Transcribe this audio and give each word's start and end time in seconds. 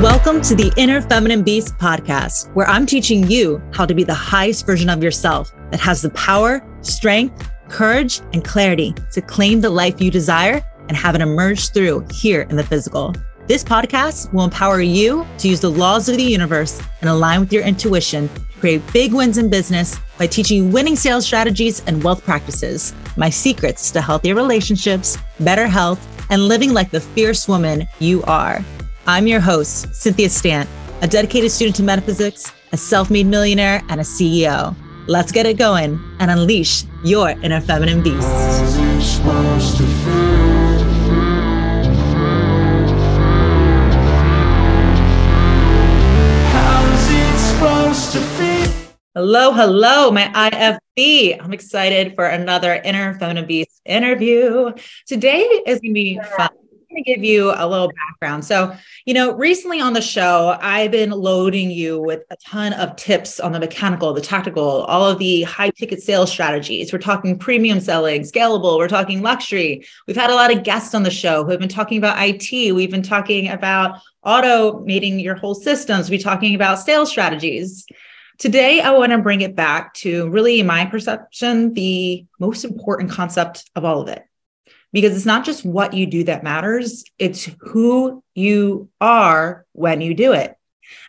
Welcome 0.00 0.40
to 0.42 0.54
the 0.54 0.72
Inner 0.76 1.00
Feminine 1.00 1.42
Beast 1.42 1.76
podcast, 1.78 2.52
where 2.54 2.68
I'm 2.68 2.86
teaching 2.86 3.28
you 3.28 3.60
how 3.72 3.86
to 3.86 3.94
be 3.94 4.04
the 4.04 4.14
highest 4.14 4.66
version 4.66 4.88
of 4.88 5.02
yourself 5.02 5.52
that 5.72 5.80
has 5.80 6.02
the 6.02 6.10
power, 6.10 6.64
strength, 6.82 7.50
courage, 7.68 8.20
and 8.32 8.44
clarity 8.44 8.94
to 9.12 9.20
claim 9.20 9.60
the 9.60 9.70
life 9.70 10.00
you 10.00 10.08
desire 10.10 10.62
and 10.88 10.96
have 10.96 11.14
it 11.14 11.20
emerge 11.20 11.70
through 11.70 12.06
here 12.12 12.42
in 12.42 12.56
the 12.56 12.64
physical. 12.64 13.14
This 13.48 13.64
podcast 13.64 14.32
will 14.32 14.44
empower 14.44 14.80
you 14.80 15.26
to 15.38 15.48
use 15.48 15.60
the 15.60 15.70
laws 15.70 16.08
of 16.08 16.16
the 16.16 16.22
universe 16.22 16.80
and 17.00 17.10
align 17.10 17.40
with 17.40 17.52
your 17.52 17.64
intuition 17.64 18.28
to 18.28 18.40
create 18.60 18.92
big 18.92 19.12
wins 19.12 19.36
in 19.36 19.50
business 19.50 19.98
by 20.16 20.26
teaching 20.26 20.64
you 20.64 20.70
winning 20.70 20.94
sales 20.94 21.26
strategies 21.26 21.82
and 21.86 22.02
wealth 22.04 22.24
practices, 22.24 22.94
my 23.16 23.28
secrets 23.28 23.90
to 23.90 24.00
healthier 24.00 24.36
relationships, 24.36 25.18
better 25.40 25.66
health, 25.66 26.00
and 26.30 26.46
living 26.46 26.72
like 26.72 26.90
the 26.90 27.00
fierce 27.00 27.48
woman 27.48 27.86
you 27.98 28.22
are. 28.22 28.64
I'm 29.06 29.26
your 29.26 29.40
host, 29.40 29.92
Cynthia 29.94 30.30
Stant, 30.30 30.68
a 31.02 31.08
dedicated 31.08 31.50
student 31.50 31.74
to 31.76 31.82
metaphysics, 31.82 32.52
a 32.70 32.76
self 32.76 33.10
made 33.10 33.26
millionaire, 33.26 33.82
and 33.88 34.00
a 34.00 34.04
CEO. 34.04 34.76
Let's 35.08 35.32
get 35.32 35.46
it 35.46 35.58
going 35.58 36.00
and 36.20 36.30
unleash 36.30 36.84
your 37.04 37.30
inner 37.30 37.60
feminine 37.60 38.02
beast. 38.02 38.28
Hello, 49.14 49.52
hello, 49.52 50.10
my 50.10 50.28
IFB. 50.28 51.38
I'm 51.38 51.52
excited 51.52 52.14
for 52.14 52.24
another 52.24 52.72
Inner 52.72 53.12
Feminine 53.18 53.46
Beast 53.46 53.82
interview. 53.84 54.72
Today 55.06 55.42
is 55.66 55.80
going 55.80 55.90
to 55.90 55.92
be 55.92 56.18
fun. 56.34 56.48
I'm 56.48 56.88
going 56.88 56.96
to 56.96 57.02
give 57.02 57.22
you 57.22 57.52
a 57.54 57.68
little 57.68 57.92
background. 58.08 58.42
So, 58.42 58.74
you 59.04 59.12
know, 59.12 59.34
recently 59.34 59.82
on 59.82 59.92
the 59.92 60.00
show, 60.00 60.56
I've 60.62 60.92
been 60.92 61.10
loading 61.10 61.70
you 61.70 62.00
with 62.00 62.22
a 62.30 62.36
ton 62.36 62.72
of 62.72 62.96
tips 62.96 63.38
on 63.38 63.52
the 63.52 63.60
mechanical, 63.60 64.14
the 64.14 64.22
tactical, 64.22 64.84
all 64.84 65.06
of 65.06 65.18
the 65.18 65.42
high 65.42 65.68
ticket 65.68 66.02
sales 66.02 66.32
strategies. 66.32 66.90
We're 66.90 66.98
talking 66.98 67.38
premium 67.38 67.80
selling, 67.80 68.22
scalable, 68.22 68.78
we're 68.78 68.88
talking 68.88 69.20
luxury. 69.20 69.84
We've 70.06 70.16
had 70.16 70.30
a 70.30 70.34
lot 70.34 70.56
of 70.56 70.62
guests 70.62 70.94
on 70.94 71.02
the 71.02 71.10
show 71.10 71.44
who 71.44 71.50
have 71.50 71.60
been 71.60 71.68
talking 71.68 71.98
about 71.98 72.16
IT. 72.18 72.72
We've 72.72 72.90
been 72.90 73.02
talking 73.02 73.50
about 73.50 74.00
automating 74.24 75.22
your 75.22 75.34
whole 75.34 75.54
systems. 75.54 76.08
We're 76.08 76.18
talking 76.18 76.54
about 76.54 76.78
sales 76.78 77.10
strategies. 77.10 77.84
Today, 78.42 78.80
I 78.80 78.90
want 78.90 79.12
to 79.12 79.18
bring 79.18 79.42
it 79.42 79.54
back 79.54 79.94
to 79.94 80.28
really, 80.28 80.64
my 80.64 80.84
perception, 80.86 81.74
the 81.74 82.26
most 82.40 82.64
important 82.64 83.08
concept 83.08 83.70
of 83.76 83.84
all 83.84 84.00
of 84.00 84.08
it. 84.08 84.24
Because 84.92 85.14
it's 85.14 85.24
not 85.24 85.44
just 85.44 85.64
what 85.64 85.94
you 85.94 86.08
do 86.08 86.24
that 86.24 86.42
matters, 86.42 87.04
it's 87.20 87.48
who 87.60 88.24
you 88.34 88.88
are 89.00 89.64
when 89.70 90.00
you 90.00 90.12
do 90.12 90.32
it. 90.32 90.56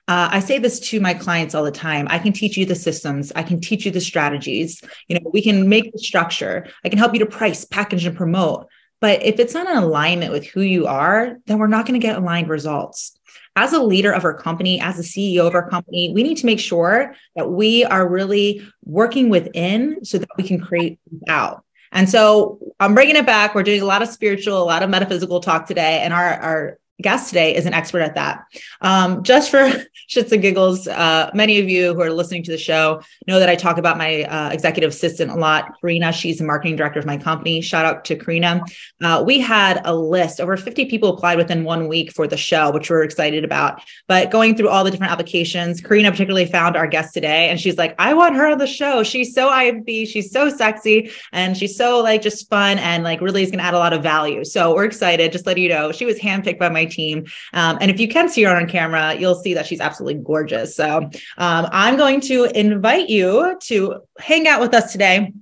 Uh, 0.07 0.29
I 0.31 0.41
say 0.41 0.59
this 0.59 0.79
to 0.91 0.99
my 0.99 1.15
clients 1.15 1.55
all 1.55 1.63
the 1.63 1.71
time. 1.71 2.05
I 2.07 2.19
can 2.19 2.33
teach 2.33 2.55
you 2.55 2.67
the 2.67 2.75
systems. 2.75 3.31
I 3.35 3.41
can 3.41 3.59
teach 3.59 3.83
you 3.83 3.91
the 3.91 3.99
strategies. 3.99 4.83
You 5.07 5.17
know, 5.17 5.31
we 5.33 5.41
can 5.41 5.67
make 5.67 5.91
the 5.91 5.97
structure. 5.97 6.67
I 6.85 6.89
can 6.89 6.99
help 6.99 7.13
you 7.13 7.19
to 7.21 7.25
price, 7.25 7.65
package, 7.65 8.05
and 8.05 8.15
promote. 8.15 8.67
But 9.01 9.23
if 9.23 9.39
it's 9.39 9.55
not 9.55 9.67
in 9.67 9.75
alignment 9.75 10.33
with 10.33 10.45
who 10.45 10.61
you 10.61 10.85
are, 10.85 11.39
then 11.47 11.57
we're 11.57 11.65
not 11.65 11.87
going 11.87 11.99
to 11.99 12.07
get 12.07 12.15
aligned 12.15 12.47
results 12.47 13.17
as 13.55 13.73
a 13.73 13.81
leader 13.81 14.11
of 14.11 14.23
our 14.23 14.33
company, 14.33 14.79
as 14.81 14.99
a 14.99 15.03
CEO 15.03 15.45
of 15.45 15.53
our 15.53 15.69
company, 15.69 16.11
we 16.13 16.23
need 16.23 16.37
to 16.37 16.45
make 16.45 16.59
sure 16.59 17.15
that 17.35 17.51
we 17.51 17.83
are 17.85 18.07
really 18.07 18.61
working 18.83 19.29
within 19.29 20.03
so 20.03 20.17
that 20.17 20.29
we 20.37 20.43
can 20.43 20.59
create 20.59 20.99
out. 21.27 21.63
And 21.91 22.09
so 22.09 22.59
I'm 22.79 22.95
bringing 22.95 23.15
it 23.15 23.25
back. 23.25 23.53
We're 23.53 23.63
doing 23.63 23.81
a 23.81 23.85
lot 23.85 24.01
of 24.01 24.07
spiritual, 24.07 24.61
a 24.61 24.65
lot 24.65 24.81
of 24.81 24.89
metaphysical 24.89 25.39
talk 25.39 25.67
today, 25.67 25.99
and 26.01 26.11
our 26.11 26.33
our 26.33 26.79
guest 27.01 27.29
today 27.29 27.55
is 27.55 27.65
an 27.65 27.73
expert 27.73 28.01
at 28.01 28.15
that. 28.15 28.43
Um, 28.81 29.23
just 29.23 29.49
for 29.49 29.69
shits 30.09 30.31
and 30.31 30.41
giggles, 30.41 30.87
uh, 30.87 31.31
many 31.33 31.59
of 31.59 31.67
you 31.67 31.93
who 31.93 32.01
are 32.01 32.11
listening 32.11 32.43
to 32.43 32.51
the 32.51 32.57
show 32.57 33.01
know 33.27 33.39
that 33.39 33.49
I 33.49 33.55
talk 33.55 33.77
about 33.77 33.97
my 33.97 34.23
uh, 34.23 34.49
executive 34.51 34.91
assistant 34.91 35.31
a 35.31 35.35
lot, 35.35 35.73
Karina. 35.81 36.11
She's 36.11 36.37
the 36.37 36.43
marketing 36.43 36.75
director 36.75 36.99
of 36.99 37.05
my 37.05 37.17
company. 37.17 37.61
Shout 37.61 37.85
out 37.85 38.05
to 38.05 38.15
Karina. 38.15 38.61
Uh, 39.01 39.23
we 39.25 39.39
had 39.39 39.81
a 39.85 39.95
list, 39.95 40.39
over 40.39 40.55
50 40.55 40.85
people 40.85 41.09
applied 41.09 41.37
within 41.37 41.63
one 41.63 41.87
week 41.87 42.11
for 42.11 42.27
the 42.27 42.37
show, 42.37 42.71
which 42.71 42.89
we're 42.89 43.03
excited 43.03 43.43
about. 43.43 43.81
But 44.07 44.29
going 44.29 44.55
through 44.55 44.69
all 44.69 44.83
the 44.83 44.91
different 44.91 45.11
applications, 45.11 45.81
Karina 45.81 46.11
particularly 46.11 46.45
found 46.45 46.77
our 46.77 46.87
guest 46.87 47.13
today, 47.13 47.49
and 47.49 47.59
she's 47.59 47.77
like, 47.77 47.95
I 47.97 48.13
want 48.13 48.35
her 48.35 48.47
on 48.47 48.59
the 48.59 48.67
show. 48.67 49.03
She's 49.03 49.33
so 49.33 49.49
IFB, 49.49 50.07
she's 50.07 50.31
so 50.31 50.49
sexy, 50.49 51.11
and 51.31 51.57
she's 51.57 51.75
so 51.75 52.01
like 52.01 52.21
just 52.21 52.49
fun 52.49 52.77
and 52.77 53.03
like 53.03 53.19
really 53.19 53.41
is 53.41 53.49
going 53.49 53.59
to 53.59 53.65
add 53.65 53.73
a 53.73 53.79
lot 53.79 53.93
of 53.93 54.03
value. 54.03 54.43
So 54.45 54.75
we're 54.75 54.85
excited. 54.85 55.31
Just 55.31 55.47
let 55.47 55.57
you 55.57 55.69
know, 55.69 55.91
she 55.91 56.05
was 56.05 56.19
handpicked 56.19 56.59
by 56.59 56.69
my 56.69 56.82
team. 56.85 57.25
Um, 57.53 57.77
and 57.81 57.89
if 57.89 57.99
you 57.99 58.07
can 58.07 58.29
see 58.29 58.43
her 58.43 58.55
on 58.55 58.67
camera, 58.67 59.15
you'll 59.15 59.35
see 59.35 59.53
that 59.53 59.65
she's 59.65 59.81
absolutely 59.81 60.21
gorgeous. 60.23 60.75
So 60.75 60.97
um, 61.37 61.67
I'm 61.71 61.97
going 61.97 62.21
to 62.21 62.45
invite 62.45 63.09
you 63.09 63.57
to 63.63 64.01
hang 64.19 64.47
out 64.47 64.61
with 64.61 64.73
us 64.73 64.91
today. 64.91 65.33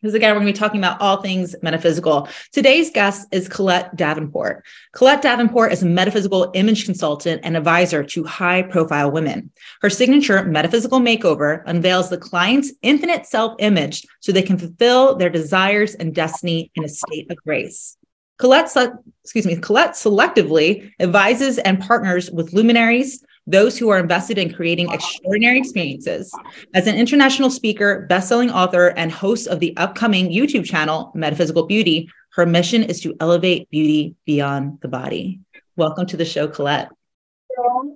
Because 0.00 0.14
again, 0.14 0.30
we're 0.30 0.40
going 0.40 0.46
to 0.46 0.52
be 0.54 0.58
talking 0.58 0.80
about 0.80 1.00
all 1.00 1.20
things 1.20 1.54
metaphysical. 1.62 2.26
Today's 2.52 2.90
guest 2.90 3.28
is 3.32 3.48
Colette 3.48 3.94
Davenport. 3.96 4.64
Colette 4.92 5.20
Davenport 5.20 5.72
is 5.72 5.82
a 5.82 5.86
metaphysical 5.86 6.50
image 6.54 6.86
consultant 6.86 7.42
and 7.44 7.54
advisor 7.54 8.02
to 8.04 8.24
high 8.24 8.62
profile 8.62 9.10
women. 9.10 9.50
Her 9.82 9.90
signature 9.90 10.42
metaphysical 10.44 11.00
makeover 11.00 11.62
unveils 11.66 12.08
the 12.08 12.16
client's 12.16 12.72
infinite 12.80 13.26
self 13.26 13.56
image 13.58 14.06
so 14.20 14.32
they 14.32 14.42
can 14.42 14.56
fulfill 14.56 15.16
their 15.16 15.28
desires 15.28 15.94
and 15.94 16.14
destiny 16.14 16.70
in 16.74 16.84
a 16.84 16.88
state 16.88 17.30
of 17.30 17.36
grace. 17.36 17.98
Colette, 18.40 18.74
excuse 19.22 19.44
me, 19.44 19.54
Colette 19.56 19.90
selectively 19.90 20.90
advises 20.98 21.58
and 21.58 21.78
partners 21.78 22.30
with 22.30 22.54
luminaries, 22.54 23.22
those 23.46 23.76
who 23.76 23.90
are 23.90 23.98
invested 23.98 24.38
in 24.38 24.50
creating 24.50 24.90
extraordinary 24.90 25.58
experiences. 25.58 26.32
As 26.72 26.86
an 26.86 26.94
international 26.96 27.50
speaker, 27.50 28.06
best-selling 28.08 28.50
author, 28.50 28.94
and 28.96 29.12
host 29.12 29.46
of 29.46 29.60
the 29.60 29.76
upcoming 29.76 30.30
YouTube 30.30 30.64
channel 30.64 31.12
Metaphysical 31.14 31.66
Beauty, 31.66 32.08
her 32.32 32.46
mission 32.46 32.82
is 32.82 33.02
to 33.02 33.14
elevate 33.20 33.68
beauty 33.68 34.14
beyond 34.24 34.80
the 34.80 34.88
body. 34.88 35.40
Welcome 35.76 36.06
to 36.06 36.16
the 36.16 36.24
show, 36.24 36.48
Colette. 36.48 36.88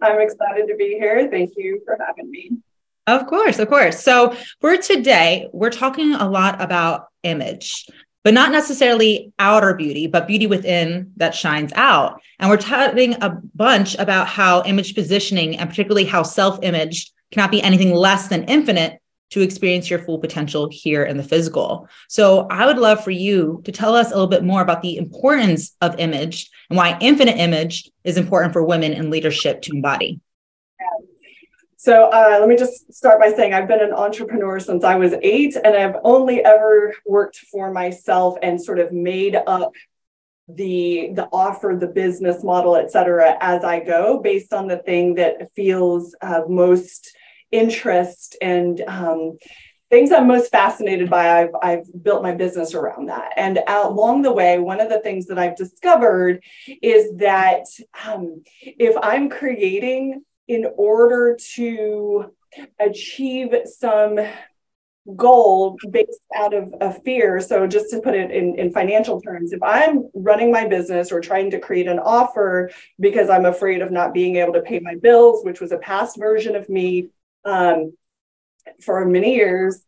I'm 0.02 0.20
excited 0.20 0.68
to 0.68 0.76
be 0.76 0.98
here. 0.98 1.26
Thank 1.30 1.52
you 1.56 1.80
for 1.86 1.96
having 2.06 2.30
me. 2.30 2.50
Of 3.06 3.26
course, 3.26 3.58
of 3.58 3.68
course. 3.68 4.02
So 4.02 4.36
for 4.60 4.76
today, 4.76 5.48
we're 5.52 5.70
talking 5.70 6.12
a 6.12 6.28
lot 6.28 6.60
about 6.60 7.08
image, 7.22 7.86
but 8.24 8.34
not 8.34 8.50
necessarily 8.50 9.32
outer 9.38 9.74
beauty, 9.74 10.06
but 10.06 10.26
beauty 10.26 10.46
within 10.46 11.12
that 11.16 11.34
shines 11.34 11.72
out. 11.76 12.20
And 12.40 12.50
we're 12.50 12.56
talking 12.56 13.14
a 13.22 13.38
bunch 13.54 13.94
about 13.96 14.26
how 14.26 14.64
image 14.64 14.94
positioning 14.94 15.56
and 15.58 15.68
particularly 15.68 16.06
how 16.06 16.22
self-image 16.22 17.12
cannot 17.30 17.50
be 17.50 17.62
anything 17.62 17.94
less 17.94 18.28
than 18.28 18.44
infinite 18.44 19.00
to 19.30 19.40
experience 19.40 19.90
your 19.90 19.98
full 19.98 20.18
potential 20.18 20.68
here 20.70 21.04
in 21.04 21.16
the 21.16 21.22
physical. 21.22 21.88
So 22.08 22.46
I 22.50 22.66
would 22.66 22.78
love 22.78 23.02
for 23.02 23.10
you 23.10 23.62
to 23.64 23.72
tell 23.72 23.94
us 23.94 24.08
a 24.08 24.14
little 24.14 24.28
bit 24.28 24.44
more 24.44 24.62
about 24.62 24.80
the 24.80 24.96
importance 24.96 25.74
of 25.80 25.98
image 25.98 26.50
and 26.70 26.76
why 26.76 26.96
infinite 27.00 27.38
image 27.38 27.90
is 28.04 28.16
important 28.16 28.52
for 28.52 28.64
women 28.64 28.92
in 28.92 29.10
leadership 29.10 29.60
to 29.62 29.72
embody. 29.74 30.20
So 31.84 32.04
uh, 32.04 32.38
let 32.40 32.48
me 32.48 32.56
just 32.56 32.94
start 32.94 33.20
by 33.20 33.30
saying 33.30 33.52
I've 33.52 33.68
been 33.68 33.82
an 33.82 33.92
entrepreneur 33.92 34.58
since 34.58 34.84
I 34.84 34.94
was 34.94 35.12
eight, 35.20 35.54
and 35.54 35.76
I've 35.76 35.96
only 36.02 36.42
ever 36.42 36.94
worked 37.04 37.36
for 37.52 37.70
myself 37.70 38.38
and 38.40 38.58
sort 38.58 38.78
of 38.78 38.90
made 38.90 39.36
up 39.36 39.74
the 40.48 41.10
the 41.12 41.28
offer, 41.30 41.76
the 41.78 41.86
business 41.86 42.42
model, 42.42 42.74
et 42.76 42.90
cetera, 42.90 43.36
as 43.38 43.64
I 43.64 43.80
go, 43.80 44.18
based 44.18 44.54
on 44.54 44.66
the 44.66 44.78
thing 44.78 45.16
that 45.16 45.52
feels 45.54 46.16
uh, 46.22 46.44
most 46.48 47.14
interest 47.50 48.38
and 48.40 48.80
um, 48.86 49.36
things 49.90 50.10
I'm 50.10 50.26
most 50.26 50.50
fascinated 50.50 51.10
by. 51.10 51.42
I've 51.42 51.54
I've 51.60 52.02
built 52.02 52.22
my 52.22 52.32
business 52.32 52.72
around 52.72 53.10
that, 53.10 53.34
and 53.36 53.60
along 53.68 54.22
the 54.22 54.32
way, 54.32 54.58
one 54.58 54.80
of 54.80 54.88
the 54.88 55.00
things 55.00 55.26
that 55.26 55.38
I've 55.38 55.56
discovered 55.58 56.42
is 56.80 57.14
that 57.18 57.66
um, 58.06 58.42
if 58.62 58.96
I'm 59.02 59.28
creating 59.28 60.24
in 60.48 60.66
order 60.76 61.36
to 61.54 62.32
achieve 62.78 63.54
some 63.64 64.18
goal 65.16 65.76
based 65.90 66.20
out 66.34 66.54
of 66.54 66.74
a 66.80 66.92
fear. 66.92 67.40
So, 67.40 67.66
just 67.66 67.90
to 67.90 68.00
put 68.00 68.14
it 68.14 68.30
in, 68.30 68.58
in 68.58 68.72
financial 68.72 69.20
terms, 69.20 69.52
if 69.52 69.62
I'm 69.62 70.08
running 70.14 70.50
my 70.50 70.66
business 70.66 71.12
or 71.12 71.20
trying 71.20 71.50
to 71.50 71.58
create 71.58 71.86
an 71.86 71.98
offer 71.98 72.70
because 72.98 73.28
I'm 73.28 73.44
afraid 73.44 73.82
of 73.82 73.90
not 73.90 74.14
being 74.14 74.36
able 74.36 74.54
to 74.54 74.62
pay 74.62 74.80
my 74.80 74.94
bills, 74.94 75.44
which 75.44 75.60
was 75.60 75.72
a 75.72 75.78
past 75.78 76.18
version 76.18 76.56
of 76.56 76.68
me 76.68 77.08
um, 77.44 77.92
for 78.80 79.04
many 79.04 79.34
years, 79.34 79.82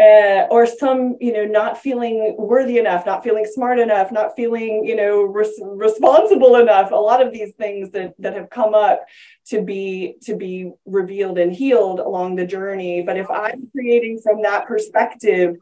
uh, 0.00 0.46
or 0.50 0.64
some 0.64 1.16
you 1.20 1.32
know 1.32 1.44
not 1.44 1.76
feeling 1.76 2.34
worthy 2.38 2.78
enough 2.78 3.04
not 3.04 3.22
feeling 3.22 3.44
smart 3.44 3.78
enough 3.78 4.10
not 4.10 4.34
feeling 4.34 4.82
you 4.84 4.96
know 4.96 5.22
res- 5.22 5.60
responsible 5.62 6.56
enough. 6.56 6.90
A 6.90 6.94
lot 6.94 7.24
of 7.24 7.32
these 7.32 7.52
things 7.54 7.90
that 7.90 8.14
that 8.18 8.34
have 8.34 8.48
come 8.48 8.74
up 8.74 9.04
to 9.46 9.62
be 9.62 10.14
to 10.22 10.36
be 10.36 10.72
revealed 10.86 11.38
and 11.38 11.52
healed 11.52 12.00
along 12.00 12.36
the 12.36 12.46
journey. 12.46 13.02
But 13.02 13.18
if 13.18 13.30
i'm 13.30 13.68
creating 13.72 14.20
from 14.22 14.42
that 14.42 14.66
perspective 14.66 15.56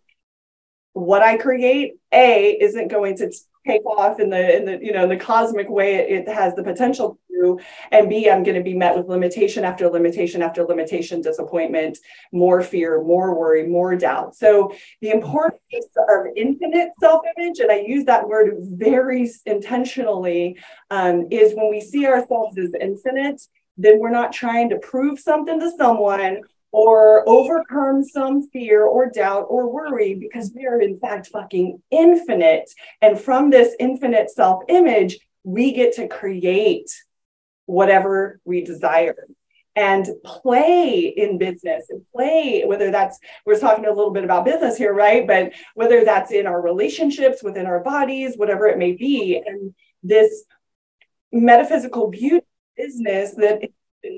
what 0.92 1.22
i 1.22 1.36
create 1.36 1.94
a 2.12 2.56
isn't 2.60 2.88
going 2.88 3.16
to 3.16 3.30
take 3.66 3.84
off 3.84 4.20
in 4.20 4.30
the 4.30 4.56
in 4.56 4.64
the 4.64 4.78
you 4.84 4.92
know 4.92 5.02
in 5.04 5.08
the 5.08 5.16
cosmic 5.16 5.68
way 5.68 5.96
it, 5.96 6.28
it 6.28 6.28
has 6.28 6.54
the 6.54 6.62
potential 6.62 7.18
to 7.38 7.58
and 7.92 8.08
b 8.08 8.30
i'm 8.30 8.42
going 8.42 8.56
to 8.56 8.62
be 8.62 8.74
met 8.74 8.96
with 8.96 9.08
limitation 9.08 9.64
after 9.64 9.88
limitation 9.88 10.42
after 10.42 10.64
limitation 10.64 11.20
disappointment 11.20 11.98
more 12.32 12.62
fear 12.62 13.02
more 13.02 13.38
worry 13.38 13.66
more 13.66 13.96
doubt 13.96 14.34
so 14.34 14.72
the 15.00 15.10
importance 15.10 15.62
of 16.08 16.26
infinite 16.36 16.90
self-image 17.00 17.58
and 17.60 17.70
i 17.70 17.80
use 17.80 18.04
that 18.04 18.26
word 18.26 18.54
very 18.60 19.30
intentionally 19.46 20.56
um, 20.90 21.26
is 21.30 21.54
when 21.54 21.70
we 21.70 21.80
see 21.80 22.06
ourselves 22.06 22.56
as 22.58 22.72
infinite 22.80 23.40
then 23.76 23.98
we're 23.98 24.10
not 24.10 24.32
trying 24.32 24.68
to 24.68 24.78
prove 24.78 25.18
something 25.18 25.60
to 25.60 25.70
someone 25.76 26.40
or 26.70 27.26
overcome 27.28 28.04
some 28.04 28.48
fear 28.50 28.84
or 28.84 29.08
doubt 29.08 29.46
or 29.48 29.72
worry 29.72 30.14
because 30.14 30.52
we 30.54 30.66
are 30.66 30.80
in 30.80 30.98
fact 30.98 31.28
fucking 31.28 31.80
infinite. 31.90 32.70
And 33.00 33.18
from 33.18 33.50
this 33.50 33.74
infinite 33.80 34.30
self 34.30 34.64
image, 34.68 35.18
we 35.44 35.72
get 35.72 35.94
to 35.94 36.08
create 36.08 36.90
whatever 37.68 38.40
we 38.44 38.64
desire. 38.64 39.26
And 39.76 40.08
play 40.24 41.02
in 41.02 41.38
business 41.38 41.84
and 41.88 42.02
play 42.12 42.64
whether 42.66 42.90
that's 42.90 43.20
we're 43.46 43.60
talking 43.60 43.84
a 43.84 43.92
little 43.92 44.10
bit 44.10 44.24
about 44.24 44.44
business 44.44 44.76
here 44.76 44.92
right? 44.92 45.24
But 45.24 45.52
whether 45.74 46.04
that's 46.04 46.32
in 46.32 46.48
our 46.48 46.60
relationships 46.60 47.44
within 47.44 47.66
our 47.66 47.78
bodies 47.78 48.34
whatever 48.36 48.66
it 48.66 48.78
may 48.78 48.92
be. 48.92 49.40
And 49.44 49.74
this 50.02 50.44
metaphysical 51.30 52.08
beauty 52.08 52.44
business 52.76 53.34
that 53.34 53.62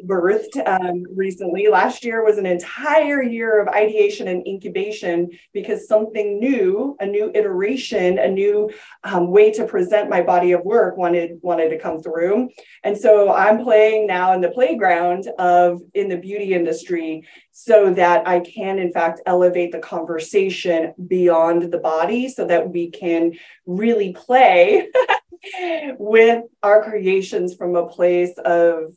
birthed 0.06 0.56
um, 0.66 1.04
recently. 1.14 1.68
Last 1.68 2.04
year 2.04 2.24
was 2.24 2.38
an 2.38 2.46
entire 2.46 3.22
year 3.22 3.60
of 3.60 3.68
ideation 3.68 4.28
and 4.28 4.46
incubation 4.46 5.30
because 5.52 5.88
something 5.88 6.38
new, 6.38 6.96
a 7.00 7.06
new 7.06 7.30
iteration, 7.34 8.18
a 8.18 8.28
new 8.28 8.70
um, 9.04 9.30
way 9.30 9.50
to 9.52 9.66
present 9.66 10.10
my 10.10 10.22
body 10.22 10.52
of 10.52 10.64
work 10.64 10.96
wanted 10.96 11.38
wanted 11.42 11.70
to 11.70 11.78
come 11.78 12.00
through. 12.00 12.48
And 12.84 12.96
so 12.96 13.32
I'm 13.32 13.62
playing 13.62 14.06
now 14.06 14.32
in 14.32 14.40
the 14.40 14.50
playground 14.50 15.28
of 15.38 15.80
in 15.94 16.08
the 16.08 16.16
beauty 16.16 16.54
industry 16.54 17.26
so 17.52 17.92
that 17.94 18.26
I 18.26 18.40
can 18.40 18.78
in 18.78 18.92
fact 18.92 19.20
elevate 19.26 19.72
the 19.72 19.78
conversation 19.78 20.94
beyond 21.06 21.70
the 21.70 21.78
body 21.78 22.28
so 22.28 22.46
that 22.46 22.70
we 22.70 22.90
can 22.90 23.32
really 23.66 24.12
play 24.12 24.88
with 25.98 26.44
our 26.62 26.82
creations 26.82 27.54
from 27.54 27.76
a 27.76 27.86
place 27.86 28.36
of 28.44 28.94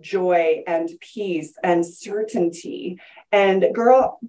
joy 0.00 0.62
and 0.66 0.88
peace 1.00 1.54
and 1.62 1.84
certainty. 1.84 2.98
And 3.30 3.66
girl, 3.74 4.20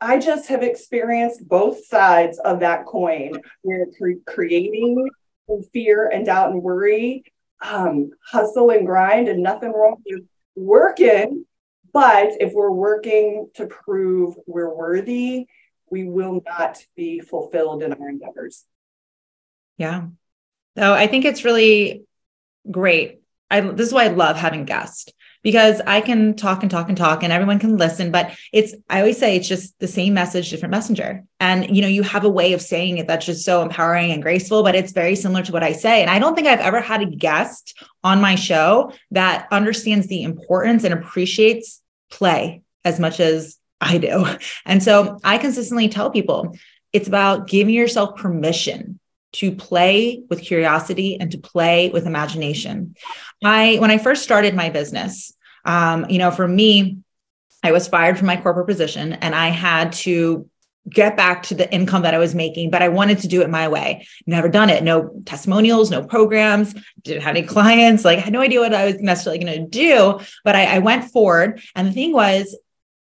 I 0.00 0.18
just 0.18 0.48
have 0.48 0.62
experienced 0.62 1.48
both 1.48 1.86
sides 1.86 2.38
of 2.38 2.60
that 2.60 2.84
coin. 2.84 3.40
We're 3.62 3.86
cre- 3.96 4.22
creating 4.26 5.08
fear 5.72 6.08
and 6.08 6.26
doubt 6.26 6.50
and 6.50 6.62
worry, 6.62 7.24
um, 7.62 8.10
hustle 8.30 8.70
and 8.70 8.86
grind, 8.86 9.28
and 9.28 9.42
nothing 9.42 9.72
wrong 9.72 10.02
with 10.04 10.24
working. 10.54 11.46
But 11.92 12.32
if 12.40 12.52
we're 12.52 12.70
working 12.70 13.50
to 13.54 13.66
prove 13.66 14.34
we're 14.46 14.74
worthy, 14.74 15.46
we 15.90 16.04
will 16.04 16.42
not 16.44 16.84
be 16.96 17.20
fulfilled 17.20 17.82
in 17.82 17.92
our 17.92 18.08
endeavors. 18.08 18.64
Yeah. 19.78 20.08
So 20.76 20.92
I 20.92 21.06
think 21.06 21.24
it's 21.24 21.44
really 21.44 22.04
great 22.68 23.20
I 23.50 23.60
this 23.60 23.88
is 23.88 23.92
why 23.92 24.04
I 24.04 24.08
love 24.08 24.36
having 24.36 24.64
guests 24.64 25.12
because 25.42 25.80
I 25.86 26.00
can 26.00 26.34
talk 26.36 26.62
and 26.62 26.70
talk 26.70 26.88
and 26.88 26.96
talk 26.96 27.22
and 27.22 27.32
everyone 27.32 27.58
can 27.58 27.76
listen 27.76 28.10
but 28.10 28.34
it's 28.52 28.74
I 28.88 29.00
always 29.00 29.18
say 29.18 29.36
it's 29.36 29.48
just 29.48 29.78
the 29.78 29.88
same 29.88 30.14
message 30.14 30.50
different 30.50 30.72
messenger 30.72 31.24
and 31.40 31.74
you 31.74 31.82
know 31.82 31.88
you 31.88 32.02
have 32.02 32.24
a 32.24 32.30
way 32.30 32.52
of 32.52 32.62
saying 32.62 32.98
it 32.98 33.06
that's 33.06 33.26
just 33.26 33.44
so 33.44 33.62
empowering 33.62 34.10
and 34.10 34.22
graceful 34.22 34.62
but 34.62 34.74
it's 34.74 34.92
very 34.92 35.16
similar 35.16 35.42
to 35.42 35.52
what 35.52 35.62
I 35.62 35.72
say 35.72 36.00
and 36.00 36.10
I 36.10 36.18
don't 36.18 36.34
think 36.34 36.46
I've 36.46 36.60
ever 36.60 36.80
had 36.80 37.02
a 37.02 37.06
guest 37.06 37.78
on 38.02 38.20
my 38.20 38.34
show 38.34 38.92
that 39.10 39.46
understands 39.50 40.06
the 40.06 40.22
importance 40.22 40.84
and 40.84 40.94
appreciates 40.94 41.82
play 42.10 42.62
as 42.84 43.00
much 43.00 43.20
as 43.20 43.58
I 43.80 43.98
do. 43.98 44.26
And 44.64 44.82
so 44.82 45.18
I 45.24 45.38
consistently 45.38 45.88
tell 45.88 46.10
people 46.10 46.56
it's 46.92 47.08
about 47.08 47.48
giving 47.48 47.74
yourself 47.74 48.16
permission 48.16 48.93
to 49.34 49.52
play 49.52 50.22
with 50.30 50.42
curiosity 50.42 51.18
and 51.20 51.30
to 51.32 51.38
play 51.38 51.90
with 51.90 52.06
imagination. 52.06 52.94
I 53.42 53.76
when 53.80 53.90
I 53.90 53.98
first 53.98 54.22
started 54.22 54.54
my 54.54 54.70
business, 54.70 55.34
um, 55.64 56.06
you 56.08 56.18
know, 56.18 56.30
for 56.30 56.46
me, 56.46 56.98
I 57.62 57.72
was 57.72 57.88
fired 57.88 58.18
from 58.18 58.26
my 58.26 58.36
corporate 58.36 58.66
position 58.66 59.14
and 59.14 59.34
I 59.34 59.48
had 59.48 59.92
to 60.04 60.48
get 60.88 61.16
back 61.16 61.44
to 61.44 61.54
the 61.54 61.72
income 61.72 62.02
that 62.02 62.14
I 62.14 62.18
was 62.18 62.34
making, 62.34 62.70
but 62.70 62.82
I 62.82 62.88
wanted 62.88 63.20
to 63.20 63.28
do 63.28 63.40
it 63.40 63.48
my 63.48 63.68
way. 63.68 64.06
Never 64.26 64.50
done 64.50 64.68
it. 64.68 64.84
No 64.84 65.22
testimonials, 65.24 65.90
no 65.90 66.04
programs, 66.04 66.74
didn't 67.02 67.22
have 67.22 67.36
any 67.36 67.46
clients. 67.46 68.04
Like 68.04 68.18
had 68.18 68.32
no 68.32 68.40
idea 68.40 68.60
what 68.60 68.74
I 68.74 68.84
was 68.84 69.00
necessarily 69.00 69.42
going 69.42 69.58
to 69.58 69.66
do, 69.66 70.20
but 70.44 70.54
I, 70.54 70.76
I 70.76 70.78
went 70.80 71.10
forward. 71.10 71.62
And 71.74 71.88
the 71.88 71.92
thing 71.92 72.12
was, 72.12 72.56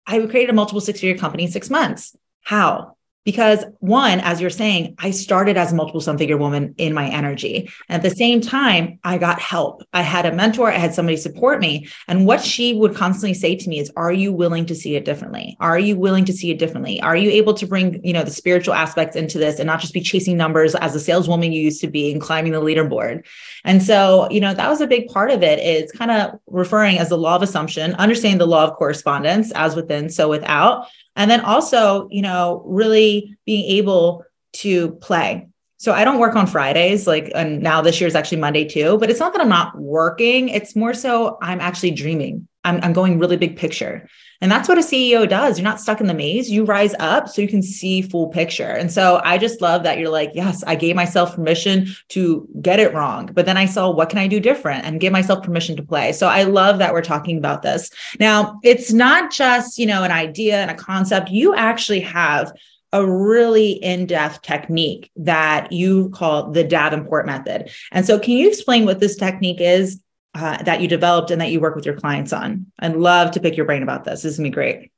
I 0.07 0.19
created 0.25 0.51
a 0.51 0.53
multiple 0.53 0.81
six 0.81 1.01
figure 1.01 1.17
company 1.17 1.43
in 1.43 1.51
six 1.51 1.69
months. 1.69 2.15
How? 2.43 2.94
Because 3.25 3.65
one 3.79 4.19
as 4.21 4.39
you're 4.39 4.49
saying 4.49 4.95
i 4.99 5.11
started 5.11 5.57
as 5.57 5.71
a 5.71 5.75
multiple 5.75 5.99
seven 5.99 6.17
figure 6.17 6.37
woman 6.37 6.73
in 6.77 6.93
my 6.93 7.09
energy. 7.09 7.69
And 7.89 8.03
at 8.03 8.09
the 8.09 8.15
same 8.15 8.39
time 8.39 8.99
i 9.03 9.17
got 9.17 9.39
help. 9.39 9.83
I 9.91 10.01
had 10.01 10.25
a 10.25 10.31
mentor. 10.31 10.71
I 10.71 10.77
had 10.77 10.93
somebody 10.93 11.17
support 11.17 11.59
me. 11.59 11.89
And 12.07 12.25
what 12.25 12.41
she 12.41 12.73
would 12.73 12.95
constantly 12.95 13.33
say 13.33 13.55
to 13.55 13.69
me 13.69 13.79
is 13.79 13.91
are 13.97 14.13
you 14.13 14.31
willing 14.31 14.65
to 14.67 14.75
see 14.75 14.95
it 14.95 15.03
differently? 15.03 15.57
Are 15.59 15.79
you 15.79 15.97
willing 15.97 16.25
to 16.25 16.33
see 16.33 16.51
it 16.51 16.59
differently? 16.59 17.01
Are 17.01 17.17
you 17.17 17.29
able 17.31 17.55
to 17.55 17.65
bring 17.65 17.99
you 18.05 18.13
know 18.13 18.23
the 18.23 18.31
spiritual 18.31 18.75
aspects 18.75 19.15
into 19.15 19.37
this 19.37 19.59
and 19.59 19.67
not 19.67 19.81
just 19.81 19.93
be 19.93 20.01
chasing 20.01 20.37
numbers 20.37 20.75
as 20.75 20.95
a 20.95 20.99
saleswoman 20.99 21.51
you 21.51 21.61
used 21.61 21.81
to 21.81 21.87
be 21.87 22.11
and 22.11 22.21
climbing 22.21 22.51
the 22.51 22.61
leaderboard? 22.61 23.25
And 23.63 23.81
so 23.81 24.29
you 24.29 24.39
know 24.39 24.53
that 24.53 24.69
was 24.69 24.81
a 24.81 24.87
big 24.87 25.07
part 25.07 25.31
of 25.31 25.41
it. 25.41 25.59
Is 25.59 25.91
kind 25.91 26.11
of 26.11 26.39
referring 26.47 26.99
as 26.99 27.09
the 27.09 27.17
law 27.17 27.35
of 27.35 27.41
assumption 27.41 27.95
understanding 27.95 28.37
the 28.37 28.45
law 28.45 28.63
of 28.63 28.75
correspondence 28.75 29.51
as 29.53 29.75
within 29.75 30.09
so 30.09 30.29
without 30.29 30.85
and 31.15 31.29
then 31.29 31.41
also, 31.41 32.07
you 32.11 32.21
know, 32.21 32.63
really 32.65 33.37
being 33.45 33.65
able 33.77 34.25
to 34.53 34.91
play. 34.95 35.47
So 35.77 35.91
I 35.91 36.03
don't 36.05 36.19
work 36.19 36.35
on 36.35 36.47
Fridays, 36.47 37.05
like, 37.05 37.31
and 37.35 37.61
now 37.61 37.81
this 37.81 37.99
year 37.99 38.07
is 38.07 38.15
actually 38.15 38.39
Monday 38.39 38.65
too, 38.65 38.97
but 38.97 39.09
it's 39.09 39.19
not 39.19 39.33
that 39.33 39.41
I'm 39.41 39.49
not 39.49 39.77
working. 39.77 40.49
It's 40.49 40.75
more 40.75 40.93
so 40.93 41.37
I'm 41.41 41.59
actually 41.59 41.91
dreaming. 41.91 42.47
I'm, 42.65 42.79
I'm 42.83 42.93
going 42.93 43.19
really 43.19 43.37
big 43.37 43.55
picture. 43.55 44.09
And 44.41 44.51
that's 44.51 44.67
what 44.67 44.77
a 44.77 44.81
CEO 44.81 45.27
does. 45.27 45.57
You're 45.57 45.63
not 45.63 45.79
stuck 45.79 46.01
in 46.01 46.07
the 46.07 46.13
maze. 46.13 46.51
You 46.51 46.65
rise 46.65 46.93
up 46.99 47.29
so 47.29 47.41
you 47.41 47.47
can 47.47 47.61
see 47.61 48.01
full 48.01 48.27
picture. 48.27 48.69
And 48.69 48.91
so 48.91 49.21
I 49.23 49.37
just 49.37 49.61
love 49.61 49.83
that 49.83 49.97
you're 49.97 50.09
like, 50.09 50.31
yes, 50.33 50.63
I 50.67 50.75
gave 50.75 50.95
myself 50.95 51.35
permission 51.35 51.87
to 52.09 52.47
get 52.61 52.79
it 52.79 52.93
wrong. 52.93 53.29
But 53.33 53.45
then 53.45 53.55
I 53.55 53.65
saw 53.65 53.89
what 53.89 54.09
can 54.09 54.19
I 54.19 54.27
do 54.27 54.41
different 54.41 54.83
and 54.83 54.99
give 54.99 55.13
myself 55.13 55.43
permission 55.43 55.77
to 55.77 55.83
play. 55.83 56.11
So 56.11 56.27
I 56.27 56.43
love 56.43 56.79
that 56.79 56.93
we're 56.93 57.01
talking 57.01 57.37
about 57.37 57.61
this. 57.61 57.89
Now, 58.19 58.59
it's 58.63 58.91
not 58.91 59.31
just, 59.31 59.77
you 59.77 59.85
know, 59.85 60.03
an 60.03 60.11
idea 60.11 60.57
and 60.57 60.69
a 60.69 60.75
concept. 60.75 61.29
You 61.29 61.55
actually 61.55 62.01
have 62.01 62.51
a 62.91 63.05
really 63.05 63.71
in-depth 63.71 64.41
technique 64.41 65.11
that 65.15 65.71
you 65.71 66.09
call 66.09 66.51
the 66.51 66.63
Davenport 66.63 67.25
method. 67.25 67.69
And 67.91 68.05
so 68.05 68.19
can 68.19 68.37
you 68.37 68.47
explain 68.47 68.85
what 68.85 68.99
this 68.99 69.15
technique 69.15 69.59
is 69.59 70.01
uh, 70.35 70.61
that 70.63 70.81
you 70.81 70.87
developed 70.87 71.31
and 71.31 71.41
that 71.41 71.51
you 71.51 71.59
work 71.59 71.75
with 71.75 71.85
your 71.85 71.95
clients 71.95 72.33
on. 72.33 72.67
I'd 72.79 72.95
love 72.95 73.31
to 73.31 73.39
pick 73.39 73.55
your 73.55 73.65
brain 73.65 73.83
about 73.83 74.03
this. 74.03 74.21
This 74.21 74.33
is 74.33 74.37
gonna 74.37 74.49
be 74.49 74.53
great. 74.53 74.91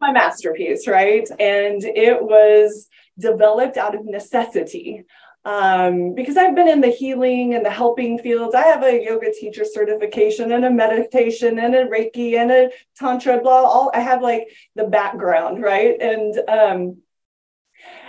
My 0.00 0.12
masterpiece, 0.12 0.86
right? 0.86 1.28
And 1.40 1.82
it 1.84 2.22
was 2.22 2.88
developed 3.18 3.76
out 3.76 3.94
of 3.94 4.04
necessity. 4.04 5.04
Um, 5.44 6.14
because 6.14 6.36
I've 6.36 6.56
been 6.56 6.68
in 6.68 6.80
the 6.80 6.88
healing 6.88 7.54
and 7.54 7.64
the 7.64 7.70
helping 7.70 8.18
fields. 8.18 8.54
I 8.54 8.62
have 8.62 8.82
a 8.82 9.04
yoga 9.04 9.32
teacher 9.32 9.64
certification 9.64 10.50
and 10.50 10.64
a 10.64 10.70
meditation 10.70 11.60
and 11.60 11.72
a 11.72 11.86
Reiki 11.86 12.34
and 12.34 12.50
a 12.50 12.70
Tantra, 12.96 13.40
blah, 13.40 13.62
all 13.62 13.92
I 13.94 14.00
have 14.00 14.22
like 14.22 14.48
the 14.74 14.84
background, 14.84 15.62
right? 15.62 16.00
And 16.00 16.36
um, 16.48 16.96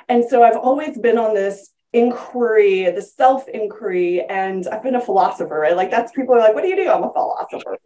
and 0.10 0.26
so 0.28 0.42
I've 0.42 0.58
always 0.58 0.98
been 0.98 1.20
on 1.20 1.36
this 1.36 1.70
inquiry, 1.98 2.90
the 2.92 3.02
self 3.02 3.48
inquiry, 3.48 4.22
and 4.22 4.68
I've 4.68 4.84
been 4.84 4.96
a 4.96 5.02
philosopher. 5.02 5.60
Right? 5.60 5.76
Like 5.76 5.92
that's 5.92 6.12
people 6.12 6.36
are 6.36 6.40
like, 6.40 6.54
"What 6.54 6.64
do 6.64 6.70
you 6.70 6.76
do?" 6.76 6.90
I'm 6.90 7.04
a 7.04 7.12
philosopher. 7.12 7.78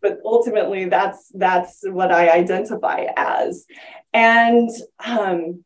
But 0.00 0.20
ultimately, 0.24 0.84
that's 0.88 1.32
that's 1.34 1.80
what 1.82 2.12
I 2.12 2.30
identify 2.30 3.06
as, 3.16 3.66
and 4.12 4.70
um, 5.04 5.64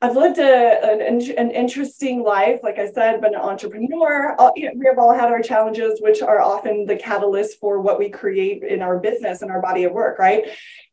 I've 0.00 0.14
lived 0.14 0.38
a, 0.38 1.06
an, 1.08 1.20
an 1.36 1.50
interesting 1.50 2.22
life. 2.22 2.60
Like 2.62 2.78
I 2.78 2.88
said, 2.90 3.20
been 3.20 3.34
an 3.34 3.40
entrepreneur. 3.40 4.36
All, 4.38 4.52
you 4.54 4.66
know, 4.66 4.72
we 4.76 4.86
have 4.86 4.98
all 4.98 5.12
had 5.12 5.30
our 5.30 5.42
challenges, 5.42 6.00
which 6.00 6.22
are 6.22 6.40
often 6.40 6.86
the 6.86 6.96
catalyst 6.96 7.58
for 7.58 7.80
what 7.80 7.98
we 7.98 8.08
create 8.08 8.62
in 8.62 8.80
our 8.80 9.00
business 9.00 9.42
and 9.42 9.50
our 9.50 9.60
body 9.60 9.84
of 9.84 9.92
work, 9.92 10.20
right? 10.20 10.44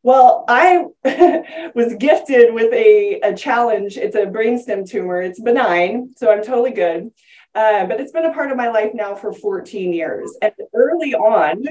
Well, 0.02 0.44
I 0.48 0.86
was 1.74 1.94
gifted 1.94 2.52
with 2.52 2.72
a, 2.72 3.20
a 3.20 3.34
challenge. 3.34 3.96
It's 3.96 4.16
a 4.16 4.26
brainstem 4.26 4.88
tumor. 4.88 5.22
It's 5.22 5.40
benign, 5.40 6.12
so 6.16 6.32
I'm 6.32 6.42
totally 6.42 6.72
good. 6.72 7.12
Uh, 7.54 7.86
but 7.86 8.00
it's 8.00 8.12
been 8.12 8.26
a 8.26 8.34
part 8.34 8.50
of 8.50 8.56
my 8.56 8.70
life 8.70 8.90
now 8.92 9.14
for 9.14 9.32
14 9.32 9.92
years. 9.92 10.36
And 10.42 10.52
early 10.74 11.14
on, 11.14 11.64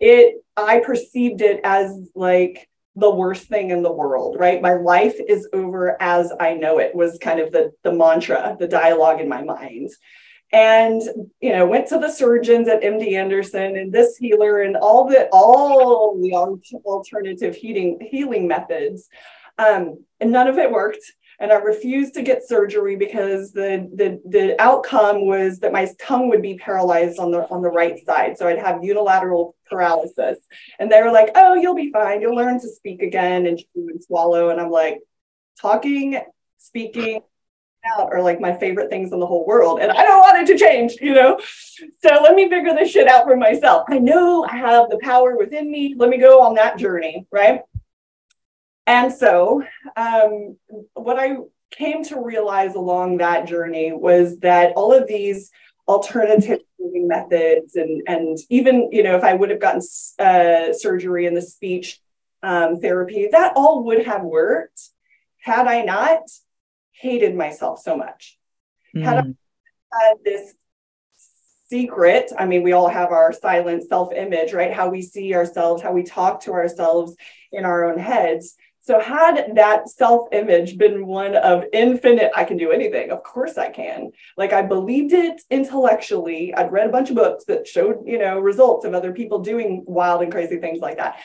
it 0.00 0.42
I 0.56 0.80
perceived 0.80 1.42
it 1.42 1.60
as 1.64 2.08
like 2.14 2.68
the 2.98 3.10
worst 3.10 3.48
thing 3.48 3.70
in 3.70 3.82
the 3.82 3.92
world, 3.92 4.36
right? 4.38 4.60
My 4.60 4.74
life 4.74 5.14
is 5.28 5.48
over 5.52 6.00
as 6.00 6.32
I 6.40 6.54
know 6.54 6.78
it 6.78 6.94
was 6.94 7.18
kind 7.20 7.40
of 7.40 7.52
the, 7.52 7.72
the 7.82 7.92
mantra, 7.92 8.56
the 8.58 8.68
dialogue 8.68 9.20
in 9.20 9.28
my 9.28 9.42
mind. 9.42 9.90
And 10.50 11.02
you 11.40 11.52
know, 11.52 11.66
went 11.66 11.88
to 11.88 11.98
the 11.98 12.10
surgeons 12.10 12.68
at 12.68 12.82
MD 12.82 13.12
Anderson 13.12 13.76
and 13.76 13.92
this 13.92 14.16
healer 14.16 14.62
and 14.62 14.76
all 14.76 15.06
the 15.06 15.28
all 15.30 16.18
the 16.18 16.32
alternative 16.86 17.54
heating 17.54 17.98
healing 18.10 18.48
methods. 18.48 19.08
Um, 19.58 20.04
and 20.20 20.32
none 20.32 20.46
of 20.46 20.56
it 20.56 20.70
worked 20.70 21.12
and 21.40 21.52
I 21.52 21.56
refused 21.56 22.14
to 22.14 22.22
get 22.22 22.46
surgery 22.46 22.96
because 22.96 23.52
the, 23.52 23.88
the 23.94 24.20
the 24.28 24.60
outcome 24.60 25.26
was 25.26 25.60
that 25.60 25.72
my 25.72 25.88
tongue 26.00 26.28
would 26.28 26.42
be 26.42 26.56
paralyzed 26.58 27.18
on 27.18 27.30
the 27.30 27.48
on 27.48 27.62
the 27.62 27.70
right 27.70 28.04
side, 28.04 28.36
so 28.36 28.48
I'd 28.48 28.58
have 28.58 28.82
unilateral 28.82 29.54
paralysis. 29.68 30.38
And 30.78 30.90
they 30.90 31.02
were 31.02 31.12
like, 31.12 31.30
"Oh, 31.34 31.54
you'll 31.54 31.74
be 31.74 31.92
fine. 31.92 32.20
You'll 32.20 32.36
learn 32.36 32.60
to 32.60 32.68
speak 32.68 33.02
again 33.02 33.46
and 33.46 33.58
chew 33.58 33.88
and 33.88 34.02
swallow." 34.02 34.50
And 34.50 34.60
I'm 34.60 34.70
like, 34.70 35.00
talking, 35.60 36.20
speaking, 36.58 37.20
out 37.96 38.12
are 38.12 38.22
like 38.22 38.40
my 38.40 38.54
favorite 38.54 38.90
things 38.90 39.12
in 39.12 39.20
the 39.20 39.26
whole 39.26 39.46
world. 39.46 39.80
And 39.80 39.90
I 39.90 40.04
don't 40.04 40.18
want 40.18 40.38
it 40.38 40.52
to 40.52 40.58
change, 40.58 40.96
you 41.00 41.14
know? 41.14 41.38
So 42.02 42.08
let 42.22 42.34
me 42.34 42.48
figure 42.48 42.74
this 42.74 42.90
shit 42.90 43.08
out 43.08 43.24
for 43.24 43.36
myself. 43.36 43.84
I 43.88 43.98
know 43.98 44.44
I 44.44 44.56
have 44.56 44.90
the 44.90 44.98
power 45.02 45.36
within 45.36 45.70
me. 45.70 45.94
Let 45.96 46.10
me 46.10 46.18
go 46.18 46.42
on 46.42 46.54
that 46.54 46.78
journey, 46.78 47.26
right? 47.30 47.62
And 48.88 49.12
so, 49.12 49.62
um, 49.96 50.56
what 50.94 51.18
I 51.18 51.36
came 51.70 52.02
to 52.04 52.24
realize 52.24 52.74
along 52.74 53.18
that 53.18 53.46
journey 53.46 53.92
was 53.92 54.38
that 54.38 54.72
all 54.76 54.94
of 54.94 55.06
these 55.06 55.50
alternative 55.86 56.60
moving 56.80 57.06
methods 57.06 57.74
and 57.76 58.02
and 58.06 58.38
even 58.50 58.90
you 58.90 59.02
know 59.02 59.16
if 59.16 59.24
I 59.24 59.34
would 59.34 59.50
have 59.50 59.60
gotten 59.60 59.82
uh, 60.18 60.72
surgery 60.72 61.26
and 61.26 61.36
the 61.36 61.42
speech 61.42 62.00
um, 62.42 62.80
therapy, 62.80 63.28
that 63.30 63.52
all 63.56 63.84
would 63.84 64.06
have 64.06 64.22
worked 64.22 64.80
had 65.40 65.66
I 65.66 65.82
not 65.82 66.22
hated 66.92 67.34
myself 67.34 67.80
so 67.80 67.94
much. 67.94 68.38
Mm. 68.96 69.04
Had 69.04 69.18
I 69.18 69.22
hmm. 69.22 69.30
had 69.92 70.14
this 70.24 70.54
secret, 71.68 72.32
I 72.38 72.46
mean, 72.46 72.62
we 72.62 72.72
all 72.72 72.88
have 72.88 73.10
our 73.10 73.34
silent 73.34 73.86
self 73.86 74.14
image, 74.14 74.54
right? 74.54 74.72
How 74.72 74.88
we 74.88 75.02
see 75.02 75.34
ourselves, 75.34 75.82
how 75.82 75.92
we 75.92 76.04
talk 76.04 76.42
to 76.44 76.52
ourselves 76.52 77.14
in 77.52 77.66
our 77.66 77.90
own 77.90 77.98
heads. 77.98 78.56
So, 78.88 78.98
had 78.98 79.54
that 79.56 79.90
self 79.90 80.28
image 80.32 80.78
been 80.78 81.06
one 81.06 81.36
of 81.36 81.64
infinite, 81.74 82.32
I 82.34 82.44
can 82.44 82.56
do 82.56 82.70
anything, 82.70 83.10
of 83.10 83.22
course 83.22 83.58
I 83.58 83.68
can. 83.68 84.12
Like, 84.38 84.54
I 84.54 84.62
believed 84.62 85.12
it 85.12 85.42
intellectually. 85.50 86.54
I'd 86.54 86.72
read 86.72 86.86
a 86.86 86.90
bunch 86.90 87.10
of 87.10 87.16
books 87.16 87.44
that 87.48 87.68
showed, 87.68 87.98
you 88.06 88.18
know, 88.18 88.40
results 88.40 88.86
of 88.86 88.94
other 88.94 89.12
people 89.12 89.40
doing 89.40 89.84
wild 89.86 90.22
and 90.22 90.32
crazy 90.32 90.56
things 90.56 90.80
like 90.80 90.96
that. 90.96 91.20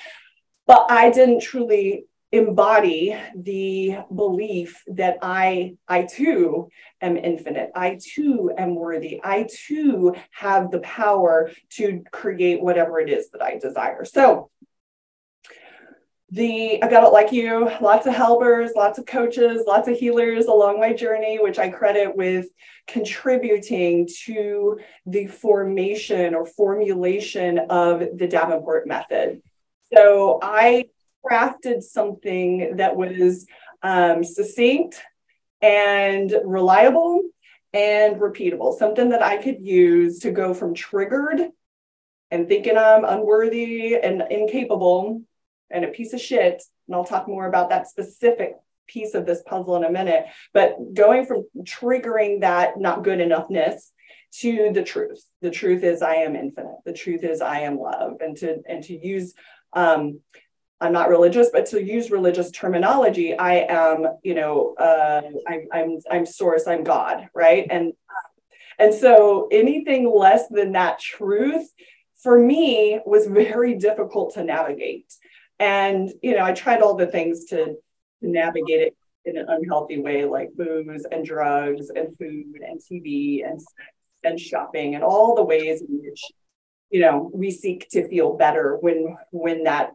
But 0.68 0.88
I 0.90 1.10
didn't 1.10 1.40
truly 1.40 2.04
embody 2.34 3.18
the 3.34 4.00
belief 4.14 4.84
that 4.88 5.20
I, 5.22 5.78
I 5.88 6.02
too 6.02 6.68
am 7.00 7.16
infinite. 7.16 7.72
I 7.76 7.98
too 8.04 8.52
am 8.58 8.76
worthy. 8.76 9.22
I 9.24 9.48
too 9.50 10.16
have 10.32 10.70
the 10.70 10.80
power 10.80 11.50
to 11.78 12.04
create 12.12 12.62
whatever 12.62 13.00
it 13.00 13.10
is 13.10 13.30
that 13.30 13.42
I 13.42 13.58
desire. 13.58 14.04
So, 14.04 14.50
the 16.34 16.82
I 16.82 16.90
got 16.90 17.04
it 17.04 17.14
like 17.14 17.32
you, 17.32 17.70
lots 17.80 18.08
of 18.08 18.16
helpers, 18.16 18.72
lots 18.76 18.98
of 18.98 19.06
coaches, 19.06 19.66
lots 19.68 19.88
of 19.88 19.96
healers 19.96 20.48
along 20.48 20.80
my 20.80 20.92
journey, 20.92 21.38
which 21.40 21.60
I 21.60 21.70
credit 21.70 22.16
with 22.16 22.48
contributing 22.88 24.10
to 24.26 24.80
the 25.06 25.28
formation 25.28 26.34
or 26.34 26.48
formulation 26.48 27.60
of 27.70 28.00
the 28.18 28.28
Davenport 28.28 28.88
method. 28.88 29.44
So 29.94 30.40
I 30.42 30.86
crafted 31.24 31.84
something 31.84 32.78
that 32.78 32.96
was 32.96 33.46
um, 33.84 34.24
succinct 34.24 35.04
and 35.62 36.34
reliable 36.44 37.22
and 37.74 38.16
repeatable, 38.16 38.76
something 38.76 39.10
that 39.10 39.22
I 39.22 39.38
could 39.38 39.62
use 39.62 40.20
to 40.20 40.32
go 40.32 40.56
from 40.56 40.74
triggered 40.74 41.42
and 42.32 42.48
thinking 42.48 42.76
I'm 42.76 43.06
unworthy 43.06 43.98
and 43.98 44.24
incapable 44.32 45.22
and 45.74 45.84
a 45.84 45.90
piece 45.90 46.14
of 46.14 46.22
shit. 46.22 46.64
And 46.88 46.96
I'll 46.96 47.04
talk 47.04 47.28
more 47.28 47.48
about 47.48 47.70
that 47.70 47.88
specific 47.88 48.56
piece 48.88 49.14
of 49.14 49.26
this 49.26 49.42
puzzle 49.46 49.76
in 49.76 49.84
a 49.84 49.92
minute. 49.92 50.26
But 50.54 50.94
going 50.94 51.26
from 51.26 51.46
triggering 51.62 52.42
that 52.42 52.80
not 52.80 53.04
good 53.04 53.20
enoughness 53.20 53.92
to 54.40 54.72
the 54.74 54.84
truth. 54.84 55.24
The 55.42 55.52
truth 55.52 55.84
is 55.84 56.02
I 56.02 56.16
am 56.16 56.36
infinite. 56.36 56.78
The 56.86 56.94
truth 56.94 57.24
is 57.24 57.42
I 57.42 57.60
am 57.60 57.78
love. 57.78 58.18
And 58.20 58.36
to 58.38 58.62
and 58.68 58.84
to 58.86 58.98
use 58.98 59.34
um, 59.74 60.20
I'm 60.84 60.92
not 60.92 61.10
religious, 61.10 61.50
but 61.52 61.66
to 61.68 61.82
use 61.82 62.12
religious 62.12 62.52
terminology, 62.52 63.38
I 63.38 63.66
am, 63.70 64.06
you 64.22 64.36
know, 64.36 64.76
uh, 64.78 65.22
I'm, 65.48 65.68
I'm, 65.72 66.00
I'm 66.12 66.26
source, 66.26 66.68
I'm 66.68 66.84
God, 66.84 67.30
right? 67.34 67.66
And, 67.70 67.94
and 68.78 68.94
so 68.94 69.48
anything 69.50 70.14
less 70.14 70.50
than 70.50 70.74
that 70.74 71.00
truth 71.00 71.66
for 72.22 72.38
me 72.38 73.00
was 73.06 73.28
very 73.28 73.76
difficult 73.76 74.34
to 74.34 74.44
navigate. 74.44 75.14
And, 75.64 76.12
you 76.22 76.36
know, 76.36 76.44
I 76.44 76.52
tried 76.52 76.82
all 76.82 76.96
the 76.96 77.08
things 77.08 77.46
to 77.46 77.78
navigate 78.22 78.82
it 78.82 78.98
in 79.24 79.38
an 79.38 79.46
unhealthy 79.48 79.98
way, 79.98 80.26
like 80.26 80.50
booze 80.58 81.06
and 81.10 81.26
drugs 81.26 81.90
and 81.90 82.10
food 82.18 82.60
and 82.68 82.82
TV 82.82 83.48
and 83.50 83.62
and 84.26 84.38
shopping 84.38 84.96
and 84.96 85.06
all 85.06 85.36
the 85.36 85.44
ways 85.44 85.82
in 85.82 86.02
which, 86.04 86.22
you 86.90 87.00
know, 87.00 87.32
we 87.34 87.50
seek 87.50 87.88
to 87.92 88.06
feel 88.10 88.36
better 88.36 88.76
when 88.76 89.16
when 89.32 89.64
that 89.64 89.92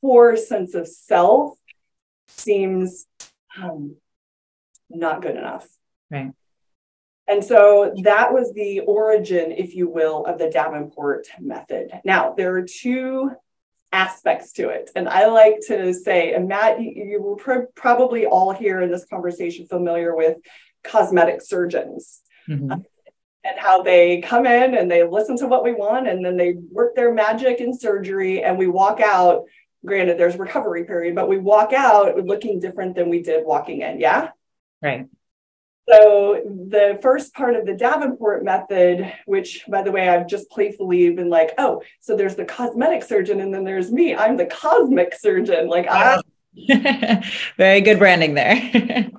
core 0.00 0.38
sense 0.38 0.74
of 0.74 0.88
self 0.88 1.58
seems 2.26 3.06
um, 3.62 3.96
not 4.88 5.20
good 5.20 5.36
enough. 5.36 5.68
Right. 6.10 6.32
And 7.28 7.44
so 7.44 7.92
that 8.04 8.32
was 8.32 8.54
the 8.54 8.80
origin, 8.80 9.52
if 9.52 9.74
you 9.74 9.86
will, 9.86 10.24
of 10.24 10.38
the 10.38 10.48
Davenport 10.48 11.26
method. 11.40 11.90
Now, 12.06 12.32
there 12.34 12.56
are 12.56 12.62
two 12.62 13.32
aspects 13.94 14.52
to 14.52 14.70
it. 14.70 14.90
And 14.96 15.08
I 15.08 15.26
like 15.26 15.60
to 15.68 15.94
say, 15.94 16.34
and 16.34 16.48
Matt, 16.48 16.80
you, 16.80 16.90
you 16.90 17.22
were 17.22 17.36
pr- 17.36 17.70
probably 17.76 18.26
all 18.26 18.52
here 18.52 18.80
in 18.82 18.90
this 18.90 19.06
conversation 19.06 19.66
familiar 19.66 20.14
with 20.16 20.38
cosmetic 20.82 21.40
surgeons. 21.40 22.20
Mm-hmm. 22.48 22.72
Uh, 22.72 22.76
and 23.46 23.58
how 23.58 23.82
they 23.82 24.22
come 24.22 24.46
in 24.46 24.74
and 24.74 24.90
they 24.90 25.06
listen 25.06 25.36
to 25.36 25.46
what 25.46 25.62
we 25.62 25.72
want 25.72 26.08
and 26.08 26.24
then 26.24 26.36
they 26.36 26.54
work 26.72 26.94
their 26.96 27.12
magic 27.12 27.60
in 27.60 27.78
surgery 27.78 28.42
and 28.42 28.56
we 28.56 28.66
walk 28.66 29.00
out 29.00 29.44
granted 29.84 30.18
there's 30.18 30.38
recovery 30.38 30.84
period 30.84 31.14
but 31.14 31.28
we 31.28 31.36
walk 31.36 31.74
out 31.74 32.16
looking 32.24 32.58
different 32.58 32.94
than 32.94 33.10
we 33.10 33.22
did 33.22 33.44
walking 33.44 33.82
in 33.82 34.00
yeah 34.00 34.30
right 34.80 35.06
so 35.88 36.40
the 36.44 36.98
first 37.02 37.34
part 37.34 37.56
of 37.56 37.66
the 37.66 37.74
Davenport 37.74 38.44
method, 38.44 39.12
which 39.26 39.64
by 39.68 39.82
the 39.82 39.92
way, 39.92 40.08
I've 40.08 40.26
just 40.26 40.50
playfully 40.50 41.10
been 41.10 41.28
like, 41.28 41.52
oh, 41.58 41.82
so 42.00 42.16
there's 42.16 42.36
the 42.36 42.44
cosmetic 42.44 43.02
surgeon 43.02 43.40
and 43.40 43.52
then 43.52 43.64
there's 43.64 43.92
me. 43.92 44.14
I'm 44.14 44.36
the 44.36 44.46
cosmic 44.46 45.14
surgeon. 45.14 45.68
Like 45.68 45.86
I 45.88 46.20
very 47.56 47.80
good 47.80 47.98
branding 47.98 48.34
there. 48.34 49.10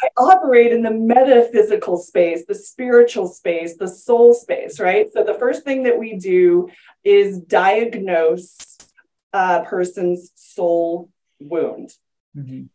I 0.00 0.08
operate 0.16 0.72
in 0.72 0.82
the 0.82 0.92
metaphysical 0.92 1.96
space, 1.96 2.44
the 2.46 2.54
spiritual 2.54 3.26
space, 3.26 3.76
the 3.76 3.88
soul 3.88 4.32
space, 4.32 4.78
right? 4.78 5.08
So 5.12 5.24
the 5.24 5.34
first 5.34 5.64
thing 5.64 5.84
that 5.84 5.98
we 5.98 6.16
do 6.16 6.68
is 7.02 7.38
diagnose 7.40 8.78
a 9.32 9.64
person's 9.64 10.30
soul 10.36 11.10
wound. 11.40 11.94
Mm-hmm. 12.36 12.66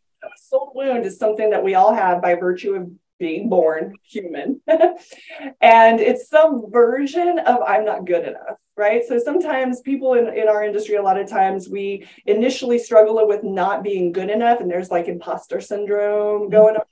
Soul 0.54 0.72
wound 0.76 1.04
is 1.06 1.18
something 1.18 1.50
that 1.50 1.64
we 1.64 1.74
all 1.74 1.96
have 1.96 2.22
by 2.22 2.36
virtue 2.36 2.76
of 2.76 2.92
being 3.18 3.50
born 3.50 3.96
human. 4.04 4.62
and 4.68 6.00
it's 6.00 6.30
some 6.30 6.70
version 6.70 7.40
of 7.40 7.62
I'm 7.66 7.86
not 7.86 8.06
good 8.06 8.28
enough, 8.28 8.58
right? 8.78 9.02
So 9.04 9.18
sometimes 9.18 9.82
people 9.82 10.14
in, 10.14 10.28
in 10.28 10.48
our 10.48 10.64
industry, 10.64 10.96
a 10.96 11.02
lot 11.02 11.20
of 11.20 11.28
times 11.28 11.68
we 11.68 12.08
initially 12.28 12.78
struggle 12.78 13.28
with 13.28 13.44
not 13.44 13.82
being 13.82 14.12
good 14.12 14.30
enough, 14.30 14.60
and 14.60 14.70
there's 14.70 14.92
like 14.92 15.08
imposter 15.08 15.60
syndrome 15.60 16.44
mm-hmm. 16.44 16.52
going 16.52 16.76
on. 16.76 16.84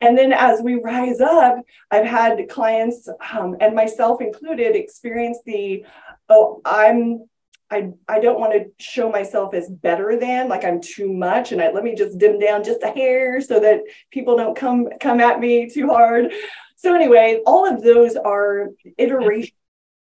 And 0.00 0.18
then 0.18 0.32
as 0.32 0.60
we 0.60 0.74
rise 0.74 1.20
up, 1.20 1.60
I've 1.92 2.06
had 2.06 2.48
clients 2.48 3.08
um, 3.32 3.56
and 3.60 3.76
myself 3.76 4.20
included 4.20 4.74
experience 4.74 5.38
the, 5.46 5.84
oh, 6.28 6.60
I'm 6.64 7.28
I, 7.70 7.90
I 8.08 8.20
don't 8.20 8.40
want 8.40 8.54
to 8.54 8.70
show 8.82 9.10
myself 9.10 9.52
as 9.52 9.68
better 9.68 10.18
than 10.18 10.48
like 10.48 10.64
I'm 10.64 10.80
too 10.80 11.12
much 11.12 11.52
and 11.52 11.60
I 11.60 11.70
let 11.70 11.84
me 11.84 11.94
just 11.94 12.16
dim 12.16 12.38
down 12.38 12.64
just 12.64 12.82
a 12.82 12.88
hair 12.88 13.40
so 13.42 13.60
that 13.60 13.80
people 14.10 14.36
don't 14.36 14.56
come 14.56 14.88
come 15.00 15.20
at 15.20 15.38
me 15.40 15.68
too 15.68 15.88
hard. 15.88 16.32
So 16.76 16.94
anyway, 16.94 17.40
all 17.44 17.66
of 17.66 17.82
those 17.82 18.16
are 18.16 18.68
iterations 18.96 19.52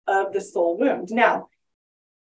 of 0.09 0.33
the 0.33 0.41
soul 0.41 0.77
wound. 0.77 1.11
Now, 1.13 1.49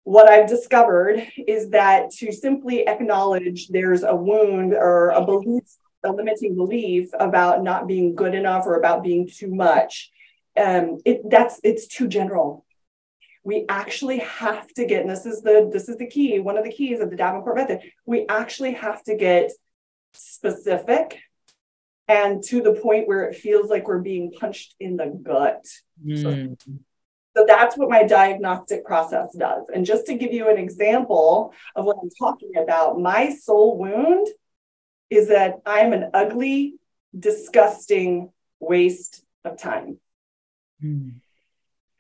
what 0.05 0.29
I've 0.29 0.49
discovered 0.49 1.25
is 1.37 1.71
that 1.71 2.11
to 2.19 2.33
simply 2.33 2.89
acknowledge 2.89 3.69
there's 3.69 4.03
a 4.03 4.15
wound 4.15 4.73
or 4.73 5.11
a 5.11 5.25
belief, 5.25 5.65
a 6.03 6.11
limiting 6.11 6.57
belief 6.57 7.11
about 7.19 7.63
not 7.63 7.87
being 7.87 8.15
good 8.15 8.35
enough 8.35 8.67
or 8.67 8.77
about 8.77 9.05
being 9.05 9.29
too 9.29 9.55
much, 9.55 10.11
um, 10.57 10.99
it 11.05 11.21
that's 11.31 11.61
it's 11.63 11.87
too 11.87 12.09
general 12.09 12.65
we 13.43 13.65
actually 13.69 14.19
have 14.19 14.69
to 14.75 14.85
get, 14.85 15.03
and 15.03 15.11
this 15.11 15.27
is 15.27 15.43
the 15.43 15.71
this 15.73 15.89
is 15.89 15.97
the 15.97 16.07
key, 16.07 16.39
one 16.39 16.59
of 16.59 16.65
the 16.65 16.73
keys 16.73 17.01
of 17.01 17.11
the 17.11 17.17
Davenport 17.17 17.57
method. 17.57 17.81
We 18.05 18.27
actually 18.29 18.73
have 18.73 19.03
to 19.05 19.17
get 19.17 19.53
specific 20.13 21.19
and 22.09 22.43
to 22.43 22.61
the 22.61 22.75
point 22.75 23.07
where 23.07 23.25
it 23.25 23.37
feels 23.37 23.71
like 23.71 23.87
we're 23.87 24.01
being 24.01 24.33
punched 24.33 24.75
in 24.81 24.97
the 24.97 25.07
gut. 25.07 25.65
Mm. 26.05 26.57
So, 26.59 26.69
so 27.37 27.45
that's 27.47 27.77
what 27.77 27.89
my 27.89 28.03
diagnostic 28.03 28.85
process 28.85 29.29
does. 29.37 29.67
And 29.73 29.87
just 29.87 30.07
to 30.07 30.15
give 30.15 30.33
you 30.33 30.49
an 30.49 30.59
example 30.59 31.55
of 31.77 31.85
what 31.85 31.99
I'm 32.03 32.11
talking 32.19 32.53
about, 32.61 33.01
my 33.01 33.31
soul 33.31 33.79
wound 33.79 34.27
is 35.09 35.29
that 35.29 35.61
I'm 35.65 35.93
an 35.93 36.11
ugly, 36.13 36.75
disgusting 37.17 38.33
waste 38.59 39.25
of 39.45 39.57
time. 39.57 39.99
Mm. 40.83 41.21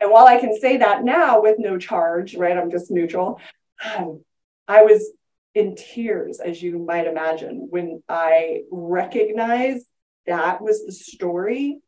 And 0.00 0.11
while 0.11 0.26
I 0.26 0.38
can 0.38 0.59
say 0.59 0.78
that 0.78 1.04
now 1.04 1.42
with 1.42 1.59
no 1.59 1.76
charge, 1.76 2.35
right, 2.35 2.57
I'm 2.57 2.71
just 2.71 2.90
neutral, 2.90 3.38
um, 3.85 4.25
I 4.66 4.83
was 4.83 5.11
in 5.54 5.75
tears, 5.75 6.40
as 6.40 6.62
you 6.62 6.78
might 6.78 7.07
imagine, 7.07 7.66
when 7.71 8.02
I 8.09 8.62
recognized 8.71 9.87
that 10.26 10.62
was 10.62 10.87
the 10.87 10.92
story 10.92 11.80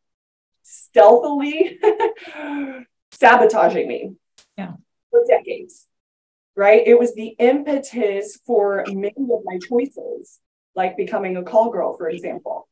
stealthily 0.62 1.78
sabotaging 3.12 3.88
me 3.88 4.12
yeah. 4.56 4.74
for 5.10 5.24
decades. 5.26 5.86
Right. 6.54 6.82
It 6.86 6.98
was 6.98 7.14
the 7.14 7.28
impetus 7.38 8.38
for 8.46 8.84
many 8.88 9.14
of 9.16 9.40
my 9.44 9.58
choices, 9.58 10.38
like 10.74 10.98
becoming 10.98 11.38
a 11.38 11.42
call 11.42 11.70
girl, 11.70 11.96
for 11.96 12.10
example. 12.10 12.68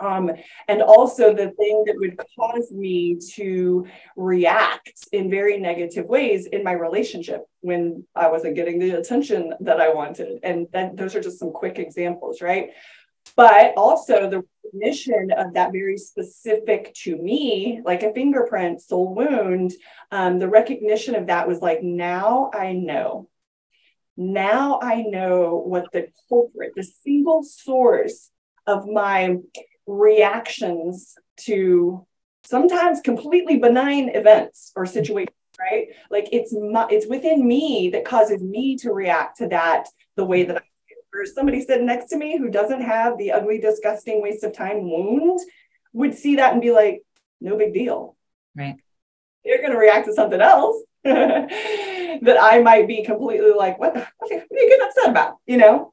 Um, 0.00 0.30
and 0.68 0.80
also 0.80 1.34
the 1.34 1.50
thing 1.50 1.84
that 1.86 1.96
would 1.96 2.18
cause 2.38 2.70
me 2.70 3.18
to 3.34 3.86
react 4.16 5.08
in 5.12 5.30
very 5.30 5.58
negative 5.58 6.06
ways 6.06 6.46
in 6.46 6.62
my 6.62 6.72
relationship 6.72 7.44
when 7.60 8.04
I 8.14 8.28
wasn't 8.28 8.54
getting 8.54 8.78
the 8.78 8.92
attention 8.92 9.54
that 9.60 9.80
I 9.80 9.92
wanted. 9.92 10.40
And 10.42 10.68
then 10.72 10.94
those 10.94 11.16
are 11.16 11.20
just 11.20 11.38
some 11.38 11.52
quick 11.52 11.78
examples, 11.78 12.40
right? 12.40 12.70
But 13.36 13.74
also 13.76 14.30
the 14.30 14.44
recognition 14.64 15.32
of 15.32 15.54
that 15.54 15.72
very 15.72 15.98
specific 15.98 16.94
to 17.02 17.16
me, 17.16 17.80
like 17.84 18.02
a 18.02 18.12
fingerprint, 18.12 18.80
soul 18.80 19.14
wound, 19.14 19.72
um, 20.10 20.38
the 20.38 20.48
recognition 20.48 21.14
of 21.14 21.26
that 21.26 21.48
was 21.48 21.60
like, 21.60 21.82
now 21.82 22.50
I 22.54 22.72
know. 22.72 23.28
Now 24.16 24.80
I 24.82 25.02
know 25.02 25.62
what 25.64 25.92
the 25.92 26.08
culprit, 26.28 26.72
the 26.74 26.82
single 26.82 27.42
source 27.42 28.30
of 28.68 28.86
my 28.86 29.38
reactions 29.86 31.16
to 31.38 32.06
sometimes 32.44 33.00
completely 33.00 33.58
benign 33.58 34.10
events 34.10 34.72
or 34.76 34.84
mm-hmm. 34.84 34.92
situations 34.92 35.34
right? 35.58 35.88
Like 36.10 36.28
it's 36.32 36.54
my, 36.54 36.86
it's 36.90 37.06
within 37.06 37.46
me 37.46 37.90
that 37.92 38.04
causes 38.04 38.42
me 38.42 38.76
to 38.76 38.92
react 38.92 39.38
to 39.38 39.48
that 39.48 39.88
the 40.16 40.24
way 40.24 40.44
that 40.44 40.56
i 40.56 40.60
or 41.14 41.24
somebody 41.24 41.60
sitting 41.62 41.86
next 41.86 42.10
to 42.10 42.16
me 42.16 42.38
who 42.38 42.50
doesn't 42.50 42.82
have 42.82 43.16
the 43.18 43.32
ugly 43.32 43.58
disgusting 43.58 44.22
waste 44.22 44.44
of 44.44 44.52
time 44.52 44.88
wound 44.88 45.40
would 45.92 46.14
see 46.14 46.36
that 46.36 46.52
and 46.52 46.62
be 46.62 46.70
like 46.70 47.02
no 47.40 47.56
big 47.56 47.72
deal. 47.72 48.14
Right. 48.54 48.76
They're 49.44 49.58
going 49.58 49.72
to 49.72 49.78
react 49.78 50.06
to 50.06 50.12
something 50.12 50.40
else 50.40 50.76
that 51.04 52.36
i 52.40 52.60
might 52.60 52.86
be 52.86 53.04
completely 53.04 53.52
like 53.52 53.78
what, 53.78 53.94
what 53.94 54.30
are 54.30 54.34
you 54.34 54.68
getting 54.68 54.86
upset 54.86 55.10
about? 55.10 55.36
You 55.46 55.56
know 55.56 55.92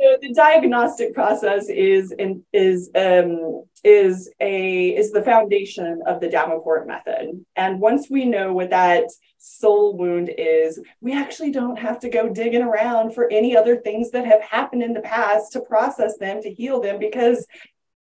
so 0.00 0.16
the 0.20 0.32
diagnostic 0.32 1.12
process 1.12 1.68
is 1.68 2.12
in, 2.12 2.44
is 2.52 2.90
um, 2.94 3.64
is 3.82 4.30
a 4.40 4.88
is 4.96 5.10
the 5.10 5.22
foundation 5.22 6.02
of 6.06 6.20
the 6.20 6.28
Davenport 6.28 6.86
method. 6.86 7.44
And 7.56 7.80
once 7.80 8.08
we 8.08 8.24
know 8.24 8.52
what 8.52 8.70
that 8.70 9.04
soul 9.38 9.96
wound 9.96 10.30
is, 10.36 10.80
we 11.00 11.12
actually 11.12 11.50
don't 11.50 11.78
have 11.78 11.98
to 12.00 12.10
go 12.10 12.28
digging 12.28 12.62
around 12.62 13.14
for 13.14 13.28
any 13.30 13.56
other 13.56 13.76
things 13.76 14.10
that 14.12 14.24
have 14.24 14.42
happened 14.42 14.82
in 14.82 14.92
the 14.92 15.00
past 15.00 15.52
to 15.52 15.60
process 15.60 16.16
them 16.18 16.42
to 16.42 16.52
heal 16.52 16.80
them 16.80 16.98
because 16.98 17.46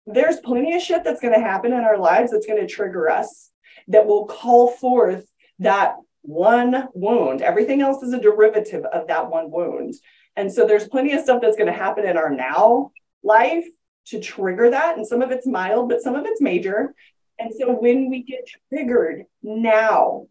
there's 0.07 0.41
plenty 0.41 0.75
of 0.75 0.83
shit 0.83 1.05
that's 1.05 1.21
going 1.21 1.35
to 1.35 1.41
happen 1.41 1.73
in 1.73 1.81
our 1.81 1.99
lives 1.99 2.31
that's 2.31 2.47
going 2.47 2.61
to 2.61 2.73
trigger 2.73 3.11
us 3.11 3.51
that 3.89 4.07
will 4.07 4.27
call 4.27 4.71
forth 4.71 5.27
that 5.59 5.97
one 6.23 6.89
wound. 6.95 7.43
Everything 7.43 7.81
else 7.81 8.03
is 8.03 8.13
a 8.13 8.21
derivative 8.21 8.85
of 8.85 9.07
that 9.09 9.31
one 9.31 9.51
wound. 9.51 9.95
And 10.37 10.53
so 10.53 10.67
there's 10.67 10.89
plenty 10.89 11.13
of 11.13 11.23
stuff 11.23 11.41
that's 11.41 11.57
going 11.57 11.73
to 11.73 11.79
happen 11.79 12.07
in 12.07 12.17
our 12.17 12.31
now 12.31 12.93
life 13.23 13.67
to 14.07 14.21
trigger 14.21 14.71
that. 14.71 14.97
And 14.97 15.07
some 15.07 15.23
of 15.23 15.31
it's 15.31 15.47
mild, 15.47 15.89
but 15.89 16.03
some 16.03 16.15
of 16.15 16.27
it's 16.27 16.41
major. 16.41 16.95
And 17.39 17.53
so 17.59 17.73
when 17.73 18.09
we 18.11 18.23
get 18.23 18.49
triggered 18.69 19.25
now 19.43 20.27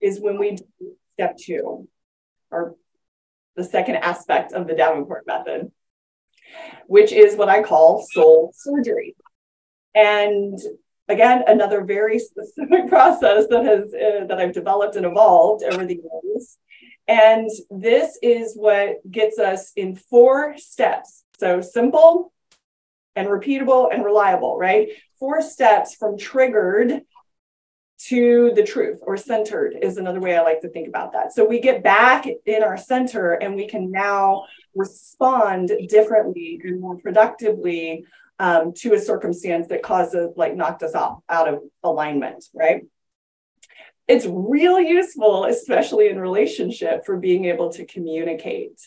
is 0.00 0.20
when 0.20 0.38
we 0.38 0.52
do 0.52 0.96
step 1.14 1.36
two, 1.36 1.88
or 2.50 2.76
the 3.56 3.64
second 3.64 3.96
aspect 3.96 4.52
of 4.52 4.66
the 4.66 4.74
Davenport 4.74 5.26
method, 5.26 5.70
which 6.86 7.12
is 7.12 7.36
what 7.36 7.48
I 7.48 7.62
call 7.62 8.06
soul 8.12 8.52
surgery. 8.54 9.16
And 9.94 10.58
again, 11.08 11.42
another 11.46 11.82
very 11.84 12.18
specific 12.18 12.88
process 12.88 13.46
that 13.50 13.64
has 13.64 13.92
uh, 13.92 14.26
that 14.26 14.38
I've 14.38 14.52
developed 14.52 14.96
and 14.96 15.04
evolved 15.04 15.64
over 15.64 15.84
the 15.84 15.96
years 15.96 16.58
and 17.08 17.50
this 17.70 18.18
is 18.22 18.54
what 18.54 18.98
gets 19.10 19.38
us 19.38 19.72
in 19.74 19.96
four 19.96 20.56
steps. 20.58 21.24
So 21.40 21.62
simple 21.62 22.32
and 23.16 23.28
repeatable 23.28 23.92
and 23.92 24.04
reliable, 24.04 24.58
right? 24.58 24.90
Four 25.18 25.40
steps 25.40 25.94
from 25.94 26.18
triggered 26.18 27.02
to 28.00 28.52
the 28.54 28.62
truth 28.62 29.00
or 29.02 29.16
centered 29.16 29.74
is 29.82 29.96
another 29.96 30.20
way 30.20 30.36
I 30.36 30.42
like 30.42 30.60
to 30.60 30.68
think 30.68 30.86
about 30.86 31.12
that. 31.12 31.32
So 31.32 31.44
we 31.44 31.60
get 31.60 31.82
back 31.82 32.26
in 32.46 32.62
our 32.62 32.76
center 32.76 33.32
and 33.32 33.56
we 33.56 33.66
can 33.66 33.90
now 33.90 34.44
respond 34.74 35.72
differently 35.88 36.60
and 36.62 36.80
more 36.80 36.96
productively 36.98 38.04
um, 38.38 38.72
to 38.74 38.94
a 38.94 39.00
circumstance 39.00 39.66
that 39.68 39.82
causes 39.82 40.30
like 40.36 40.54
knocked 40.54 40.84
us 40.84 40.94
off 40.94 41.20
out 41.28 41.48
of 41.48 41.60
alignment, 41.82 42.44
right? 42.54 42.82
It's 44.08 44.26
real 44.26 44.80
useful, 44.80 45.44
especially 45.44 46.08
in 46.08 46.18
relationship, 46.18 47.04
for 47.04 47.18
being 47.18 47.44
able 47.44 47.70
to 47.72 47.84
communicate, 47.84 48.80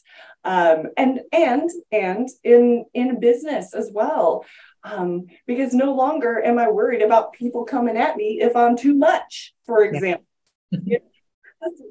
um, 0.43 0.87
and 0.97 1.21
and 1.31 1.69
and 1.91 2.27
in 2.43 2.85
in 2.93 3.19
business 3.19 3.75
as 3.75 3.91
well, 3.93 4.43
um, 4.83 5.27
because 5.45 5.73
no 5.73 5.93
longer 5.93 6.43
am 6.43 6.57
I 6.57 6.69
worried 6.69 7.03
about 7.03 7.33
people 7.33 7.65
coming 7.65 7.97
at 7.97 8.17
me 8.17 8.39
if 8.41 8.55
I'm 8.55 8.75
too 8.75 8.95
much, 8.95 9.53
for 9.65 9.83
example. 9.83 10.25
Yeah. 10.85 10.99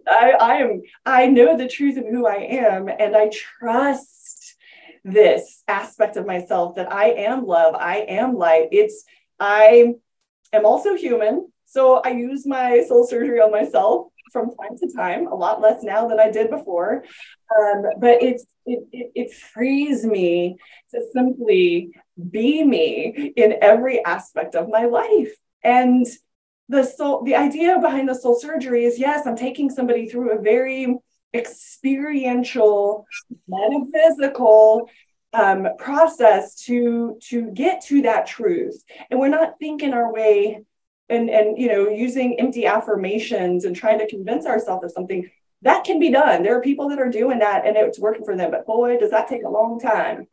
I, 0.09 0.31
I 0.41 0.55
am 0.57 0.81
I 1.05 1.27
know 1.27 1.57
the 1.57 1.69
truth 1.69 1.99
of 1.99 2.05
who 2.05 2.27
I 2.27 2.37
am, 2.37 2.89
and 2.89 3.15
I 3.15 3.29
trust 3.29 4.57
this 5.05 5.63
aspect 5.69 6.17
of 6.17 6.27
myself 6.27 6.77
that 6.77 6.91
I 6.91 7.11
am 7.11 7.47
love, 7.47 7.75
I 7.75 7.99
am 7.99 8.37
light. 8.37 8.69
It's 8.73 9.05
I 9.39 9.95
am 10.53 10.65
also 10.65 10.97
human 10.97 11.53
so 11.71 12.03
I 12.05 12.11
use 12.11 12.47
my 12.47 12.83
soul 12.89 13.07
surgery 13.07 13.41
on 13.41 13.53
myself 13.53 14.09
from 14.33 14.51
time 14.57 14.77
to 14.79 14.93
time, 14.93 15.29
a 15.29 15.35
lot 15.35 15.61
less 15.61 15.85
now 15.85 16.09
than 16.09 16.19
I 16.19 16.29
did 16.29 16.51
before. 16.51 17.05
Um, 17.57 17.85
but 17.99 18.23
it's 18.23 18.45
it, 18.67 18.81
it, 18.91 19.13
it 19.15 19.33
frees 19.33 20.05
me 20.05 20.57
to 20.91 21.01
simply 21.13 21.93
be 22.31 22.65
me 22.65 23.33
in 23.37 23.55
every 23.63 24.05
aspect 24.05 24.57
of 24.57 24.69
my 24.69 24.87
life. 24.87 25.33
And 25.63 26.07
the 26.69 26.83
soul, 26.83 27.23
the 27.23 27.37
idea 27.37 27.79
behind 27.81 28.09
the 28.09 28.15
soul 28.15 28.39
surgery 28.39 28.85
is 28.85 28.99
yes, 28.99 29.25
I'm 29.25 29.37
taking 29.37 29.71
somebody 29.71 30.09
through 30.09 30.37
a 30.37 30.43
very 30.43 30.97
experiential, 31.33 33.07
metaphysical 33.47 34.89
um, 35.33 35.69
process 35.79 36.57
to 36.65 37.17
to 37.29 37.53
get 37.53 37.85
to 37.87 38.03
that 38.03 38.27
truth. 38.27 38.83
And 39.09 39.21
we're 39.21 39.29
not 39.29 39.55
thinking 39.61 39.95
our 39.95 40.13
way 40.13 40.65
and 41.11 41.29
and 41.29 41.59
you 41.59 41.69
know 41.69 41.89
using 41.89 42.39
empty 42.39 42.67
affirmations 42.67 43.65
and 43.65 43.77
trying 43.77 43.99
to 43.99 44.09
convince 44.09 44.47
ourselves 44.47 44.85
of 44.85 44.93
something 44.93 45.29
that 45.63 45.85
can 45.85 45.99
be 45.99 46.11
done. 46.11 46.43
There 46.43 46.57
are 46.57 46.63
people 46.63 46.89
that 46.89 46.99
are 46.99 47.11
doing 47.11 47.39
that 47.41 47.67
and 47.67 47.77
it's 47.77 47.99
working 47.99 48.25
for 48.25 48.35
them, 48.35 48.51
but 48.51 48.65
boy, 48.65 48.97
does 48.99 49.11
that 49.11 49.29
take 49.29 49.43
a 49.43 49.49
long 49.49 49.79
time. 49.79 50.27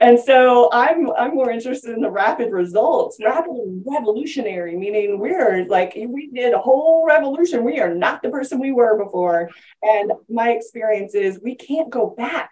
and 0.00 0.18
so 0.18 0.68
I'm 0.72 1.10
I'm 1.12 1.34
more 1.34 1.50
interested 1.50 1.94
in 1.94 2.00
the 2.00 2.10
rapid 2.10 2.50
results, 2.50 3.18
rapid 3.22 3.82
revolutionary, 3.86 4.76
meaning 4.76 5.18
we're 5.20 5.66
like 5.66 5.94
we 5.94 6.30
did 6.32 6.52
a 6.52 6.58
whole 6.58 7.06
revolution. 7.06 7.64
We 7.64 7.78
are 7.78 7.94
not 7.94 8.22
the 8.22 8.30
person 8.30 8.58
we 8.58 8.72
were 8.72 9.02
before. 9.02 9.50
And 9.82 10.12
my 10.28 10.50
experience 10.50 11.14
is 11.14 11.40
we 11.42 11.54
can't 11.54 11.90
go 11.90 12.10
back. 12.16 12.50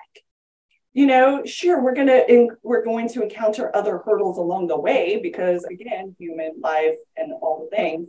You 0.99 1.07
know, 1.07 1.43
sure, 1.45 1.81
we're 1.81 1.95
gonna 1.95 2.23
we're 2.63 2.85
going 2.85 3.09
to 3.11 3.23
encounter 3.23 3.75
other 3.75 3.99
hurdles 4.05 4.39
along 4.39 4.67
the 4.67 4.81
way 4.81 5.21
because 5.23 5.65
again, 5.65 6.17
human 6.19 6.53
life 6.61 6.97
and 7.17 7.33
all 7.41 7.69
the 7.71 7.77
things 7.77 8.09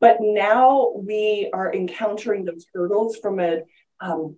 but 0.00 0.16
now 0.20 0.92
we 0.96 1.50
are 1.52 1.72
encountering 1.72 2.44
those 2.44 2.66
hurdles 2.74 3.16
from 3.18 3.38
a 3.38 3.60
um, 4.00 4.36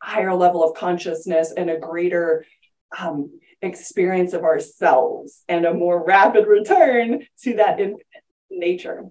higher 0.00 0.34
level 0.34 0.62
of 0.62 0.76
consciousness 0.76 1.52
and 1.56 1.70
a 1.70 1.78
greater 1.78 2.44
um, 2.98 3.40
experience 3.62 4.34
of 4.34 4.44
ourselves 4.44 5.42
and 5.48 5.64
a 5.64 5.74
more 5.74 6.04
rapid 6.04 6.46
return 6.46 7.26
to 7.42 7.56
that 7.56 7.80
infinite 7.80 8.04
nature. 8.50 9.04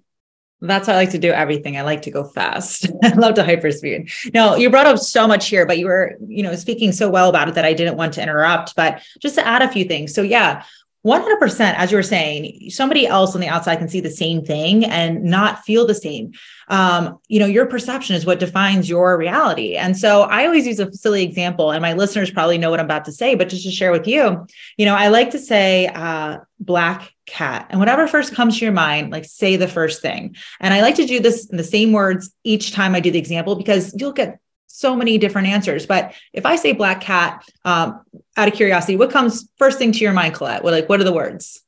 That's 0.62 0.88
how 0.88 0.94
I 0.94 0.98
like 0.98 1.12
to 1.12 1.18
do 1.18 1.32
everything. 1.32 1.78
I 1.78 1.84
like 1.84 2.02
to 2.04 2.12
go 2.12 2.24
fast. 2.24 2.90
I 3.04 3.10
love 3.14 3.36
to 3.36 3.44
hyperspeed. 3.44 4.34
Now, 4.34 4.56
you 4.56 4.70
brought 4.70 4.88
up 4.88 4.98
so 4.98 5.26
much 5.26 5.48
here, 5.48 5.66
but 5.66 5.78
you 5.78 5.86
were, 5.86 6.18
you 6.28 6.44
know, 6.44 6.54
speaking 6.56 6.92
so 6.92 7.10
well 7.10 7.30
about 7.30 7.48
it 7.48 7.56
that 7.56 7.64
I 7.66 7.74
didn't 7.74 7.96
want 7.96 8.14
to 8.16 8.22
interrupt. 8.22 8.76
But 8.76 9.02
just 9.20 9.36
to 9.36 9.48
add 9.48 9.62
a 9.62 9.70
few 9.70 9.86
things. 9.86 10.14
So, 10.14 10.22
yeah, 10.22 10.64
100% 11.10 11.74
as 11.76 11.92
you 11.92 11.98
were 11.98 12.04
saying 12.04 12.70
somebody 12.70 13.08
else 13.08 13.34
on 13.34 13.42
the 13.42 13.48
outside 13.48 13.78
can 13.78 13.90
see 13.90 14.00
the 14.00 14.12
same 14.12 14.46
thing 14.46 14.86
and 14.86 15.24
not 15.24 15.64
feel 15.66 15.88
the 15.88 15.96
same. 15.96 16.34
Um, 16.68 17.20
you 17.28 17.40
know 17.40 17.48
your 17.48 17.66
perception 17.66 18.16
is 18.16 18.28
what 18.28 18.40
defines 18.40 18.88
your 18.88 19.18
reality. 19.18 19.76
And 19.76 19.98
so 19.98 20.22
i 20.24 20.46
always 20.46 20.68
use 20.68 20.80
a 20.80 20.92
silly 20.94 21.24
example 21.24 21.72
and 21.72 21.82
my 21.82 21.94
listeners 21.94 22.30
probably 22.30 22.58
know 22.58 22.70
what 22.70 22.80
i'm 22.80 22.86
about 22.86 23.06
to 23.06 23.12
say 23.12 23.34
but 23.34 23.50
just 23.50 23.64
to 23.64 23.72
share 23.72 23.92
with 23.92 24.08
you 24.08 24.46
you 24.78 24.86
know 24.86 24.96
i 24.96 25.08
like 25.08 25.32
to 25.32 25.40
say 25.40 25.88
uh, 25.88 26.38
black 26.60 27.12
cat. 27.26 27.68
And 27.70 27.80
whatever 27.80 28.08
first 28.08 28.34
comes 28.34 28.58
to 28.58 28.66
your 28.66 28.74
mind 28.74 29.12
like 29.12 29.26
say 29.26 29.56
the 29.56 29.68
first 29.68 30.02
thing. 30.02 30.36
And 30.60 30.74
i 30.74 30.82
like 30.82 30.96
to 30.96 31.06
do 31.06 31.20
this 31.20 31.50
in 31.50 31.58
the 31.58 31.64
same 31.64 31.92
words 31.92 32.32
each 32.44 32.72
time 32.74 32.94
i 32.94 33.00
do 33.00 33.12
the 33.12 33.20
example 33.20 33.56
because 33.56 33.94
you'll 33.98 34.14
get 34.14 34.40
so 34.70 34.96
many 34.96 35.18
different 35.18 35.48
answers. 35.48 35.86
But 35.86 36.14
if 36.32 36.46
I 36.46 36.56
say 36.56 36.72
black 36.72 37.02
cat, 37.02 37.44
um, 37.66 38.02
out 38.38 38.48
of 38.48 38.54
curiosity, 38.54 38.96
what 38.96 39.12
comes 39.12 39.50
first 39.58 39.78
thing 39.78 39.92
to 39.92 40.00
your 40.00 40.14
mind, 40.14 40.36
Colette? 40.36 40.64
What 40.64 40.72
like 40.72 40.88
what 40.88 41.02
are 41.02 41.04
the 41.04 41.12
words? 41.12 41.62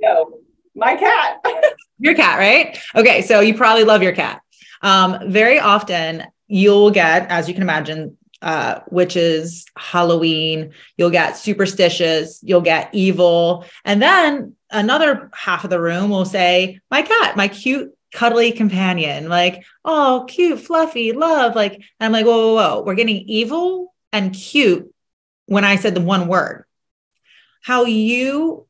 No, 0.00 0.40
my 0.74 0.96
cat. 0.96 1.44
your 1.98 2.14
cat, 2.14 2.38
right? 2.38 2.78
Okay, 2.94 3.22
so 3.22 3.40
you 3.40 3.54
probably 3.54 3.84
love 3.84 4.02
your 4.02 4.12
cat. 4.12 4.42
Um, 4.82 5.30
very 5.30 5.58
often 5.58 6.24
you'll 6.46 6.90
get, 6.90 7.30
as 7.30 7.48
you 7.48 7.54
can 7.54 7.62
imagine, 7.62 8.16
uh, 8.42 8.80
witches, 8.90 9.64
Halloween, 9.76 10.72
you'll 10.96 11.10
get 11.10 11.36
superstitious, 11.36 12.40
you'll 12.42 12.60
get 12.60 12.90
evil. 12.92 13.64
And 13.84 14.00
then 14.00 14.54
another 14.70 15.30
half 15.34 15.64
of 15.64 15.70
the 15.70 15.80
room 15.80 16.10
will 16.10 16.24
say, 16.24 16.80
My 16.90 17.02
cat, 17.02 17.36
my 17.36 17.48
cute 17.48 17.97
cuddly 18.12 18.52
companion, 18.52 19.28
like, 19.28 19.64
oh, 19.84 20.26
cute, 20.28 20.60
fluffy, 20.60 21.12
love. 21.12 21.54
Like, 21.56 21.82
I'm 22.00 22.12
like, 22.12 22.26
whoa, 22.26 22.54
whoa, 22.54 22.54
whoa. 22.54 22.82
We're 22.82 22.94
getting 22.94 23.16
evil 23.28 23.94
and 24.12 24.34
cute 24.34 24.92
when 25.46 25.64
I 25.64 25.76
said 25.76 25.94
the 25.94 26.00
one 26.00 26.28
word. 26.28 26.64
How 27.62 27.84
you 27.84 28.67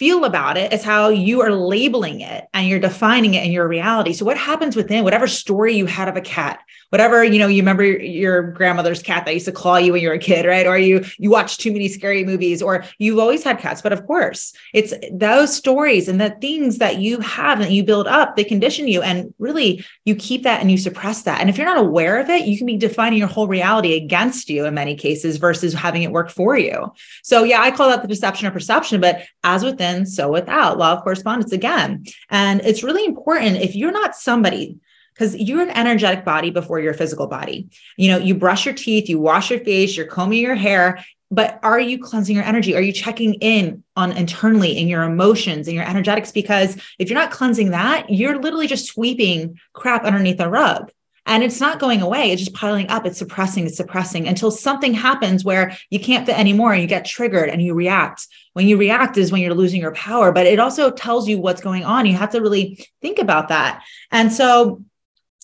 feel 0.00 0.24
about 0.24 0.56
it 0.56 0.72
is 0.72 0.82
how 0.82 1.10
you 1.10 1.42
are 1.42 1.52
labeling 1.52 2.22
it 2.22 2.48
and 2.54 2.66
you're 2.66 2.80
defining 2.80 3.34
it 3.34 3.44
in 3.44 3.52
your 3.52 3.68
reality. 3.68 4.14
So 4.14 4.24
what 4.24 4.38
happens 4.38 4.74
within 4.74 5.04
whatever 5.04 5.26
story 5.26 5.76
you 5.76 5.84
had 5.84 6.08
of 6.08 6.16
a 6.16 6.22
cat, 6.22 6.58
whatever, 6.88 7.22
you 7.22 7.38
know, 7.38 7.48
you 7.48 7.60
remember 7.60 7.84
your 7.84 8.40
grandmother's 8.40 9.02
cat 9.02 9.26
that 9.26 9.34
used 9.34 9.44
to 9.44 9.52
claw 9.52 9.76
you 9.76 9.92
when 9.92 10.00
you 10.00 10.08
were 10.08 10.14
a 10.14 10.18
kid, 10.18 10.46
right? 10.46 10.66
Or 10.66 10.78
you 10.78 11.04
you 11.18 11.28
watch 11.28 11.58
too 11.58 11.70
many 11.70 11.86
scary 11.86 12.24
movies 12.24 12.62
or 12.62 12.84
you've 12.98 13.18
always 13.18 13.44
had 13.44 13.58
cats, 13.58 13.82
but 13.82 13.92
of 13.92 14.06
course, 14.06 14.54
it's 14.72 14.94
those 15.12 15.54
stories 15.54 16.08
and 16.08 16.18
the 16.18 16.30
things 16.30 16.78
that 16.78 16.96
you 16.96 17.20
have 17.20 17.60
and 17.60 17.70
you 17.70 17.84
build 17.84 18.06
up, 18.06 18.36
they 18.36 18.44
condition 18.44 18.88
you 18.88 19.02
and 19.02 19.34
really 19.38 19.84
you 20.06 20.14
keep 20.14 20.44
that 20.44 20.62
and 20.62 20.70
you 20.70 20.78
suppress 20.78 21.24
that. 21.24 21.42
And 21.42 21.50
if 21.50 21.58
you're 21.58 21.66
not 21.66 21.76
aware 21.76 22.18
of 22.18 22.30
it, 22.30 22.46
you 22.46 22.56
can 22.56 22.66
be 22.66 22.78
defining 22.78 23.18
your 23.18 23.28
whole 23.28 23.48
reality 23.48 23.92
against 23.96 24.48
you 24.48 24.64
in 24.64 24.72
many 24.72 24.96
cases 24.96 25.36
versus 25.36 25.74
having 25.74 26.04
it 26.04 26.10
work 26.10 26.30
for 26.30 26.56
you. 26.56 26.90
So 27.22 27.44
yeah, 27.44 27.60
I 27.60 27.70
call 27.70 27.90
that 27.90 28.00
the 28.00 28.08
deception 28.08 28.48
or 28.48 28.50
perception, 28.50 29.02
but 29.02 29.26
as 29.44 29.62
within, 29.62 29.89
so 30.06 30.30
without 30.30 30.78
law 30.78 30.92
of 30.92 31.02
correspondence 31.02 31.52
again. 31.52 32.04
And 32.28 32.60
it's 32.62 32.82
really 32.82 33.04
important 33.04 33.56
if 33.56 33.74
you're 33.74 33.92
not 33.92 34.16
somebody 34.16 34.78
because 35.14 35.36
you're 35.36 35.62
an 35.62 35.70
energetic 35.70 36.24
body 36.24 36.50
before 36.50 36.80
your 36.80 36.94
physical 36.94 37.26
body. 37.26 37.68
You 37.96 38.10
know, 38.10 38.18
you 38.18 38.34
brush 38.34 38.64
your 38.64 38.74
teeth, 38.74 39.08
you 39.08 39.18
wash 39.18 39.50
your 39.50 39.60
face, 39.60 39.96
you're 39.96 40.06
combing 40.06 40.40
your 40.40 40.54
hair, 40.54 41.04
but 41.30 41.60
are 41.62 41.78
you 41.78 41.98
cleansing 41.98 42.34
your 42.34 42.44
energy? 42.44 42.74
Are 42.74 42.80
you 42.80 42.92
checking 42.92 43.34
in 43.34 43.84
on 43.96 44.12
internally 44.12 44.76
in 44.76 44.88
your 44.88 45.02
emotions 45.02 45.68
and 45.68 45.76
your 45.76 45.86
energetics? 45.86 46.32
Because 46.32 46.76
if 46.98 47.08
you're 47.08 47.18
not 47.18 47.30
cleansing 47.30 47.70
that, 47.70 48.10
you're 48.10 48.40
literally 48.40 48.66
just 48.66 48.86
sweeping 48.86 49.60
crap 49.72 50.04
underneath 50.04 50.38
the 50.38 50.48
rug. 50.48 50.90
And 51.30 51.42
it's 51.42 51.60
not 51.60 51.78
going 51.78 52.02
away. 52.02 52.32
It's 52.32 52.42
just 52.42 52.54
piling 52.54 52.90
up. 52.90 53.06
It's 53.06 53.18
suppressing, 53.18 53.66
it's 53.66 53.78
suppressing 53.78 54.28
until 54.28 54.50
something 54.50 54.92
happens 54.92 55.44
where 55.44 55.76
you 55.88 55.98
can't 55.98 56.26
fit 56.26 56.38
anymore 56.38 56.72
and 56.72 56.82
you 56.82 56.88
get 56.88 57.06
triggered 57.06 57.48
and 57.48 57.62
you 57.62 57.72
react. 57.72 58.26
When 58.52 58.66
you 58.66 58.76
react 58.76 59.16
is 59.16 59.30
when 59.30 59.40
you're 59.40 59.54
losing 59.54 59.80
your 59.80 59.94
power, 59.94 60.32
but 60.32 60.46
it 60.46 60.58
also 60.58 60.90
tells 60.90 61.28
you 61.28 61.38
what's 61.38 61.62
going 61.62 61.84
on. 61.84 62.04
You 62.04 62.16
have 62.16 62.32
to 62.32 62.40
really 62.40 62.84
think 63.00 63.18
about 63.18 63.48
that. 63.48 63.82
And 64.10 64.32
so 64.32 64.84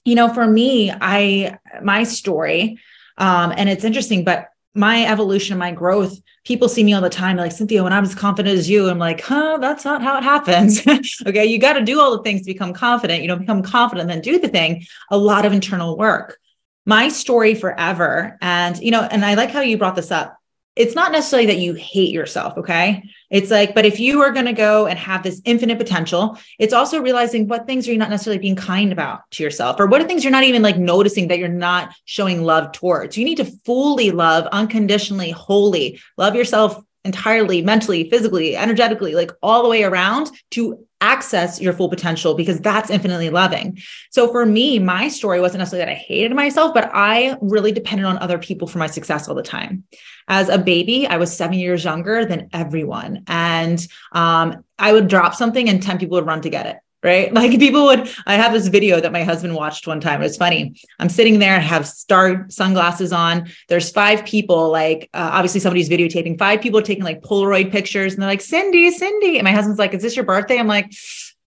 you 0.07 0.14
know, 0.14 0.33
for 0.33 0.46
me, 0.46 0.90
I, 0.92 1.59
my 1.83 2.05
story, 2.05 2.79
um, 3.18 3.53
and 3.55 3.68
it's 3.68 3.85
interesting, 3.85 4.22
but 4.22 4.49
my 4.77 5.05
evolution, 5.07 5.59
my 5.59 5.73
growth, 5.73 6.21
people 6.45 6.69
see 6.69 6.85
me 6.85 6.93
all 6.93 7.01
the 7.01 7.11
time 7.11 7.37
like, 7.37 7.53
Cynthia, 7.53 7.83
when 7.83 7.93
I'm 7.93 8.05
as 8.05 8.15
confident 8.15 8.59
as 8.59 8.69
you, 8.69 8.89
I'm 8.89 8.99
like, 8.99 9.21
huh, 9.21 9.59
that's 9.61 9.85
not 9.85 10.03
how 10.03 10.19
it 10.19 10.23
happens. 10.23 10.87
okay. 11.27 11.47
You 11.47 11.59
got 11.59 11.75
to 11.75 11.85
do 11.85 12.01
all 12.01 12.17
the 12.17 12.23
things 12.23 12.43
to 12.43 12.53
become 12.53 12.73
confident. 12.73 13.23
You 13.23 13.29
know, 13.29 13.37
become 13.37 13.62
confident, 13.62 14.09
then 14.09 14.21
do 14.21 14.39
the 14.39 14.49
thing, 14.49 14.85
a 15.11 15.19
lot 15.19 15.47
of 15.47 15.53
internal 15.53 15.97
work. 15.97 16.39
My 16.85 17.09
story 17.09 17.55
forever. 17.55 18.39
And, 18.41 18.79
you 18.79 18.91
know, 18.91 19.03
and 19.03 19.25
I 19.25 19.35
like 19.35 19.51
how 19.51 19.61
you 19.61 19.77
brought 19.79 19.97
this 19.97 20.11
up 20.11 20.39
it's 20.77 20.95
not 20.95 21.11
necessarily 21.11 21.47
that 21.47 21.59
you 21.59 21.73
hate 21.73 22.12
yourself. 22.12 22.57
Okay. 22.59 23.03
It's 23.31 23.51
like, 23.51 23.75
but 23.75 23.87
if 23.87 23.99
you 23.99 24.23
are 24.23 24.31
going 24.31 24.47
to 24.47 24.53
go 24.53 24.87
and 24.87 24.99
have 24.99 25.23
this 25.23 25.41
infinite 25.45 25.79
potential, 25.79 26.39
it's 26.59 26.75
also 26.75 27.01
realizing 27.01 27.49
what 27.49 27.67
things 27.67 27.89
are 27.89 27.93
you 27.93 27.99
not 27.99 28.11
necessarily 28.11 28.39
being 28.39 28.55
kind 28.55 28.93
about 28.93 29.29
to 29.33 29.43
yourself, 29.43 29.81
or 29.81 29.87
what 29.87 30.01
are 30.01 30.07
things 30.07 30.23
you're 30.23 30.31
not 30.31 30.45
even 30.45 30.62
like 30.62 30.79
noticing 30.79 31.29
that 31.29 31.39
you're 31.39 31.49
not 31.49 31.93
showing 32.05 32.45
love 32.45 32.73
towards. 32.73 33.19
You 33.19 33.25
need 33.25 33.39
to 33.39 33.59
fully 33.65 34.11
love 34.12 34.47
unconditionally, 34.53 35.31
wholly 35.31 36.01
love 36.17 36.37
yourself 36.37 36.81
entirely, 37.05 37.62
mentally, 37.62 38.11
physically, 38.11 38.57
energetically, 38.57 39.15
like 39.15 39.31
all 39.43 39.62
the 39.62 39.69
way 39.69 39.83
around 39.85 40.31
to 40.51 40.86
access 41.01 41.61
your 41.61 41.73
full 41.73 41.89
potential 41.89 42.35
because 42.35 42.61
that's 42.61 42.91
infinitely 42.91 43.31
loving. 43.31 43.79
So 44.11 44.31
for 44.31 44.47
me, 44.47 44.79
my 44.79 45.09
story 45.09 45.41
wasn't 45.41 45.61
necessarily 45.61 45.87
that 45.87 45.93
I 45.93 46.03
hated 46.03 46.35
myself, 46.35 46.73
but 46.73 46.91
I 46.93 47.37
really 47.41 47.73
depended 47.73 48.07
on 48.07 48.19
other 48.19 48.39
people 48.39 48.67
for 48.67 48.79
my 48.79 48.87
success 48.87 49.29
all 49.29 49.35
the 49.35 49.43
time. 49.43 49.85
As 50.29 50.49
a 50.49 50.59
baby, 50.59 51.07
I 51.07 51.19
was 51.19 51.37
seven 51.37 51.59
years 51.59 51.85
younger 51.85 52.25
than 52.25 52.49
everyone. 52.53 53.25
And 53.27 53.87
um, 54.13 54.65
I 54.79 54.93
would 54.93 55.09
drop 55.09 55.35
something 55.35 55.69
and 55.69 55.83
10 55.83 55.99
people 55.99 56.17
would 56.17 56.27
run 56.27 56.43
to 56.43 56.51
get 56.51 56.67
it 56.67 56.77
right? 57.07 57.33
Like 57.47 57.59
people 57.59 57.85
would, 57.85 58.11
I 58.27 58.35
have 58.35 58.53
this 58.53 58.66
video 58.66 59.01
that 59.01 59.12
my 59.12 59.23
husband 59.23 59.55
watched 59.55 59.87
one 59.87 60.01
time. 60.01 60.21
It's 60.23 60.37
funny. 60.37 60.81
I'm 60.99 61.09
sitting 61.09 61.38
there, 61.38 61.57
I 61.57 61.61
have 61.61 61.87
star 61.87 62.47
sunglasses 62.49 63.12
on. 63.12 63.49
There's 63.69 63.90
five 63.90 64.25
people, 64.25 64.71
like 64.71 65.09
uh, 65.14 65.31
obviously 65.33 65.61
somebody's 65.61 65.88
videotaping. 65.88 66.38
Five 66.38 66.61
people 66.61 66.83
taking 66.83 67.05
like 67.05 67.23
Polaroid 67.23 67.71
pictures, 67.71 68.14
and 68.14 68.23
they're 68.23 68.29
like, 68.29 68.40
Cindy, 68.40 68.90
Cindy. 68.90 69.38
And 69.38 69.45
my 69.45 69.53
husband's 69.53 69.79
like, 69.79 69.95
Is 69.95 70.03
this 70.03 70.16
your 70.16 70.25
birthday? 70.25 70.59
I'm 70.59 70.66
like, 70.66 70.92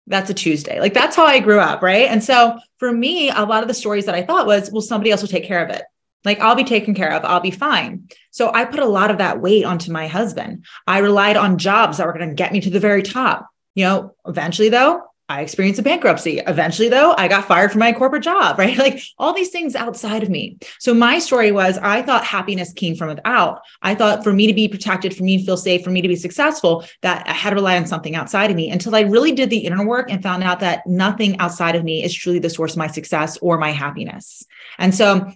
that's 0.07 0.29
a 0.29 0.33
Tuesday. 0.33 0.79
Like 0.79 0.93
that's 0.93 1.15
how 1.15 1.25
I 1.25 1.39
grew 1.39 1.59
up, 1.59 1.81
right? 1.81 2.09
And 2.09 2.23
so 2.23 2.57
for 2.77 2.91
me, 2.91 3.29
a 3.29 3.43
lot 3.43 3.61
of 3.61 3.67
the 3.67 3.73
stories 3.73 4.05
that 4.05 4.15
I 4.15 4.23
thought 4.23 4.47
was, 4.47 4.71
well, 4.71 4.81
somebody 4.81 5.11
else 5.11 5.21
will 5.21 5.29
take 5.29 5.45
care 5.45 5.63
of 5.63 5.69
it. 5.69 5.83
Like 6.25 6.39
I'll 6.39 6.55
be 6.55 6.63
taken 6.63 6.93
care 6.93 7.11
of, 7.13 7.25
I'll 7.25 7.39
be 7.39 7.51
fine. 7.51 8.09
So 8.31 8.51
I 8.53 8.65
put 8.65 8.79
a 8.79 8.85
lot 8.85 9.11
of 9.11 9.17
that 9.19 9.41
weight 9.41 9.65
onto 9.65 9.91
my 9.91 10.07
husband. 10.07 10.65
I 10.87 10.99
relied 10.99 11.37
on 11.37 11.57
jobs 11.57 11.97
that 11.97 12.07
were 12.07 12.13
going 12.13 12.29
to 12.29 12.35
get 12.35 12.53
me 12.53 12.61
to 12.61 12.69
the 12.69 12.79
very 12.79 13.03
top. 13.03 13.49
You 13.75 13.85
know, 13.85 14.15
eventually 14.25 14.69
though, 14.69 15.03
I 15.33 15.41
experienced 15.41 15.79
a 15.79 15.83
bankruptcy. 15.83 16.39
Eventually, 16.39 16.89
though, 16.89 17.15
I 17.17 17.27
got 17.27 17.47
fired 17.47 17.71
from 17.71 17.79
my 17.79 17.91
corporate 17.91 18.21
job, 18.21 18.59
right? 18.63 18.77
Like 18.77 19.01
all 19.17 19.33
these 19.33 19.49
things 19.49 19.75
outside 19.75 20.21
of 20.21 20.29
me. 20.29 20.57
So 20.79 20.93
my 20.93 21.17
story 21.17 21.51
was 21.51 21.77
I 21.79 22.03
thought 22.03 22.23
happiness 22.23 22.71
came 22.71 22.95
from 22.95 23.09
without. 23.09 23.61
I 23.81 23.95
thought 23.95 24.23
for 24.23 24.31
me 24.31 24.45
to 24.45 24.53
be 24.53 24.67
protected, 24.67 25.15
for 25.15 25.23
me 25.23 25.37
to 25.39 25.43
feel 25.43 25.57
safe, 25.57 25.83
for 25.83 25.89
me 25.89 26.01
to 26.01 26.07
be 26.07 26.15
successful, 26.15 26.85
that 27.01 27.27
I 27.27 27.33
had 27.33 27.49
to 27.49 27.55
rely 27.55 27.77
on 27.77 27.87
something 27.87 28.15
outside 28.15 28.51
of 28.51 28.55
me 28.55 28.69
until 28.69 28.95
I 28.95 29.01
really 29.01 29.31
did 29.31 29.49
the 29.49 29.57
inner 29.57 29.85
work 29.85 30.11
and 30.11 30.21
found 30.21 30.43
out 30.43 30.59
that 30.59 30.85
nothing 30.85 31.39
outside 31.39 31.75
of 31.75 31.83
me 31.83 32.03
is 32.03 32.13
truly 32.13 32.39
the 32.39 32.49
source 32.49 32.73
of 32.73 32.77
my 32.77 32.87
success 32.87 33.37
or 33.37 33.57
my 33.57 33.71
happiness. 33.71 34.45
And 34.77 34.93
so 34.93 35.31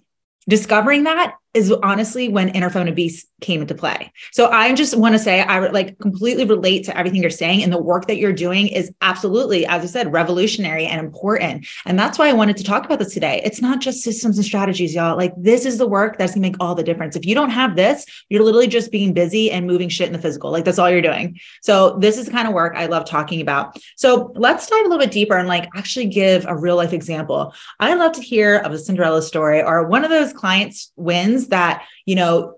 discovering 0.47 1.03
that 1.05 1.35
is 1.57 1.71
honestly 1.83 2.29
when 2.29 2.49
Inner 2.49 2.69
Feminine 2.69 2.93
Beast 2.93 3.27
came 3.41 3.61
into 3.61 3.75
play. 3.75 4.11
So 4.31 4.49
I 4.49 4.73
just 4.73 4.95
want 4.95 5.13
to 5.13 5.19
say 5.19 5.41
I 5.41 5.59
like 5.69 5.97
completely 5.99 6.45
relate 6.45 6.85
to 6.85 6.97
everything 6.97 7.21
you're 7.21 7.29
saying 7.29 7.63
and 7.63 7.73
the 7.73 7.81
work 7.81 8.07
that 8.07 8.17
you're 8.17 8.33
doing 8.33 8.67
is 8.67 8.91
absolutely 9.01 9.65
as 9.65 9.83
I 9.83 9.87
said 9.87 10.13
revolutionary 10.13 10.85
and 10.85 10.99
important. 10.99 11.67
And 11.85 11.97
that's 11.99 12.17
why 12.17 12.29
I 12.29 12.33
wanted 12.33 12.57
to 12.57 12.63
talk 12.63 12.85
about 12.85 12.99
this 12.99 13.13
today. 13.13 13.41
It's 13.43 13.61
not 13.61 13.81
just 13.81 14.01
systems 14.01 14.37
and 14.37 14.45
strategies 14.45 14.93
y'all. 14.93 15.17
Like 15.17 15.33
this 15.37 15.65
is 15.65 15.77
the 15.77 15.87
work 15.87 16.17
that's 16.17 16.33
going 16.33 16.43
to 16.43 16.49
make 16.49 16.57
all 16.59 16.75
the 16.75 16.83
difference. 16.83 17.15
If 17.15 17.25
you 17.25 17.35
don't 17.35 17.49
have 17.49 17.75
this, 17.75 18.05
you're 18.29 18.43
literally 18.43 18.67
just 18.67 18.91
being 18.91 19.13
busy 19.13 19.51
and 19.51 19.67
moving 19.67 19.89
shit 19.89 20.07
in 20.07 20.13
the 20.13 20.19
physical. 20.19 20.51
Like 20.51 20.65
that's 20.65 20.79
all 20.79 20.89
you're 20.89 21.01
doing. 21.01 21.39
So 21.61 21.97
this 21.99 22.17
is 22.17 22.25
the 22.25 22.31
kind 22.31 22.47
of 22.47 22.53
work 22.53 22.73
I 22.75 22.85
love 22.85 23.05
talking 23.05 23.41
about. 23.41 23.77
So 23.95 24.31
let's 24.35 24.67
dive 24.67 24.85
a 24.85 24.89
little 24.89 24.99
bit 24.99 25.11
deeper 25.11 25.37
and 25.37 25.47
like 25.47 25.69
actually 25.75 26.07
give 26.07 26.45
a 26.47 26.55
real 26.55 26.75
life 26.75 26.93
example. 26.93 27.53
I 27.79 27.93
love 27.95 28.13
to 28.13 28.21
hear 28.21 28.57
of 28.57 28.71
a 28.71 28.79
Cinderella 28.79 29.21
story 29.21 29.61
or 29.61 29.87
one 29.87 30.03
of 30.03 30.09
those 30.09 30.33
clients 30.33 30.91
wins 30.95 31.46
that, 31.49 31.85
you 32.05 32.15
know, 32.15 32.55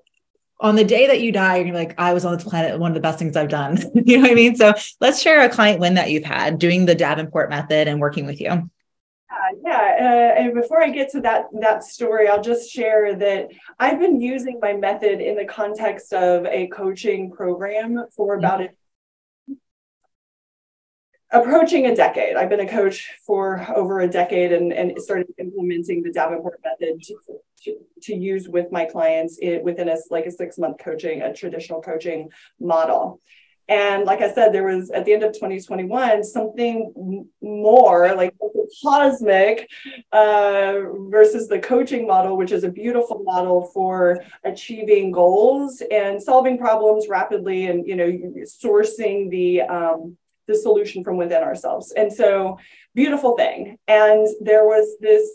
on 0.62 0.75
the 0.75 0.84
day 0.84 1.08
that 1.08 1.21
you 1.21 1.32
die, 1.32 1.56
you're 1.56 1.65
gonna 1.65 1.80
be 1.80 1.86
like, 1.86 1.99
I 1.99 2.13
was 2.13 2.25
on 2.25 2.36
this 2.36 2.43
planet, 2.43 2.80
one 2.80 2.91
of 2.91 2.95
the 2.95 3.02
best 3.02 3.19
things 3.19 3.38
I've 3.38 3.49
done. 3.49 3.78
you 3.93 4.17
know 4.17 4.23
what 4.23 4.32
I 4.32 4.36
mean? 4.36 4.56
So 4.56 4.73
let's 4.99 5.21
share 5.21 5.41
a 5.41 5.49
client 5.49 5.80
win 5.80 5.93
that 5.93 6.10
you've 6.10 6.25
had 6.25 6.60
doing 6.60 6.86
the 6.86 6.95
Davenport 6.95 7.49
method 7.49 7.88
and 7.88 7.99
working 7.99 8.25
with 8.25 8.41
you. 8.41 8.49
Uh, 8.49 9.56
yeah, 9.63 10.34
uh, 10.36 10.41
and 10.41 10.54
before 10.54 10.82
I 10.82 10.89
get 10.89 11.12
to 11.12 11.21
that 11.21 11.45
that 11.62 11.84
story, 11.84 12.28
I'll 12.28 12.41
just 12.41 12.71
share 12.71 13.15
that 13.15 13.49
I've 13.80 13.99
been 13.99 14.19
using 14.19 14.60
my 14.60 14.73
method 14.73 15.21
in 15.21 15.36
the 15.36 15.45
context 15.45 16.13
of 16.13 16.45
a 16.47 16.67
coaching 16.67 17.32
program 17.32 18.06
for 18.15 18.36
about 18.36 18.62
a 18.62 18.69
approaching 21.32 21.86
a 21.86 21.96
decade. 21.96 22.36
I've 22.36 22.50
been 22.50 22.60
a 22.60 22.68
coach 22.68 23.10
for 23.26 23.65
over 23.76 24.02
a 24.02 24.08
decade 24.08 24.52
and, 24.52 24.74
and 24.74 25.00
started 25.02 25.28
implementing 25.38 26.02
the 26.02 26.12
Davenport 26.12 26.60
method 26.63 27.02
to, 27.04 27.15
to, 27.63 27.76
to 28.04 28.15
use 28.15 28.48
with 28.48 28.72
my 28.72 28.86
clients 28.86 29.38
it, 29.42 29.63
within 29.63 29.89
a 29.89 29.98
like 30.10 30.26
a 30.26 30.32
six 30.32 30.58
month 30.58 30.78
coaching, 30.80 31.22
a 31.22 31.34
traditional 31.34 31.82
coaching 31.82 32.30
model. 32.60 33.22
And 33.68 34.06
like 34.06 34.22
I 34.22 34.34
said, 34.34 34.52
there 34.52 34.65
was 34.65 34.89
at 34.89 35.06
the 35.06 35.13
end 35.13 35.22
of 35.22 35.34
2021 35.34 36.24
something 36.24 37.28
more 37.39 38.15
like 38.15 38.34
cosmic 38.82 39.70
uh, 40.12 40.74
versus 41.10 41.48
the 41.48 41.60
coaching 41.60 42.08
model, 42.08 42.36
which 42.36 42.52
is 42.52 42.63
a 42.63 42.72
beautiful 42.72 43.22
model 43.24 43.65
for 43.74 44.24
achieving 44.44 45.12
goals 45.12 45.84
and 45.92 46.22
solving 46.22 46.58
problems 46.58 47.08
rapidly, 47.08 47.68
and 47.68 47.88
you 47.88 47.96
know 47.96 48.12
sourcing 48.46 49.30
the 49.30 49.62
um, 49.62 50.18
the 50.50 50.58
solution 50.58 51.04
from 51.04 51.16
within 51.16 51.44
ourselves. 51.44 51.94
And 51.96 52.12
so, 52.12 52.58
beautiful 52.96 53.38
thing. 53.38 53.78
And 53.88 54.28
there 54.42 54.66
was 54.66 54.98
this 55.00 55.30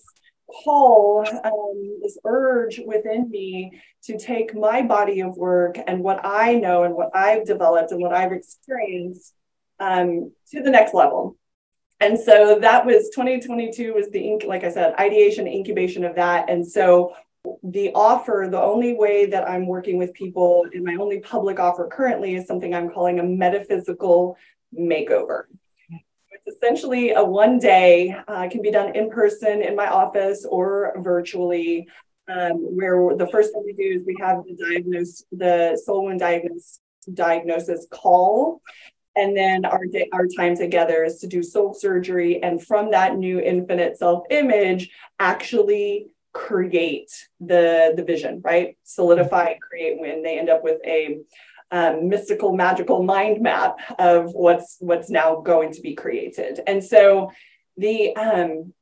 call, 0.65 1.25
um, 1.45 1.99
this 2.03 2.19
urge 2.25 2.81
within 2.85 3.31
me 3.31 3.81
to 4.03 4.19
take 4.19 4.55
my 4.55 4.83
body 4.83 5.21
of 5.21 5.37
work 5.37 5.77
and 5.87 6.03
what 6.03 6.21
I 6.25 6.57
know 6.57 6.83
and 6.83 6.95
what 6.95 7.11
I've 7.15 7.47
developed 7.47 7.93
and 7.93 8.03
what 8.03 8.13
I've 8.13 8.33
experienced 8.33 9.33
um, 9.81 10.33
to 10.51 10.63
the 10.63 10.71
next 10.71 10.93
level. 10.93 11.37
And 12.01 12.19
so 12.19 12.59
that 12.61 12.85
was 12.85 13.11
2022 13.15 13.95
was 13.95 14.11
the 14.11 14.39
like 14.47 14.65
I 14.65 14.71
said, 14.71 14.95
ideation, 14.99 15.47
incubation 15.47 16.05
of 16.05 16.17
that. 16.17 16.51
And 16.51 16.67
so 16.67 17.15
the 17.63 17.93
offer, 17.95 18.49
the 18.51 18.61
only 18.61 18.95
way 18.95 19.27
that 19.27 19.49
I'm 19.49 19.67
working 19.67 19.99
with 19.99 20.15
people 20.15 20.67
in 20.73 20.85
my 20.85 20.97
only 20.97 21.21
public 21.21 21.59
offer 21.59 21.89
currently 21.91 22.35
is 22.35 22.47
something 22.47 22.75
I'm 22.75 22.91
calling 22.91 23.21
a 23.21 23.23
metaphysical 23.23 24.37
makeover. 24.79 25.45
It's 26.31 26.57
essentially 26.57 27.13
a 27.13 27.25
one 27.25 27.59
day, 27.59 28.17
uh, 28.29 28.49
can 28.49 28.63
be 28.63 28.71
done 28.71 28.95
in 28.95 29.11
person 29.11 29.63
in 29.63 29.77
my 29.77 29.89
office 29.89 30.45
or 30.45 30.95
virtually. 30.99 31.89
Um, 32.27 32.55
where 32.55 33.15
the 33.15 33.27
first 33.27 33.53
thing 33.53 33.65
we 33.67 33.75
do 33.75 33.83
is 33.83 34.03
we 34.07 34.17
have 34.19 34.45
the 34.45 34.57
diagnose 34.57 35.25
the 35.31 35.79
soul 35.85 36.05
wound 36.05 36.21
diagnosis 36.21 36.81
diagnosis 37.13 37.87
call 37.91 38.63
and 39.17 39.37
then 39.37 39.65
our 39.65 39.87
day, 39.87 40.09
our 40.13 40.27
time 40.27 40.57
together 40.57 41.05
is 41.05 41.19
to 41.19 41.27
do 41.27 41.43
soul 41.43 41.75
surgery 41.75 42.43
and 42.43 42.65
from 42.65 42.91
that 42.91 43.17
new 43.17 43.41
infinite 43.41 43.99
self 43.99 44.25
image 44.31 44.91
actually 45.19 46.09
create 46.33 47.13
the 47.41 47.93
the 47.97 48.03
vision 48.03 48.41
right 48.45 48.77
solidify 48.83 49.55
create 49.59 50.01
when 50.01 50.23
they 50.23 50.39
end 50.39 50.51
up 50.51 50.65
with 50.65 50.81
a 50.85 51.19
um, 51.71 52.09
mystical, 52.09 52.55
magical 52.55 53.03
mind 53.03 53.43
map 53.43 53.79
of 53.99 54.33
what's 54.33 54.77
what's 54.81 55.11
now 55.11 55.41
going 55.41 55.73
to 55.73 55.81
be 55.81 55.95
created. 55.95 56.61
And 56.67 56.83
so 56.83 57.31
the 57.77 58.17
um, 58.17 58.73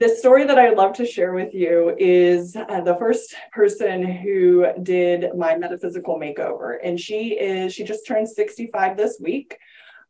the 0.00 0.08
story 0.08 0.44
that 0.44 0.58
I'd 0.58 0.78
love 0.78 0.94
to 0.94 1.06
share 1.06 1.34
with 1.34 1.52
you 1.52 1.94
is 1.98 2.56
uh, 2.56 2.80
the 2.80 2.96
first 2.96 3.34
person 3.52 4.02
who 4.02 4.66
did 4.82 5.36
my 5.36 5.56
metaphysical 5.56 6.18
makeover, 6.18 6.78
and 6.82 6.98
she 6.98 7.38
is 7.38 7.74
she 7.74 7.84
just 7.84 8.06
turned 8.06 8.26
65 8.28 8.96
this 8.96 9.18
week. 9.20 9.58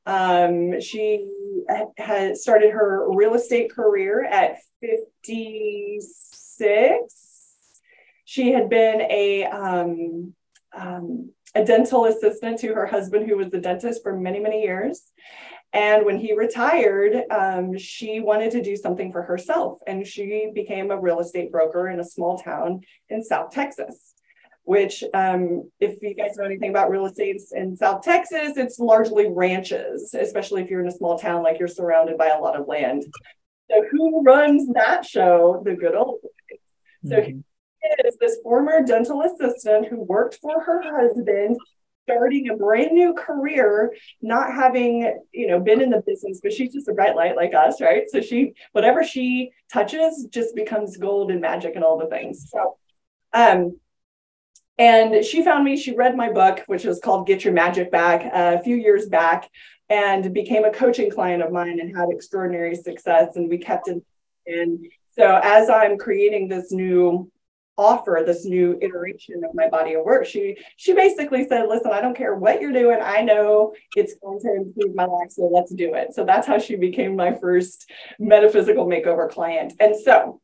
Um, 0.07 0.81
she 0.81 1.29
has 1.99 2.41
started 2.43 2.71
her 2.71 3.13
real 3.13 3.35
estate 3.35 3.73
career 3.73 4.25
at 4.25 4.59
56. 4.81 7.07
She 8.25 8.53
had 8.53 8.71
been 8.71 9.03
a 9.03 9.45
um, 9.45 10.35
um, 10.77 11.33
a 11.55 11.65
dental 11.65 12.05
assistant 12.05 12.59
to 12.61 12.75
her 12.75 12.87
husband, 12.87 13.29
who 13.29 13.37
was 13.37 13.53
a 13.53 13.61
dentist 13.61 14.03
for 14.03 14.17
many, 14.17 14.41
many 14.41 14.63
years. 14.63 15.11
And 15.73 16.05
when 16.05 16.19
he 16.19 16.35
retired, 16.35 17.23
um, 17.31 17.79
she 17.79 18.21
wanted 18.21 18.51
to 18.53 18.63
do 18.63 18.77
something 18.77 19.13
for 19.13 19.23
herself. 19.23 19.79
And 19.87 20.07
she 20.07 20.51
became 20.53 20.91
a 20.91 21.01
real 21.01 21.21
estate 21.21 21.53
broker 21.53 21.89
in 21.89 22.01
a 22.01 22.05
small 22.05 22.39
town 22.39 22.81
in 23.09 23.23
South 23.23 23.51
Texas, 23.51 24.15
which, 24.65 25.05
um, 25.15 25.71
if 25.79 26.03
you 26.03 26.15
guys 26.15 26.37
know 26.37 26.45
anything 26.45 26.71
about 26.71 26.91
real 26.91 27.07
estate 27.07 27.41
in 27.53 27.77
South 27.77 28.03
Texas, 28.03 28.57
it's 28.57 28.81
largely 28.81 29.29
ranches, 29.29 30.13
especially 30.13 30.63
if 30.63 30.71
you're 30.71 30.81
in 30.81 30.89
a 30.89 30.93
small 30.93 31.19
town 31.19 31.43
like 31.43 31.59
you're 31.61 31.69
surrounded 31.69 32.19
by 32.19 32.29
a 32.29 32.41
lot 32.41 32.59
of 32.59 32.67
land. 32.67 33.05
So, 33.71 33.85
who 33.93 34.23
runs 34.25 34.67
that 34.75 35.05
show? 35.05 35.63
The 35.65 35.75
good 35.75 35.95
old 35.95 36.19
days. 36.49 36.59
So, 37.07 37.17
mm-hmm 37.17 37.41
is 38.05 38.17
this 38.21 38.39
former 38.43 38.83
dental 38.83 39.23
assistant 39.23 39.89
who 39.89 40.03
worked 40.03 40.37
for 40.37 40.61
her 40.63 40.83
husband 40.83 41.57
starting 42.05 42.49
a 42.49 42.57
brand 42.57 42.93
new 42.93 43.15
career, 43.15 43.95
not 44.21 44.53
having, 44.53 45.21
you 45.33 45.47
know, 45.47 45.61
been 45.61 45.81
in 45.81 45.91
the 45.91 46.03
business, 46.05 46.41
but 46.43 46.53
she's 46.53 46.73
just 46.73 46.89
a 46.89 46.93
bright 46.93 47.15
light 47.15 47.37
like 47.37 47.55
us, 47.55 47.81
right? 47.81 48.05
So 48.09 48.21
she, 48.21 48.55
whatever 48.73 49.05
she 49.05 49.51
touches 49.73 50.27
just 50.31 50.55
becomes 50.57 50.97
gold 50.97 51.31
and 51.31 51.41
magic 51.41 51.77
and 51.77 51.85
all 51.85 51.99
the 51.99 52.07
things. 52.07 52.51
So, 52.51 52.77
um, 53.33 53.79
and 54.77 55.25
she 55.25 55.45
found 55.45 55.65
me, 55.65 55.77
she 55.77 55.95
read 55.95 56.17
my 56.17 56.33
book, 56.33 56.63
which 56.67 56.85
was 56.85 57.01
called 57.01 57.27
Get 57.27 57.45
Your 57.45 57.53
Magic 57.53 57.93
Back 57.93 58.25
uh, 58.25 58.57
a 58.59 58.63
few 58.63 58.77
years 58.77 59.07
back, 59.07 59.49
and 59.89 60.33
became 60.33 60.65
a 60.65 60.73
coaching 60.73 61.11
client 61.11 61.43
of 61.43 61.53
mine 61.53 61.79
and 61.81 61.95
had 61.95 62.09
extraordinary 62.11 62.75
success. 62.75 63.37
And 63.37 63.49
we 63.49 63.59
kept 63.59 63.89
in. 63.89 64.03
And 64.47 64.87
so 65.13 65.39
as 65.43 65.69
I'm 65.69 65.99
creating 65.99 66.49
this 66.49 66.73
new 66.73 67.31
offer 67.81 68.23
this 68.27 68.45
new 68.45 68.79
iteration 68.83 69.43
of 69.43 69.55
my 69.55 69.69
body 69.69 69.95
of 69.95 70.05
work. 70.05 70.27
She 70.27 70.57
she 70.77 70.93
basically 70.93 71.49
said, 71.49 71.67
"Listen, 71.67 71.93
I 71.93 72.03
don't 72.03 72.17
care 72.17 72.35
what 72.35 72.61
you're 72.61 72.73
doing. 72.73 72.99
I 73.03 73.23
know 73.23 73.73
it's 73.97 74.15
going 74.23 74.39
to 74.41 74.55
improve 74.55 74.95
my 74.95 75.07
life, 75.07 75.31
so 75.31 75.49
let's 75.51 75.73
do 75.75 75.95
it." 75.95 76.15
So 76.15 76.25
that's 76.25 76.47
how 76.47 76.59
she 76.59 76.77
became 76.77 77.17
my 77.17 77.33
first 77.33 77.91
metaphysical 78.19 78.87
makeover 78.87 79.31
client. 79.31 79.73
And 79.81 79.97
so 79.97 80.41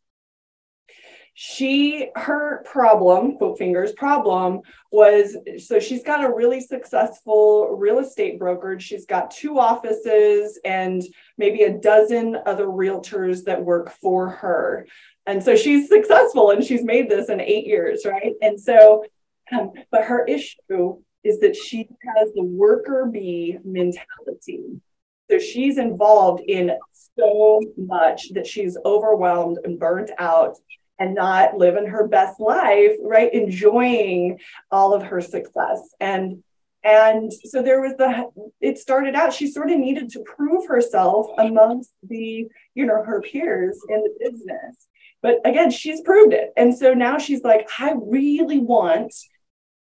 she 1.39 2.09
her 2.17 2.65
problem 2.65 3.37
quote 3.37 3.59
fingers 3.59 3.93
problem 3.93 4.63
was 4.91 5.37
so 5.59 5.79
she's 5.79 6.03
got 6.03 6.25
a 6.25 6.35
really 6.35 6.63
successful 6.63 7.77
real 7.77 7.99
estate 7.99 8.39
brokerage 8.39 8.83
she's 8.83 9.05
got 9.05 9.31
two 9.31 9.59
offices 9.59 10.59
and 10.65 11.03
maybe 11.37 11.65
a 11.65 11.79
dozen 11.79 12.39
other 12.47 12.65
realtors 12.65 13.45
that 13.45 13.63
work 13.63 13.91
for 13.91 14.31
her 14.31 14.87
and 15.27 15.43
so 15.43 15.57
she's 15.57 15.89
successful 15.89 16.51
and 16.51 16.65
she's 16.65 16.85
made 16.85 17.11
this 17.11 17.29
in 17.29 17.41
eight 17.41 17.67
years, 17.67 18.07
right? 18.07 18.35
And 18.41 18.61
so, 18.61 19.05
um, 19.53 19.73
but 19.91 20.05
her 20.05 20.25
issue 20.25 21.03
is 21.25 21.41
that 21.41 21.57
she 21.57 21.89
has 22.17 22.33
the 22.35 22.45
worker 22.45 23.07
bee 23.07 23.59
mentality. 23.65 24.81
So 25.29 25.39
she's 25.41 25.79
involved 25.79 26.43
in 26.47 26.73
so 27.19 27.61
much 27.77 28.33
that 28.35 28.47
she's 28.47 28.79
overwhelmed 28.85 29.59
and 29.65 29.79
burnt 29.79 30.11
out 30.19 30.57
and 30.99 31.15
not 31.15 31.59
living 31.59 31.87
her 31.87 32.07
best 32.07 32.39
life, 32.39 32.93
right? 33.03 33.33
Enjoying 33.35 34.39
all 34.71 34.95
of 34.95 35.03
her 35.03 35.21
success. 35.21 35.95
And 36.01 36.43
and 36.85 37.33
so 37.33 37.63
there 37.63 37.81
was 37.81 37.95
the 37.99 38.31
it 38.61 38.79
started 38.79 39.17
out 39.17 39.33
she 39.33 39.51
sort 39.51 39.73
of 39.73 39.79
needed 39.79 40.09
to 40.11 40.21
prove 40.21 40.69
herself 40.69 41.27
amongst 41.37 41.91
the 42.09 42.47
you 42.75 42.87
know 42.87 43.03
her 43.03 43.21
peers 43.21 43.81
in 43.89 44.05
the 44.05 44.15
business 44.21 44.87
but 45.27 45.41
again, 45.45 45.73
she's 45.73 46.03
proved 46.03 46.33
it. 46.33 46.53
And 46.57 46.73
so 46.73 46.95
now 46.95 47.19
she's 47.19 47.43
like, 47.43 47.69
I 47.81 47.95
really 48.01 48.61
want 48.61 49.13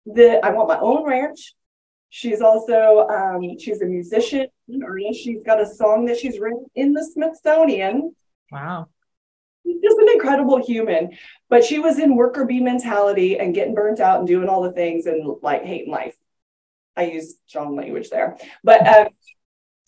the, 0.04 0.38
I 0.44 0.50
want 0.50 0.68
my 0.68 0.78
own 0.78 1.08
ranch. 1.08 1.54
She's 2.10 2.42
also, 2.42 3.08
um, 3.08 3.58
she's 3.58 3.80
a 3.80 3.86
musician, 3.86 4.48
artist. 4.84 5.18
She's 5.18 5.42
got 5.42 5.58
a 5.58 5.64
song 5.64 6.04
that 6.04 6.18
she's 6.18 6.38
written 6.38 6.66
in 6.74 6.92
the 6.92 7.02
Smithsonian. 7.14 8.14
Wow. 8.52 8.88
She's 9.64 9.80
just 9.80 9.98
an 9.98 10.10
incredible 10.10 10.62
human. 10.62 11.16
But 11.48 11.64
she 11.64 11.78
was 11.78 11.98
in 11.98 12.16
worker 12.16 12.44
bee 12.44 12.60
mentality 12.60 13.38
and 13.38 13.54
getting 13.54 13.74
burnt 13.74 13.98
out 13.98 14.18
and 14.18 14.28
doing 14.28 14.50
all 14.50 14.60
the 14.60 14.72
things 14.72 15.06
and 15.06 15.36
like 15.40 15.64
hating 15.64 15.90
life. 15.90 16.16
I 16.98 17.04
use 17.04 17.36
strong 17.46 17.76
language 17.76 18.10
there. 18.10 18.36
But 18.62 18.86
um, 18.86 19.08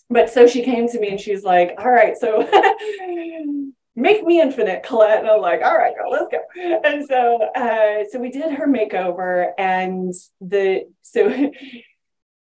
but 0.09 0.31
so 0.31 0.47
she 0.47 0.63
came 0.63 0.89
to 0.89 0.99
me 0.99 1.11
and 1.11 1.21
she's 1.21 1.45
like, 1.45 1.75
all 1.77 1.91
right, 1.91 2.17
so 2.17 2.41
make 3.95 4.25
me 4.25 4.41
infinite, 4.41 4.83
Colette. 4.83 5.21
And 5.21 5.29
I'm 5.29 5.41
like, 5.41 5.63
all 5.63 5.77
right, 5.77 5.95
girl, 5.97 6.11
let's 6.11 6.29
go. 6.31 6.41
And 6.85 7.07
so 7.07 7.49
uh, 7.55 8.05
so 8.11 8.19
we 8.19 8.31
did 8.31 8.53
her 8.53 8.67
makeover 8.67 9.53
and 9.59 10.15
the 10.41 10.87
so 11.03 11.29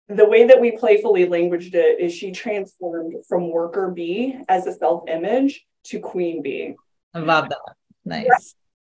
the 0.07 0.29
way 0.29 0.45
that 0.45 0.59
we 0.59 0.71
playfully 0.77 1.25
languaged 1.25 1.73
it 1.73 1.99
is 1.99 2.13
she 2.13 2.31
transformed 2.31 3.13
from 3.27 3.49
worker 3.49 3.89
bee 3.89 4.37
as 4.49 4.67
a 4.67 4.73
self-image 4.73 5.65
to 5.85 5.99
queen 5.99 6.41
bee. 6.41 6.75
I 7.13 7.19
love 7.19 7.49
that. 7.49 7.75
Nice. 8.05 8.55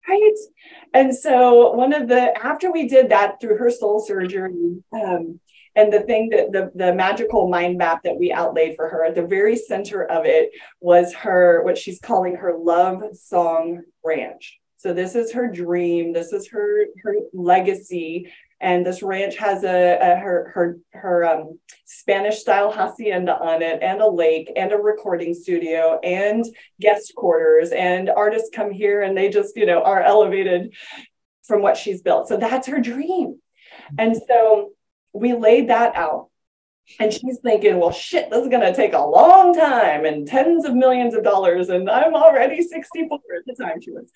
Right. 0.07 0.33
And 0.93 1.15
so 1.15 1.71
one 1.71 1.93
of 1.93 2.07
the 2.07 2.35
after 2.37 2.71
we 2.71 2.87
did 2.87 3.09
that 3.09 3.39
through 3.39 3.57
her 3.57 3.69
soul 3.69 3.99
surgery, 3.99 4.83
um, 4.93 5.39
and 5.75 5.91
the 5.91 6.01
thing 6.01 6.29
that 6.29 6.51
the, 6.51 6.71
the 6.75 6.93
magical 6.93 7.47
mind 7.47 7.77
map 7.77 8.03
that 8.03 8.17
we 8.17 8.31
outlaid 8.31 8.75
for 8.75 8.89
her 8.89 9.05
at 9.05 9.15
the 9.15 9.25
very 9.25 9.55
center 9.55 10.03
of 10.03 10.25
it 10.25 10.51
was 10.79 11.13
her 11.13 11.63
what 11.63 11.77
she's 11.77 11.99
calling 11.99 12.35
her 12.35 12.57
love 12.57 13.01
song 13.13 13.81
ranch. 14.03 14.59
So 14.77 14.93
this 14.93 15.15
is 15.15 15.31
her 15.33 15.47
dream. 15.47 16.11
This 16.11 16.33
is 16.33 16.49
her 16.49 16.85
her 17.03 17.15
legacy. 17.33 18.31
And 18.59 18.85
this 18.85 19.01
ranch 19.01 19.37
has 19.37 19.63
a, 19.63 19.97
a 19.99 20.15
her 20.17 20.51
her 20.53 20.77
her 20.93 21.25
um, 21.25 21.59
Spanish 21.85 22.39
style 22.39 22.71
hacienda 22.71 23.35
on 23.39 23.63
it, 23.63 23.81
and 23.81 24.01
a 24.01 24.07
lake, 24.07 24.51
and 24.55 24.71
a 24.71 24.77
recording 24.77 25.33
studio, 25.33 25.99
and 26.03 26.45
guest 26.79 27.13
quarters. 27.15 27.71
And 27.71 28.09
artists 28.09 28.49
come 28.53 28.69
here, 28.69 29.01
and 29.01 29.17
they 29.17 29.29
just 29.29 29.55
you 29.55 29.65
know 29.65 29.81
are 29.81 30.01
elevated 30.01 30.73
from 31.43 31.61
what 31.61 31.77
she's 31.77 32.01
built. 32.01 32.27
So 32.27 32.37
that's 32.37 32.67
her 32.67 32.79
dream. 32.79 33.39
And 33.97 34.15
so 34.15 34.71
we 35.13 35.33
laid 35.33 35.69
that 35.69 35.95
out. 35.95 36.29
And 36.99 37.13
she's 37.13 37.39
thinking, 37.39 37.77
well, 37.77 37.91
shit, 37.91 38.29
this 38.29 38.41
is 38.43 38.49
going 38.49 38.61
to 38.61 38.73
take 38.73 38.93
a 38.93 38.99
long 38.99 39.55
time 39.55 40.05
and 40.05 40.27
tens 40.27 40.65
of 40.65 40.75
millions 40.75 41.13
of 41.15 41.23
dollars. 41.23 41.69
And 41.69 41.89
I'm 41.89 42.15
already 42.15 42.61
64 42.61 43.19
at 43.37 43.45
the 43.45 43.63
time 43.63 43.81
she 43.81 43.91
was. 43.91 44.11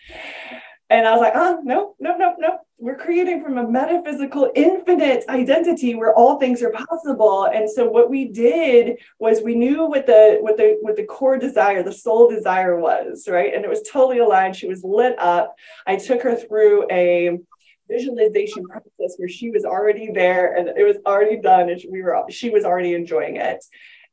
And 0.90 1.08
I 1.08 1.14
was 1.14 1.22
like, 1.22 1.34
oh, 1.36 1.62
no, 1.64 1.96
no, 2.00 2.16
no, 2.16 2.36
no. 2.38 2.60
We're 2.78 2.98
creating 2.98 3.42
from 3.42 3.58
a 3.58 3.68
metaphysical, 3.68 4.52
infinite 4.54 5.24
identity 5.30 5.96
where 5.96 6.14
all 6.14 6.38
things 6.38 6.62
are 6.62 6.72
possible. 6.72 7.46
And 7.46 7.68
so 7.70 7.88
what 7.88 8.10
we 8.10 8.26
did 8.26 9.00
was 9.18 9.42
we 9.42 9.56
knew 9.56 9.86
what 9.86 10.06
the 10.06 10.38
what 10.42 10.58
the 10.58 10.78
what 10.82 10.96
the 10.96 11.06
core 11.06 11.40
desire, 11.40 11.82
the 11.82 11.92
soul 11.92 12.30
desire 12.30 12.80
was, 12.80 13.28
right? 13.28 13.54
And 13.56 13.64
it 13.64 13.70
was 13.70 13.82
totally 13.90 14.20
aligned. 14.20 14.58
She 14.58 14.68
was 14.68 14.84
lit 14.84 15.18
up. 15.18 15.56
I 15.88 15.96
took 15.96 16.22
her 16.22 16.36
through 16.36 16.86
a 16.92 17.40
visualization 17.88 18.68
process 18.68 19.16
where 19.18 19.30
she 19.30 19.50
was 19.50 19.66
already 19.66 20.12
there 20.12 20.56
and 20.56 20.70
it 20.70 20.84
was 20.84 20.98
already 21.06 21.38
done 21.38 21.70
and 21.70 21.82
we 21.90 22.02
were 22.02 22.24
she 22.30 22.50
was 22.50 22.66
already 22.66 22.94
enjoying 22.94 23.36
it. 23.38 23.64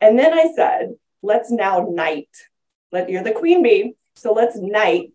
And 0.01 0.19
then 0.19 0.33
I 0.35 0.53
said, 0.55 0.95
let's 1.23 1.51
now 1.51 1.89
night. 1.91 2.29
Let 2.91 3.09
you're 3.09 3.23
the 3.23 3.33
queen 3.33 3.63
bee. 3.63 3.95
So 4.17 4.33
let's 4.33 4.57
night, 4.57 5.13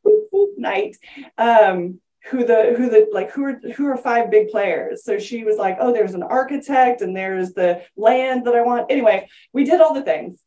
night. 0.57 0.97
Um, 1.37 1.99
who 2.29 2.45
the 2.45 2.73
who 2.77 2.89
the 2.89 3.07
like 3.11 3.31
who 3.31 3.45
are 3.45 3.59
who 3.75 3.87
are 3.87 3.97
five 3.97 4.29
big 4.29 4.49
players 4.49 5.03
so 5.03 5.17
she 5.17 5.43
was 5.43 5.57
like 5.57 5.77
oh 5.79 5.93
there's 5.93 6.13
an 6.13 6.23
architect 6.23 7.01
and 7.01 7.15
there's 7.15 7.53
the 7.53 7.81
land 7.95 8.45
that 8.45 8.55
i 8.55 8.61
want 8.61 8.91
anyway 8.91 9.27
we 9.53 9.63
did 9.63 9.79
all 9.79 9.93
the 9.93 10.01
things 10.01 10.37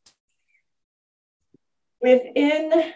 within 2.03 2.93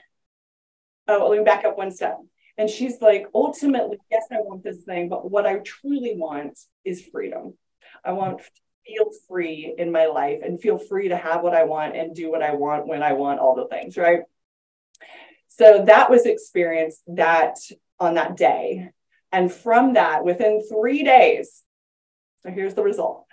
oh 1.08 1.28
let 1.28 1.38
me 1.38 1.44
back 1.44 1.64
up 1.64 1.78
one 1.78 1.90
step 1.90 2.18
and 2.56 2.70
she's 2.70 3.00
like, 3.00 3.26
ultimately, 3.34 3.98
yes, 4.10 4.24
I 4.30 4.36
want 4.36 4.62
this 4.62 4.78
thing, 4.78 5.08
but 5.08 5.30
what 5.30 5.46
I 5.46 5.58
truly 5.58 6.14
want 6.16 6.58
is 6.84 7.02
freedom. 7.02 7.54
I 8.04 8.12
want 8.12 8.38
to 8.38 8.44
feel 8.86 9.10
free 9.28 9.74
in 9.76 9.90
my 9.90 10.06
life 10.06 10.40
and 10.44 10.60
feel 10.60 10.78
free 10.78 11.08
to 11.08 11.16
have 11.16 11.42
what 11.42 11.54
I 11.54 11.64
want 11.64 11.96
and 11.96 12.14
do 12.14 12.30
what 12.30 12.42
I 12.42 12.54
want 12.54 12.86
when 12.86 13.02
I 13.02 13.14
want 13.14 13.40
all 13.40 13.56
the 13.56 13.66
things, 13.66 13.96
right? 13.96 14.20
So 15.48 15.84
that 15.86 16.10
was 16.10 16.26
experienced 16.26 17.02
that 17.08 17.56
on 17.98 18.14
that 18.14 18.36
day. 18.36 18.90
And 19.32 19.52
from 19.52 19.94
that, 19.94 20.24
within 20.24 20.62
three 20.68 21.02
days, 21.02 21.62
so 22.42 22.50
here's 22.50 22.74
the 22.74 22.82
result. 22.82 23.26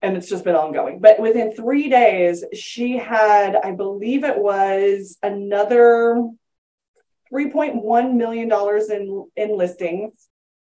And 0.00 0.16
it's 0.16 0.28
just 0.28 0.44
been 0.44 0.54
ongoing. 0.54 1.00
But 1.00 1.20
within 1.20 1.52
three 1.52 1.88
days, 1.88 2.44
she 2.54 2.96
had, 2.96 3.56
I 3.56 3.72
believe 3.72 4.24
it 4.24 4.38
was 4.38 5.18
another 5.22 6.30
$3.1 7.32 8.14
million 8.14 8.50
in, 8.90 9.26
in 9.36 9.56
listings, 9.56 10.28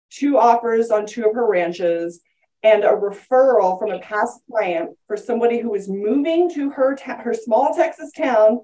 two 0.10 0.38
offers 0.38 0.92
on 0.92 1.06
two 1.06 1.26
of 1.26 1.36
her 1.36 1.48
ranches, 1.48 2.22
and 2.64 2.84
a 2.84 2.90
referral 2.90 3.78
from 3.78 3.92
a 3.92 4.00
past 4.00 4.42
client 4.50 4.92
for 5.08 5.16
somebody 5.16 5.60
who 5.60 5.76
is 5.76 5.88
moving 5.88 6.50
to 6.52 6.72
her, 6.72 6.96
ta- 6.96 7.22
her 7.22 7.34
small 7.34 7.76
Texas 7.76 8.12
town 8.12 8.62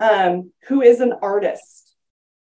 um, 0.00 0.52
who 0.66 0.82
is 0.82 1.00
an 1.00 1.14
artist. 1.22 1.94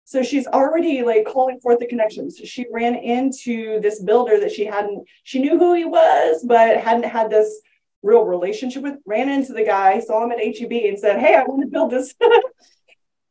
So 0.05 0.23
she's 0.23 0.47
already 0.47 1.03
like 1.03 1.27
calling 1.27 1.61
forth 1.61 1.81
the 1.81 1.87
connections. 1.87 2.41
She 2.43 2.67
ran 2.73 2.95
into 2.95 3.81
this 3.81 4.01
builder 4.01 4.41
that 4.41 4.53
she 4.53 4.65
hadn't, 4.65 5.05
she 5.25 5.41
knew 5.41 5.59
who 5.59 5.75
he 5.75 5.85
was, 5.85 6.45
but 6.47 6.79
hadn't 6.79 7.11
had 7.11 7.29
this 7.29 7.61
real 8.03 8.23
relationship 8.23 8.83
with, 8.83 8.95
ran 9.05 9.29
into 9.29 9.53
the 9.53 9.65
guy, 9.65 10.01
saw 10.01 10.25
him 10.25 10.33
at 10.33 10.39
HEB 10.39 10.73
and 10.73 10.99
said, 10.99 11.19
Hey, 11.19 11.35
I 11.35 11.43
want 11.43 11.63
to 11.63 11.69
build 11.69 11.91
this 11.91 12.15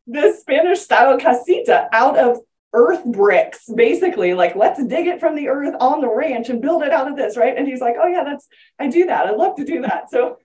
this 0.08 0.42
Spanish 0.42 0.80
style 0.80 1.18
casita 1.18 1.88
out 1.92 2.18
of 2.18 2.40
earth 2.74 3.06
bricks, 3.06 3.70
basically. 3.74 4.34
Like, 4.34 4.56
let's 4.56 4.84
dig 4.86 5.08
it 5.08 5.20
from 5.20 5.36
the 5.36 5.48
earth 5.48 5.76
on 5.80 6.02
the 6.02 6.10
ranch 6.10 6.50
and 6.50 6.62
build 6.62 6.84
it 6.84 6.92
out 6.92 7.10
of 7.10 7.16
this, 7.16 7.38
right? 7.38 7.58
And 7.58 7.68
he's 7.68 7.82
like, 7.82 7.96
Oh, 8.00 8.08
yeah, 8.08 8.24
that's, 8.24 8.48
I 8.80 8.88
do 8.88 9.06
that. 9.06 9.26
I'd 9.26 9.38
love 9.38 9.56
to 9.56 9.66
do 9.66 9.82
that. 9.82 10.12
So 10.12 10.38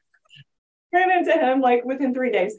ran 0.93 1.11
into 1.11 1.33
him 1.33 1.61
like 1.61 1.85
within 1.85 2.15
three 2.15 2.31
days. 2.31 2.57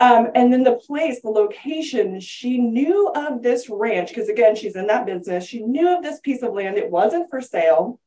Um, 0.00 0.28
and 0.34 0.52
then 0.52 0.62
the 0.62 0.76
place, 0.76 1.20
the 1.20 1.30
location, 1.30 2.20
she 2.20 2.58
knew 2.58 3.08
of 3.08 3.42
this 3.42 3.68
ranch 3.68 4.10
because, 4.10 4.28
again, 4.28 4.54
she's 4.54 4.76
in 4.76 4.86
that 4.86 5.06
business. 5.06 5.44
She 5.44 5.62
knew 5.62 5.96
of 5.96 6.04
this 6.04 6.20
piece 6.20 6.42
of 6.42 6.52
land. 6.52 6.78
It 6.78 6.90
wasn't 6.90 7.28
for 7.30 7.40
sale. 7.40 7.98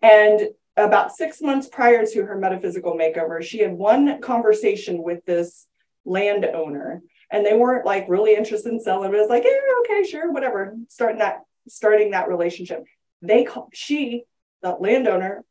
And 0.00 0.48
about 0.78 1.12
six 1.12 1.42
months 1.42 1.68
prior 1.68 2.06
to 2.06 2.24
her 2.24 2.38
metaphysical 2.38 2.94
makeover, 2.94 3.42
she 3.42 3.58
had 3.58 3.72
one 3.72 4.22
conversation 4.22 5.02
with 5.02 5.22
this 5.26 5.66
landowner 6.06 7.02
and 7.30 7.44
they 7.44 7.56
weren't 7.56 7.84
like 7.86 8.06
really 8.08 8.34
interested 8.34 8.72
in 8.72 8.80
selling. 8.80 9.12
It 9.12 9.18
was 9.18 9.28
like, 9.28 9.44
yeah, 9.44 9.50
okay, 9.80 10.08
sure, 10.08 10.32
whatever. 10.32 10.74
Starting 10.88 11.18
that, 11.18 11.40
starting 11.68 12.12
that 12.12 12.28
relationship. 12.28 12.84
They 13.22 13.44
call 13.44 13.68
she, 13.72 14.24
the 14.62 14.70
landowner, 14.78 15.44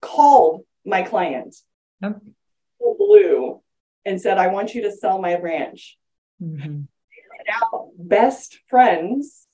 called 0.00 0.64
my 0.84 1.02
client, 1.02 1.56
Yep. 2.02 2.20
blue, 2.98 3.62
and 4.04 4.20
said, 4.20 4.38
I 4.38 4.48
want 4.48 4.74
you 4.74 4.82
to 4.82 4.92
sell 4.92 5.20
my 5.20 5.36
ranch. 5.36 5.98
Mhm. 6.42 6.88
Now, 7.46 7.90
best 7.96 8.58
friends. 8.68 9.46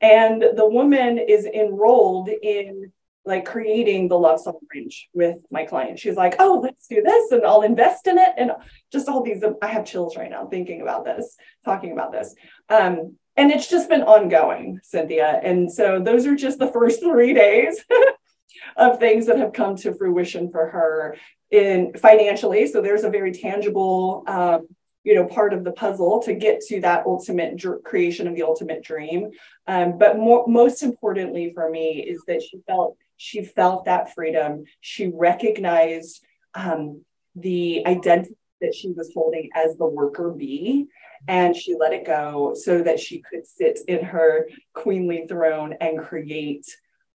And 0.00 0.42
the 0.42 0.68
woman 0.68 1.18
is 1.18 1.44
enrolled 1.46 2.28
in 2.28 2.92
like 3.24 3.44
creating 3.44 4.08
the 4.08 4.18
love 4.18 4.40
song 4.40 4.58
range 4.74 5.08
with 5.14 5.36
my 5.50 5.64
client. 5.64 5.98
She's 5.98 6.16
like, 6.16 6.36
oh, 6.38 6.60
let's 6.62 6.88
do 6.88 7.02
this 7.02 7.30
and 7.30 7.44
I'll 7.46 7.62
invest 7.62 8.06
in 8.06 8.18
it. 8.18 8.30
And 8.36 8.52
just 8.90 9.08
all 9.08 9.22
these, 9.22 9.42
I 9.60 9.66
have 9.68 9.84
chills 9.84 10.16
right 10.16 10.30
now 10.30 10.46
thinking 10.46 10.82
about 10.82 11.04
this, 11.04 11.36
talking 11.64 11.92
about 11.92 12.12
this. 12.12 12.34
Um, 12.68 13.16
and 13.36 13.50
it's 13.50 13.68
just 13.68 13.88
been 13.88 14.02
ongoing, 14.02 14.80
Cynthia. 14.82 15.40
And 15.42 15.72
so 15.72 16.00
those 16.00 16.26
are 16.26 16.34
just 16.34 16.58
the 16.58 16.70
first 16.72 17.00
three 17.02 17.32
days 17.32 17.82
of 18.76 18.98
things 18.98 19.26
that 19.26 19.38
have 19.38 19.52
come 19.52 19.76
to 19.76 19.94
fruition 19.94 20.50
for 20.50 20.68
her 20.70 21.16
in 21.50 21.92
financially. 21.94 22.66
So 22.66 22.80
there's 22.80 23.04
a 23.04 23.10
very 23.10 23.32
tangible, 23.32 24.24
um, 24.26 24.66
you 25.04 25.14
know, 25.14 25.26
part 25.26 25.52
of 25.52 25.64
the 25.64 25.72
puzzle 25.72 26.22
to 26.22 26.34
get 26.34 26.60
to 26.60 26.80
that 26.80 27.04
ultimate 27.06 27.56
dr- 27.56 27.82
creation 27.82 28.26
of 28.26 28.34
the 28.34 28.42
ultimate 28.42 28.82
dream. 28.82 29.30
Um, 29.66 29.98
but 29.98 30.16
more, 30.16 30.46
most 30.46 30.82
importantly 30.82 31.52
for 31.54 31.70
me 31.70 32.00
is 32.00 32.22
that 32.26 32.42
she 32.42 32.60
felt 32.66 32.96
she 33.22 33.44
felt 33.44 33.84
that 33.84 34.12
freedom. 34.12 34.64
She 34.80 35.06
recognized 35.06 36.24
um, 36.54 37.02
the 37.36 37.86
identity 37.86 38.34
that 38.60 38.74
she 38.74 38.90
was 38.90 39.12
holding 39.14 39.48
as 39.54 39.76
the 39.76 39.86
worker 39.86 40.32
bee, 40.32 40.86
and 41.28 41.54
she 41.54 41.76
let 41.78 41.92
it 41.92 42.04
go 42.04 42.54
so 42.56 42.82
that 42.82 42.98
she 42.98 43.22
could 43.22 43.46
sit 43.46 43.78
in 43.86 44.04
her 44.04 44.48
queenly 44.74 45.26
throne 45.28 45.76
and 45.80 46.00
create 46.00 46.66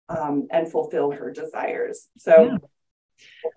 um, 0.07 0.47
and 0.49 0.71
fulfill 0.71 1.11
her 1.11 1.29
desires. 1.29 2.07
So. 2.17 2.51
Yeah. 2.51 2.57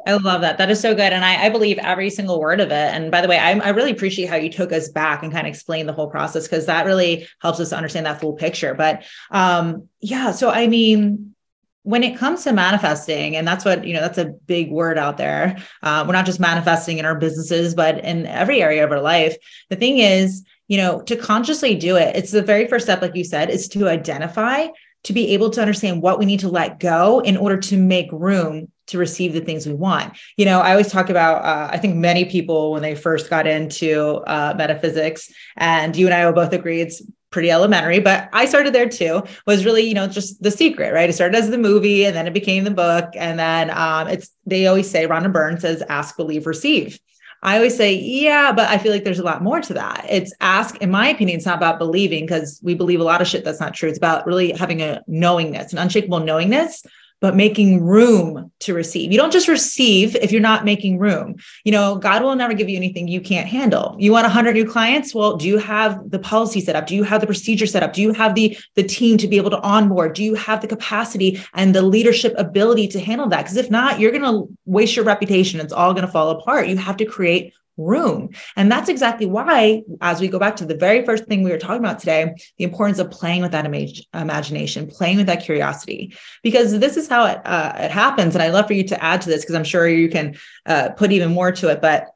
I 0.06 0.14
love 0.14 0.40
that. 0.40 0.56
That 0.56 0.70
is 0.70 0.80
so 0.80 0.94
good. 0.94 1.12
And 1.12 1.22
I, 1.22 1.44
I 1.44 1.48
believe 1.50 1.76
every 1.78 2.08
single 2.08 2.40
word 2.40 2.60
of 2.60 2.68
it. 2.70 2.94
And 2.94 3.10
by 3.10 3.20
the 3.20 3.28
way, 3.28 3.38
I, 3.38 3.50
I 3.58 3.68
really 3.68 3.90
appreciate 3.92 4.30
how 4.30 4.36
you 4.36 4.48
took 4.48 4.72
us 4.72 4.88
back 4.88 5.22
and 5.22 5.30
kind 5.30 5.46
of 5.46 5.50
explained 5.50 5.86
the 5.86 5.92
whole 5.92 6.08
process 6.08 6.48
because 6.48 6.64
that 6.66 6.86
really 6.86 7.28
helps 7.42 7.60
us 7.60 7.74
understand 7.74 8.06
that 8.06 8.22
full 8.22 8.32
picture. 8.32 8.72
But 8.72 9.04
um, 9.30 9.88
yeah, 10.00 10.32
so 10.32 10.48
I 10.48 10.66
mean, 10.66 11.34
when 11.82 12.02
it 12.02 12.18
comes 12.18 12.44
to 12.44 12.52
manifesting 12.52 13.36
and 13.36 13.48
that's 13.48 13.64
what 13.64 13.86
you 13.86 13.94
know 13.94 14.00
that's 14.00 14.18
a 14.18 14.26
big 14.46 14.70
word 14.70 14.98
out 14.98 15.16
there 15.16 15.56
uh, 15.82 16.04
we're 16.06 16.12
not 16.12 16.26
just 16.26 16.40
manifesting 16.40 16.98
in 16.98 17.04
our 17.06 17.14
businesses 17.14 17.74
but 17.74 18.04
in 18.04 18.26
every 18.26 18.62
area 18.62 18.84
of 18.84 18.90
our 18.90 19.00
life 19.00 19.36
the 19.70 19.76
thing 19.76 19.98
is 19.98 20.44
you 20.70 20.76
know, 20.76 21.00
to 21.02 21.16
consciously 21.16 21.74
do 21.74 21.96
it, 21.96 22.14
it's 22.14 22.30
the 22.30 22.42
very 22.42 22.68
first 22.68 22.86
step, 22.86 23.02
like 23.02 23.16
you 23.16 23.24
said, 23.24 23.50
is 23.50 23.66
to 23.70 23.88
identify, 23.88 24.68
to 25.02 25.12
be 25.12 25.34
able 25.34 25.50
to 25.50 25.60
understand 25.60 26.00
what 26.00 26.20
we 26.20 26.24
need 26.24 26.38
to 26.38 26.48
let 26.48 26.78
go 26.78 27.18
in 27.18 27.36
order 27.36 27.56
to 27.56 27.76
make 27.76 28.08
room 28.12 28.70
to 28.86 28.96
receive 28.96 29.32
the 29.32 29.40
things 29.40 29.66
we 29.66 29.74
want. 29.74 30.16
You 30.36 30.44
know, 30.44 30.60
I 30.60 30.70
always 30.70 30.86
talk 30.86 31.10
about, 31.10 31.44
uh, 31.44 31.70
I 31.72 31.78
think 31.78 31.96
many 31.96 32.24
people, 32.24 32.70
when 32.70 32.82
they 32.82 32.94
first 32.94 33.28
got 33.28 33.48
into 33.48 34.22
uh, 34.28 34.54
metaphysics, 34.56 35.28
and 35.56 35.96
you 35.96 36.06
and 36.06 36.14
I 36.14 36.24
will 36.24 36.34
both 36.34 36.52
agree 36.52 36.80
it's 36.80 37.02
pretty 37.30 37.50
elementary, 37.50 38.00
but 38.00 38.28
I 38.32 38.44
started 38.46 38.74
there 38.74 38.88
too, 38.88 39.22
was 39.46 39.64
really, 39.64 39.82
you 39.82 39.94
know, 39.94 40.06
just 40.06 40.42
the 40.42 40.50
secret, 40.50 40.92
right? 40.92 41.08
It 41.08 41.12
started 41.12 41.36
as 41.36 41.50
the 41.50 41.58
movie 41.58 42.04
and 42.04 42.14
then 42.14 42.26
it 42.26 42.34
became 42.34 42.64
the 42.64 42.70
book. 42.70 43.10
And 43.14 43.38
then 43.38 43.70
um, 43.70 44.08
it's, 44.08 44.30
they 44.46 44.66
always 44.66 44.90
say, 44.90 45.06
Rhonda 45.06 45.32
Byrne 45.32 45.60
says, 45.60 45.82
ask, 45.88 46.16
believe, 46.16 46.46
receive. 46.46 46.98
I 47.42 47.56
always 47.56 47.76
say, 47.76 47.94
yeah, 47.94 48.52
but 48.52 48.68
I 48.68 48.76
feel 48.76 48.92
like 48.92 49.04
there's 49.04 49.18
a 49.18 49.24
lot 49.24 49.42
more 49.42 49.60
to 49.62 49.74
that. 49.74 50.04
It's 50.10 50.34
ask, 50.40 50.76
in 50.76 50.90
my 50.90 51.08
opinion, 51.08 51.38
it's 51.38 51.46
not 51.46 51.56
about 51.56 51.78
believing 51.78 52.24
because 52.26 52.60
we 52.62 52.74
believe 52.74 53.00
a 53.00 53.04
lot 53.04 53.22
of 53.22 53.28
shit 53.28 53.44
that's 53.44 53.60
not 53.60 53.72
true. 53.72 53.88
It's 53.88 53.96
about 53.96 54.26
really 54.26 54.52
having 54.52 54.82
a 54.82 55.02
knowingness, 55.06 55.72
an 55.72 55.78
unshakable 55.78 56.20
knowingness 56.20 56.84
but 57.20 57.36
making 57.36 57.82
room 57.82 58.50
to 58.60 58.74
receive. 58.74 59.12
You 59.12 59.18
don't 59.18 59.32
just 59.32 59.48
receive 59.48 60.16
if 60.16 60.32
you're 60.32 60.40
not 60.40 60.64
making 60.64 60.98
room. 60.98 61.36
You 61.64 61.72
know, 61.72 61.96
God 61.96 62.22
will 62.22 62.34
never 62.34 62.54
give 62.54 62.68
you 62.68 62.76
anything 62.76 63.08
you 63.08 63.20
can't 63.20 63.46
handle. 63.46 63.96
You 63.98 64.12
want 64.12 64.24
100 64.24 64.54
new 64.54 64.68
clients? 64.68 65.14
Well, 65.14 65.36
do 65.36 65.46
you 65.46 65.58
have 65.58 66.10
the 66.10 66.18
policy 66.18 66.60
set 66.60 66.76
up? 66.76 66.86
Do 66.86 66.94
you 66.94 67.04
have 67.04 67.20
the 67.20 67.26
procedure 67.26 67.66
set 67.66 67.82
up? 67.82 67.92
Do 67.92 68.02
you 68.02 68.12
have 68.12 68.34
the 68.34 68.56
the 68.74 68.82
team 68.82 69.18
to 69.18 69.28
be 69.28 69.36
able 69.36 69.50
to 69.50 69.60
onboard? 69.60 70.14
Do 70.14 70.24
you 70.24 70.34
have 70.34 70.60
the 70.60 70.68
capacity 70.68 71.40
and 71.54 71.74
the 71.74 71.82
leadership 71.82 72.34
ability 72.36 72.88
to 72.88 73.00
handle 73.00 73.28
that? 73.28 73.42
Because 73.42 73.56
if 73.56 73.70
not, 73.70 74.00
you're 74.00 74.12
going 74.12 74.22
to 74.22 74.48
waste 74.64 74.96
your 74.96 75.04
reputation. 75.04 75.60
It's 75.60 75.72
all 75.72 75.92
going 75.92 76.06
to 76.06 76.12
fall 76.12 76.30
apart. 76.30 76.68
You 76.68 76.76
have 76.76 76.96
to 76.98 77.04
create 77.04 77.52
room. 77.80 78.30
And 78.56 78.70
that's 78.70 78.88
exactly 78.88 79.26
why, 79.26 79.82
as 80.00 80.20
we 80.20 80.28
go 80.28 80.38
back 80.38 80.56
to 80.56 80.66
the 80.66 80.76
very 80.76 81.04
first 81.04 81.24
thing 81.24 81.42
we 81.42 81.50
were 81.50 81.58
talking 81.58 81.84
about 81.84 81.98
today, 81.98 82.34
the 82.58 82.64
importance 82.64 82.98
of 82.98 83.10
playing 83.10 83.42
with 83.42 83.52
that 83.52 83.64
image, 83.64 84.06
imagination, 84.14 84.86
playing 84.86 85.16
with 85.16 85.26
that 85.26 85.42
curiosity, 85.42 86.14
because 86.42 86.78
this 86.78 86.96
is 86.96 87.08
how 87.08 87.24
it, 87.26 87.40
uh, 87.44 87.72
it 87.78 87.90
happens. 87.90 88.34
And 88.34 88.42
I'd 88.42 88.52
love 88.52 88.66
for 88.66 88.74
you 88.74 88.84
to 88.88 89.02
add 89.02 89.22
to 89.22 89.28
this 89.28 89.42
because 89.42 89.54
I'm 89.54 89.64
sure 89.64 89.88
you 89.88 90.08
can 90.08 90.36
uh, 90.66 90.90
put 90.90 91.12
even 91.12 91.32
more 91.32 91.52
to 91.52 91.68
it. 91.68 91.80
But 91.80 92.08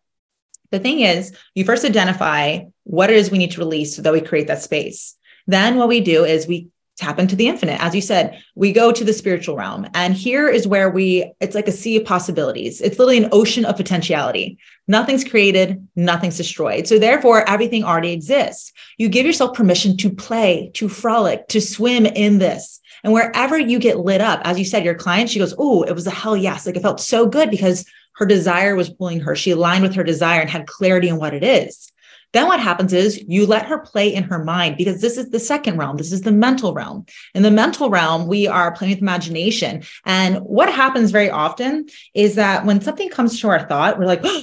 the 0.71 0.79
thing 0.79 1.01
is, 1.01 1.33
you 1.55 1.65
first 1.65 1.85
identify 1.85 2.61
what 2.85 3.11
it 3.11 3.17
is 3.17 3.31
we 3.31 3.39
need 3.39 3.53
to 3.53 3.61
release 3.61 3.97
so 3.97 4.03
that 4.03 4.13
we 4.13 4.21
create 4.21 4.49
that 4.49 4.63
space. 4.63 5.17
Then 5.47 5.77
what 5.77 5.89
we 5.89 6.01
do 6.01 6.25
is 6.25 6.47
we 6.47 6.69
tap 6.97 7.19
into 7.19 7.37
the 7.37 7.49
infinite. 7.49 7.83
As 7.83 7.95
you 7.95 8.01
said 8.01 8.41
we 8.55 8.73
go 8.73 8.93
to 8.93 9.05
the 9.05 9.13
spiritual 9.13 9.57
realm 9.57 9.87
and 9.95 10.15
here 10.15 10.49
is 10.49 10.67
where 10.67 10.91
we 10.91 11.33
it's 11.41 11.55
like 11.55 11.69
a 11.69 11.73
sea 11.73 11.97
of 11.97 12.05
possibilities. 12.05 12.81
It's 12.81 12.99
literally 12.99 13.25
an 13.25 13.31
ocean 13.33 13.65
of 13.65 13.77
potentiality. 13.77 14.59
Nothing's 14.87 15.25
created 15.25 15.87
nothing's 15.97 16.37
destroyed. 16.37 16.87
So 16.87 16.99
therefore 16.99 17.49
everything 17.49 17.85
already 17.85 18.13
exists. 18.13 18.73
You 18.99 19.09
give 19.09 19.27
yourself 19.27 19.57
permission 19.57 19.97
to 19.99 20.11
play 20.11 20.71
to 20.75 20.89
frolic 20.89 21.49
to 21.49 21.61
swim 21.61 22.07
in 22.07 22.39
this. 22.39 22.81
And 23.03 23.13
wherever 23.13 23.59
you 23.59 23.79
get 23.79 23.99
lit 23.99 24.21
up 24.21 24.41
as 24.45 24.59
you 24.59 24.65
said 24.65 24.85
your 24.85 24.95
client 24.95 25.31
she 25.31 25.39
goes 25.39 25.55
oh 25.59 25.83
it 25.83 25.93
was 25.93 26.07
a 26.07 26.11
hell 26.11 26.37
yes. 26.37 26.67
Like 26.67 26.77
it 26.77 26.83
felt 26.83 27.01
so 27.01 27.27
good 27.27 27.51
because 27.51 27.85
her 28.17 28.27
desire 28.27 28.77
was 28.77 28.91
pulling 28.91 29.21
her. 29.21 29.35
She 29.35 29.51
aligned 29.51 29.83
with 29.83 29.97
her 29.97 30.05
desire 30.05 30.41
and 30.41 30.49
had 30.49 30.69
clarity 30.69 31.11
on 31.11 31.19
what 31.19 31.35
it 31.35 31.43
is 31.43 31.91
then 32.35 32.49
what 32.49 32.61
happens 32.61 32.93
is 32.93 33.25
you 33.29 33.47
let 33.47 33.67
her 33.67 33.79
play 33.79 34.13
in 34.13 34.25
her 34.25 34.45
mind 34.45 34.77
because 34.77 35.01
this 35.01 35.17
is 35.17 35.31
the 35.31 35.39
second 35.39 35.79
realm. 35.79 35.97
This 35.97 36.13
is 36.13 36.23
the 36.23 36.33
mental 36.33 36.75
realm. 36.75 37.07
In 37.33 37.43
the 37.43 37.51
mental 37.51 37.91
realm, 37.91 38.27
we 38.27 38.49
are 38.49 38.73
playing 38.73 38.95
with 38.95 39.03
imagination. 39.03 39.85
And 40.05 40.39
what 40.39 40.71
happens 40.71 41.13
very 41.13 41.31
often 41.31 41.87
is 42.13 42.35
that 42.35 42.67
when 42.67 42.81
something 42.81 43.09
comes 43.09 43.41
to 43.41 43.49
our 43.49 43.67
thought, 43.69 44.01
we're 44.01 44.07
like, 44.07 44.23
oh, 44.25 44.43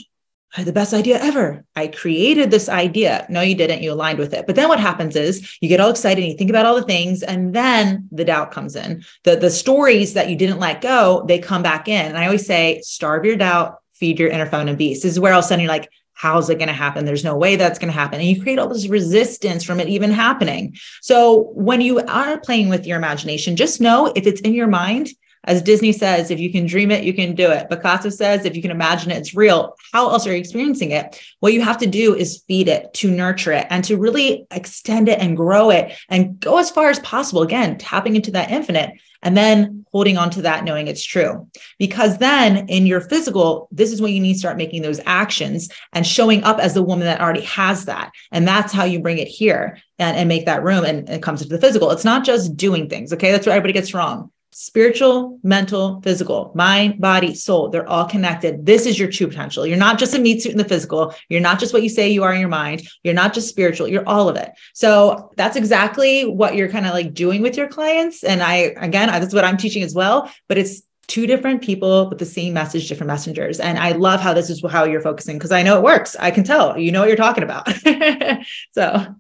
I 0.55 0.59
had 0.61 0.67
the 0.67 0.73
best 0.73 0.93
idea 0.93 1.19
ever. 1.21 1.65
I 1.75 1.87
created 1.87 2.49
this 2.49 2.69
idea. 2.69 3.25
No, 3.29 3.41
you 3.41 3.55
didn't. 3.55 3.83
You 3.83 3.91
aligned 3.91 4.19
with 4.19 4.33
it. 4.33 4.47
But 4.47 4.55
then 4.55 4.69
what 4.69 4.79
happens 4.79 5.17
is 5.17 5.57
you 5.61 5.67
get 5.67 5.81
all 5.81 5.89
excited 5.89 6.21
and 6.21 6.31
you 6.31 6.37
think 6.37 6.49
about 6.49 6.65
all 6.65 6.75
the 6.75 6.83
things, 6.83 7.23
and 7.23 7.53
then 7.53 8.07
the 8.11 8.25
doubt 8.25 8.51
comes 8.51 8.75
in. 8.75 9.03
The, 9.25 9.35
the 9.35 9.49
stories 9.49 10.13
that 10.13 10.29
you 10.29 10.37
didn't 10.37 10.59
let 10.59 10.81
go, 10.81 11.25
they 11.27 11.39
come 11.39 11.61
back 11.61 11.87
in. 11.87 12.05
And 12.05 12.17
I 12.17 12.25
always 12.25 12.45
say, 12.45 12.81
starve 12.83 13.25
your 13.25 13.35
doubt, 13.35 13.77
feed 13.93 14.19
your 14.19 14.29
inner 14.29 14.45
feminine 14.45 14.77
beast. 14.77 15.03
This 15.03 15.11
is 15.13 15.19
where 15.19 15.33
all 15.33 15.39
of 15.39 15.45
a 15.45 15.47
sudden 15.47 15.63
you're 15.63 15.71
like, 15.71 15.89
how's 16.21 16.51
it 16.51 16.59
going 16.59 16.67
to 16.67 16.73
happen? 16.73 17.03
There's 17.03 17.23
no 17.23 17.35
way 17.35 17.55
that's 17.55 17.79
going 17.79 17.91
to 17.91 17.99
happen. 17.99 18.19
And 18.19 18.29
you 18.29 18.43
create 18.43 18.59
all 18.59 18.67
this 18.67 18.87
resistance 18.87 19.63
from 19.63 19.79
it 19.79 19.87
even 19.87 20.11
happening. 20.11 20.75
So 21.01 21.49
when 21.55 21.81
you 21.81 21.99
are 22.01 22.39
playing 22.39 22.69
with 22.69 22.85
your 22.85 22.97
imagination, 22.97 23.55
just 23.55 23.81
know 23.81 24.13
if 24.15 24.27
it's 24.27 24.41
in 24.41 24.53
your 24.53 24.67
mind, 24.67 25.09
as 25.45 25.63
Disney 25.63 25.91
says, 25.91 26.29
if 26.29 26.39
you 26.39 26.51
can 26.51 26.67
dream 26.67 26.91
it, 26.91 27.03
you 27.03 27.15
can 27.15 27.33
do 27.33 27.49
it. 27.49 27.67
Picasso 27.69 28.09
says, 28.09 28.45
if 28.45 28.55
you 28.55 28.61
can 28.61 28.69
imagine 28.69 29.09
it, 29.09 29.17
it's 29.17 29.33
real. 29.33 29.75
How 29.91 30.11
else 30.11 30.27
are 30.27 30.31
you 30.31 30.37
experiencing 30.37 30.91
it? 30.91 31.19
What 31.39 31.53
you 31.53 31.61
have 31.63 31.79
to 31.79 31.87
do 31.87 32.13
is 32.13 32.43
feed 32.47 32.67
it, 32.67 32.93
to 32.95 33.09
nurture 33.09 33.53
it, 33.53 33.65
and 33.71 33.83
to 33.85 33.97
really 33.97 34.45
extend 34.51 35.09
it 35.09 35.17
and 35.17 35.35
grow 35.35 35.71
it 35.71 35.97
and 36.07 36.39
go 36.39 36.59
as 36.59 36.69
far 36.69 36.91
as 36.91 36.99
possible. 36.99 37.41
Again, 37.41 37.79
tapping 37.79 38.15
into 38.15 38.29
that 38.33 38.51
infinite 38.51 38.91
and 39.21 39.35
then 39.37 39.85
holding 39.91 40.17
on 40.17 40.29
to 40.31 40.41
that, 40.43 40.63
knowing 40.63 40.87
it's 40.87 41.03
true. 41.03 41.47
Because 41.77 42.17
then 42.17 42.67
in 42.69 42.85
your 42.85 43.01
physical, 43.01 43.67
this 43.71 43.91
is 43.91 44.01
when 44.01 44.13
you 44.13 44.19
need 44.19 44.33
to 44.33 44.39
start 44.39 44.57
making 44.57 44.81
those 44.81 45.01
actions 45.05 45.69
and 45.93 46.07
showing 46.07 46.43
up 46.43 46.59
as 46.59 46.73
the 46.73 46.83
woman 46.83 47.05
that 47.05 47.21
already 47.21 47.41
has 47.41 47.85
that. 47.85 48.11
And 48.31 48.47
that's 48.47 48.71
how 48.73 48.85
you 48.85 48.99
bring 48.99 49.17
it 49.17 49.27
here 49.27 49.77
and, 49.99 50.15
and 50.17 50.29
make 50.29 50.45
that 50.45 50.63
room. 50.63 50.85
And 50.85 51.09
it 51.09 51.21
comes 51.21 51.41
into 51.41 51.53
the 51.53 51.61
physical. 51.61 51.91
It's 51.91 52.05
not 52.05 52.23
just 52.23 52.55
doing 52.55 52.89
things. 52.89 53.11
Okay. 53.13 53.31
That's 53.31 53.45
where 53.45 53.55
everybody 53.55 53.73
gets 53.73 53.93
wrong 53.93 54.31
spiritual, 54.53 55.39
mental, 55.43 56.01
physical, 56.01 56.51
mind, 56.55 56.99
body, 56.99 57.33
soul, 57.33 57.69
they're 57.69 57.87
all 57.87 58.05
connected. 58.05 58.65
This 58.65 58.85
is 58.85 58.99
your 58.99 59.09
true 59.09 59.27
potential. 59.27 59.65
You're 59.65 59.77
not 59.77 59.97
just 59.97 60.13
a 60.13 60.19
meat 60.19 60.41
suit 60.41 60.51
in 60.51 60.57
the 60.57 60.65
physical. 60.65 61.13
You're 61.29 61.41
not 61.41 61.59
just 61.59 61.73
what 61.73 61.83
you 61.83 61.89
say 61.89 62.09
you 62.09 62.23
are 62.23 62.33
in 62.33 62.39
your 62.39 62.49
mind. 62.49 62.87
You're 63.03 63.13
not 63.13 63.33
just 63.33 63.49
spiritual. 63.49 63.87
You're 63.87 64.07
all 64.07 64.27
of 64.27 64.35
it. 64.35 64.51
So 64.73 65.31
that's 65.37 65.55
exactly 65.55 66.25
what 66.25 66.55
you're 66.55 66.69
kind 66.69 66.85
of 66.85 66.93
like 66.93 67.13
doing 67.13 67.41
with 67.41 67.57
your 67.57 67.67
clients. 67.67 68.23
And 68.23 68.43
I, 68.43 68.73
again, 68.77 69.09
I, 69.09 69.19
that's 69.19 69.33
what 69.33 69.45
I'm 69.45 69.57
teaching 69.57 69.83
as 69.83 69.93
well, 69.93 70.29
but 70.47 70.57
it's 70.57 70.83
two 71.07 71.27
different 71.27 71.61
people 71.61 72.07
with 72.07 72.19
the 72.19 72.25
same 72.25 72.53
message, 72.53 72.87
different 72.87 73.09
messengers. 73.09 73.59
And 73.59 73.77
I 73.77 73.91
love 73.91 74.21
how 74.21 74.33
this 74.33 74.49
is 74.49 74.63
how 74.69 74.85
you're 74.85 75.01
focusing 75.01 75.37
because 75.37 75.51
I 75.51 75.61
know 75.61 75.77
it 75.77 75.83
works. 75.83 76.15
I 76.19 76.31
can 76.31 76.43
tell, 76.43 76.77
you 76.77 76.91
know 76.91 77.01
what 77.01 77.09
you're 77.09 77.17
talking 77.17 77.43
about. 77.43 77.67
so 78.71 79.15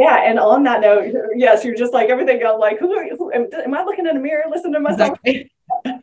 yeah 0.00 0.28
and 0.28 0.38
on 0.38 0.62
that 0.62 0.80
note 0.80 1.12
yes 1.36 1.64
you're 1.64 1.74
just 1.74 1.92
like 1.92 2.08
everything. 2.08 2.42
I'm 2.44 2.58
like 2.58 2.78
who, 2.78 3.16
who 3.16 3.32
am, 3.32 3.48
am, 3.52 3.74
i 3.74 3.84
looking 3.84 4.06
in 4.06 4.16
a 4.16 4.20
mirror 4.20 4.44
listening 4.50 4.74
to 4.74 4.80
myself? 4.80 5.18
Exactly. 5.24 5.52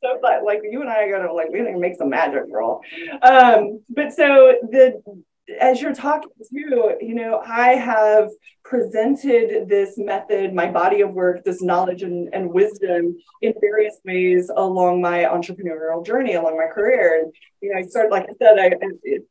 so 0.00 0.18
but 0.22 0.44
like 0.44 0.60
you 0.68 0.80
and 0.80 0.90
i 0.90 1.02
are 1.02 1.18
gonna 1.18 1.32
like 1.32 1.50
we 1.50 1.60
need 1.60 1.72
to 1.72 1.78
make 1.78 1.96
some 1.96 2.10
magic 2.10 2.50
girl. 2.50 2.80
Um 3.22 3.80
but 3.90 4.12
so 4.12 4.54
the 4.70 5.00
as 5.60 5.82
you're 5.82 5.94
talking 5.94 6.30
too 6.50 6.94
you 7.02 7.14
know 7.14 7.42
i 7.46 7.68
have 7.74 8.30
presented 8.64 9.68
this 9.68 9.98
method 9.98 10.54
my 10.54 10.70
body 10.70 11.02
of 11.02 11.12
work 11.12 11.44
this 11.44 11.62
knowledge 11.62 12.02
and, 12.02 12.32
and 12.32 12.50
wisdom 12.50 13.14
in 13.42 13.52
various 13.60 13.98
ways 14.06 14.50
along 14.56 15.02
my 15.02 15.24
entrepreneurial 15.24 16.04
journey 16.04 16.34
along 16.34 16.56
my 16.56 16.72
career. 16.72 17.20
And 17.22 17.34
you 17.60 17.70
know 17.70 17.78
i 17.78 17.82
started 17.82 18.10
like 18.10 18.24
i 18.24 18.32
said 18.38 18.58
I, 18.58 18.70
it, 19.02 19.28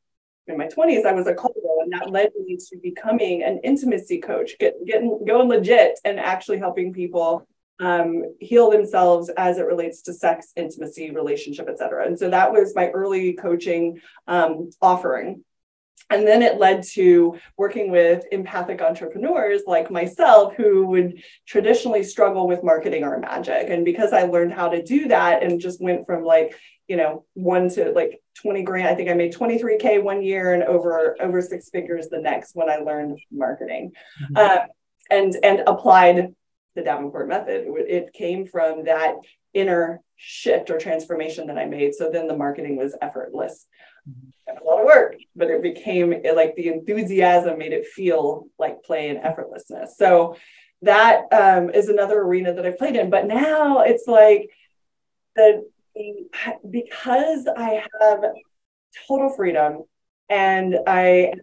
in 0.47 0.57
my 0.57 0.67
20s, 0.67 1.05
I 1.05 1.13
was 1.13 1.27
a 1.27 1.33
coach, 1.33 1.53
and 1.83 1.93
that 1.93 2.09
led 2.09 2.31
me 2.45 2.57
to 2.57 2.77
becoming 2.81 3.43
an 3.43 3.59
intimacy 3.63 4.19
coach, 4.19 4.51
get, 4.59 4.73
getting 4.85 5.23
going 5.25 5.47
legit 5.47 5.99
and 6.03 6.19
actually 6.19 6.59
helping 6.59 6.93
people 6.93 7.47
um, 7.79 8.23
heal 8.39 8.69
themselves 8.69 9.29
as 9.37 9.57
it 9.57 9.65
relates 9.65 10.01
to 10.03 10.13
sex, 10.13 10.51
intimacy, 10.55 11.11
relationship, 11.11 11.67
etc. 11.67 12.05
And 12.05 12.17
so 12.17 12.29
that 12.29 12.51
was 12.51 12.75
my 12.75 12.89
early 12.89 13.33
coaching 13.33 13.99
um, 14.27 14.69
offering. 14.81 15.43
And 16.09 16.27
then 16.27 16.41
it 16.41 16.59
led 16.59 16.83
to 16.93 17.39
working 17.57 17.89
with 17.89 18.25
empathic 18.31 18.81
entrepreneurs 18.81 19.61
like 19.65 19.89
myself 19.89 20.53
who 20.55 20.85
would 20.87 21.23
traditionally 21.47 22.03
struggle 22.03 22.47
with 22.47 22.63
marketing 22.63 23.03
our 23.03 23.17
magic. 23.17 23.69
And 23.69 23.85
because 23.85 24.13
I 24.13 24.23
learned 24.23 24.53
how 24.53 24.69
to 24.69 24.83
do 24.83 25.07
that 25.07 25.41
and 25.41 25.59
just 25.59 25.81
went 25.81 26.05
from 26.05 26.23
like, 26.23 26.55
you 26.87 26.97
know, 26.97 27.25
one 27.33 27.69
to 27.69 27.91
like 27.91 28.21
20 28.41 28.63
grand. 28.63 28.87
I 28.87 28.95
think 28.95 29.09
I 29.09 29.13
made 29.13 29.33
23K 29.33 30.01
one 30.01 30.23
year 30.23 30.53
and 30.53 30.63
over 30.63 31.15
over 31.21 31.41
six 31.41 31.69
figures 31.69 32.07
the 32.09 32.19
next 32.19 32.55
when 32.55 32.69
I 32.69 32.77
learned 32.77 33.19
marketing. 33.31 33.91
Mm-hmm. 34.21 34.37
Uh, 34.37 34.65
and 35.09 35.35
and 35.43 35.63
applied 35.67 36.33
the 36.75 36.81
Davenport 36.81 37.27
method. 37.27 37.65
It, 37.67 37.89
it 37.89 38.13
came 38.13 38.45
from 38.47 38.85
that 38.85 39.15
inner 39.53 40.01
shift 40.15 40.69
or 40.69 40.77
transformation 40.77 41.47
that 41.47 41.57
I 41.57 41.65
made. 41.65 41.93
So 41.93 42.09
then 42.09 42.27
the 42.27 42.37
marketing 42.37 42.77
was 42.77 42.95
effortless. 43.01 43.67
Mm-hmm. 44.09 44.57
A 44.57 44.67
lot 44.67 44.79
of 44.79 44.85
work, 44.85 45.15
but 45.35 45.49
it 45.49 45.61
became 45.61 46.13
like 46.35 46.55
the 46.55 46.69
enthusiasm 46.69 47.57
made 47.57 47.73
it 47.73 47.85
feel 47.85 48.47
like 48.57 48.83
play 48.83 49.09
and 49.09 49.19
effortlessness. 49.19 49.89
So 49.97 50.35
that 50.81 51.23
um, 51.31 51.69
is 51.69 51.87
another 51.87 52.19
arena 52.21 52.53
that 52.53 52.65
I 52.65 52.71
played 52.71 52.95
in. 52.95 53.09
But 53.09 53.25
now 53.25 53.81
it's 53.81 54.07
like 54.07 54.49
the 55.35 55.69
because 56.69 57.47
I 57.47 57.83
have 57.99 58.23
total 59.07 59.29
freedom 59.29 59.83
and 60.29 60.77
I 60.87 61.33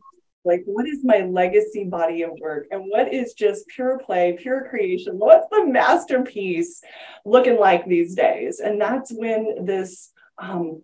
like 0.44 0.62
what 0.64 0.88
is 0.88 1.04
my 1.04 1.20
legacy 1.20 1.84
body 1.84 2.22
of 2.22 2.30
work? 2.40 2.66
And 2.70 2.84
what 2.86 3.12
is 3.12 3.34
just 3.34 3.66
pure 3.68 3.98
play 3.98 4.36
pure 4.38 4.66
creation? 4.68 5.18
What's 5.18 5.46
the 5.50 5.66
masterpiece 5.66 6.80
looking 7.26 7.58
like 7.58 7.86
these 7.86 8.14
days? 8.14 8.60
And 8.60 8.80
that's 8.80 9.12
when 9.12 9.64
this 9.64 10.12
um, 10.38 10.82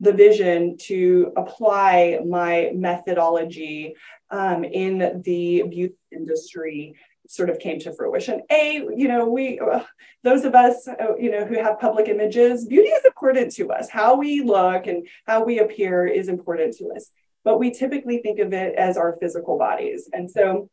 the 0.00 0.12
vision 0.12 0.76
to 0.78 1.32
apply 1.36 2.20
my 2.26 2.70
methodology 2.74 3.94
um, 4.30 4.64
in 4.64 5.22
the 5.22 5.62
beauty 5.68 5.94
industry 6.12 6.94
sort 7.30 7.48
of 7.48 7.60
came 7.60 7.78
to 7.78 7.92
fruition. 7.92 8.42
A, 8.50 8.84
you 8.96 9.06
know, 9.06 9.28
we, 9.28 9.60
uh, 9.60 9.84
those 10.24 10.44
of 10.44 10.56
us, 10.56 10.88
uh, 10.88 11.16
you 11.16 11.30
know, 11.30 11.44
who 11.44 11.54
have 11.62 11.78
public 11.78 12.08
images, 12.08 12.66
beauty 12.66 12.88
is 12.88 13.04
important 13.04 13.52
to 13.52 13.70
us. 13.70 13.88
How 13.88 14.16
we 14.16 14.42
look 14.42 14.88
and 14.88 15.06
how 15.26 15.44
we 15.44 15.60
appear 15.60 16.06
is 16.06 16.28
important 16.28 16.76
to 16.78 16.90
us. 16.96 17.10
But 17.44 17.58
we 17.58 17.70
typically 17.70 18.18
think 18.18 18.40
of 18.40 18.52
it 18.52 18.74
as 18.74 18.96
our 18.96 19.16
physical 19.20 19.58
bodies. 19.58 20.10
And 20.12 20.28
so 20.28 20.68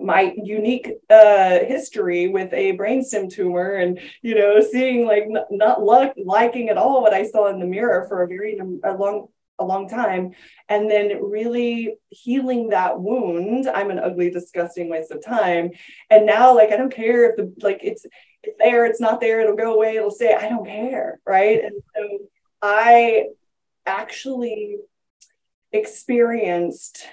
my 0.00 0.34
unique 0.42 0.90
uh, 1.08 1.60
history 1.60 2.26
with 2.26 2.52
a 2.52 2.76
brainstem 2.76 3.30
tumor 3.30 3.74
and 3.74 4.00
you 4.22 4.34
know 4.34 4.58
seeing 4.60 5.06
like 5.06 5.24
n- 5.24 5.44
not 5.50 5.82
luck, 5.82 6.14
liking 6.24 6.70
at 6.70 6.78
all 6.78 7.02
what 7.02 7.12
i 7.12 7.28
saw 7.28 7.48
in 7.48 7.60
the 7.60 7.66
mirror 7.66 8.06
for 8.08 8.22
a 8.22 8.26
very 8.26 8.58
a 8.58 8.92
long 8.94 9.28
a 9.62 9.64
long 9.64 9.88
time. 9.88 10.32
And 10.68 10.90
then 10.90 11.22
really 11.22 11.94
healing 12.08 12.70
that 12.70 13.00
wound 13.00 13.68
i'm 13.68 13.90
an 13.90 13.98
ugly 13.98 14.30
disgusting 14.30 14.88
waste 14.88 15.10
of 15.10 15.24
time. 15.24 15.70
And 16.10 16.26
now 16.26 16.54
like 16.54 16.70
i 16.70 16.76
don't 16.76 16.94
care 16.94 17.30
if 17.30 17.36
the 17.36 17.52
like 17.62 17.80
it's 17.82 18.04
it's 18.42 18.58
there 18.58 18.84
it's 18.86 19.00
not 19.00 19.20
there 19.20 19.40
it'll 19.40 19.56
go 19.56 19.74
away 19.74 19.96
it'll 19.96 20.10
stay 20.10 20.34
i 20.34 20.48
don't 20.48 20.66
care 20.66 21.20
right? 21.26 21.64
And 21.64 21.74
so 21.94 22.18
i 22.60 23.26
actually 23.86 24.76
experienced 25.72 27.06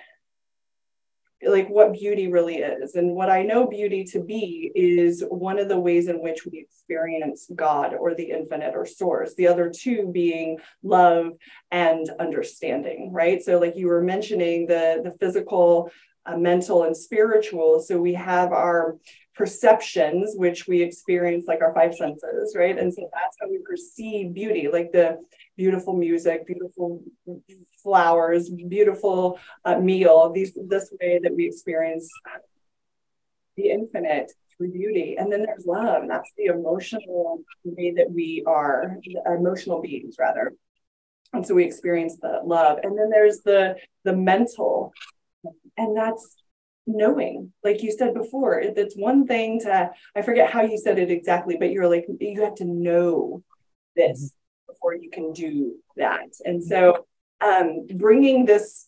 like 1.45 1.69
what 1.69 1.93
beauty 1.93 2.27
really 2.27 2.57
is. 2.57 2.95
And 2.95 3.15
what 3.15 3.29
I 3.29 3.43
know 3.43 3.67
beauty 3.67 4.03
to 4.05 4.21
be 4.21 4.71
is 4.75 5.23
one 5.29 5.59
of 5.59 5.69
the 5.69 5.79
ways 5.79 6.07
in 6.07 6.21
which 6.21 6.45
we 6.45 6.59
experience 6.59 7.49
God 7.55 7.93
or 7.93 8.13
the 8.13 8.31
infinite 8.31 8.75
or 8.75 8.85
source, 8.85 9.35
the 9.35 9.47
other 9.47 9.71
two 9.73 10.09
being 10.11 10.57
love 10.83 11.31
and 11.71 12.09
understanding, 12.19 13.11
right? 13.13 13.41
So, 13.41 13.57
like 13.59 13.77
you 13.77 13.87
were 13.87 14.01
mentioning, 14.01 14.67
the, 14.67 15.01
the 15.03 15.11
physical, 15.19 15.91
uh, 16.25 16.37
mental, 16.37 16.83
and 16.83 16.95
spiritual. 16.95 17.79
So, 17.79 17.99
we 17.99 18.13
have 18.15 18.51
our 18.51 18.97
perceptions, 19.39 20.33
which 20.35 20.67
we 20.67 20.81
experience 20.81 21.45
like 21.47 21.61
our 21.61 21.73
five 21.73 21.95
senses, 21.95 22.53
right? 22.57 22.77
And 22.77 22.93
so 22.93 23.09
that's 23.13 23.37
how 23.39 23.47
we 23.49 23.59
perceive 23.59 24.33
beauty, 24.33 24.67
like 24.69 24.91
the 24.91 25.17
beautiful 25.55 25.95
music, 25.95 26.45
beautiful 26.45 27.01
flowers, 27.81 28.49
beautiful 28.49 29.39
uh, 29.63 29.79
meal, 29.79 30.29
these 30.33 30.51
this 30.67 30.91
way 30.99 31.21
that 31.23 31.33
we 31.33 31.47
experience 31.47 32.09
the 33.55 33.69
infinite 33.69 34.29
through 34.51 34.73
beauty. 34.73 35.15
And 35.17 35.31
then 35.31 35.43
there's 35.43 35.65
love, 35.65 36.03
that's 36.09 36.33
the 36.37 36.47
emotional 36.47 37.39
way 37.63 37.93
that 37.95 38.11
we 38.11 38.43
are, 38.45 38.97
emotional 39.25 39.81
beings 39.81 40.17
rather. 40.19 40.51
And 41.31 41.47
so 41.47 41.55
we 41.55 41.63
experience 41.63 42.17
the 42.21 42.41
love. 42.43 42.79
And 42.83 42.99
then 42.99 43.09
there's 43.09 43.39
the 43.39 43.77
the 44.03 44.15
mental, 44.17 44.91
and 45.77 45.95
that's 45.95 46.35
knowing 46.89 47.51
like 47.63 47.83
you 47.83 47.91
said 47.91 48.13
before 48.13 48.59
it's 48.59 48.95
one 48.95 49.27
thing 49.27 49.59
to 49.59 49.89
i 50.15 50.21
forget 50.21 50.49
how 50.49 50.61
you 50.61 50.77
said 50.77 50.97
it 50.97 51.11
exactly 51.11 51.57
but 51.57 51.71
you're 51.71 51.89
like 51.89 52.05
you 52.19 52.41
have 52.43 52.55
to 52.55 52.65
know 52.65 53.43
this 53.95 54.33
before 54.67 54.95
you 54.95 55.09
can 55.09 55.31
do 55.33 55.75
that 55.95 56.29
and 56.45 56.63
so 56.63 57.05
um, 57.41 57.87
bringing 57.95 58.45
this 58.45 58.87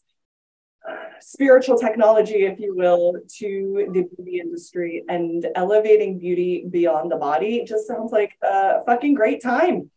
uh, 0.87 0.95
spiritual 1.19 1.77
technology, 1.77 2.45
if 2.45 2.59
you 2.59 2.75
will, 2.75 3.13
to 3.37 3.87
the 3.93 4.03
beauty 4.15 4.39
industry 4.39 5.03
and 5.07 5.45
elevating 5.55 6.17
beauty 6.17 6.65
beyond 6.69 7.11
the 7.11 7.17
body 7.17 7.63
just 7.63 7.87
sounds 7.87 8.11
like 8.11 8.33
a 8.41 8.83
fucking 8.85 9.13
great 9.13 9.43
time. 9.43 9.91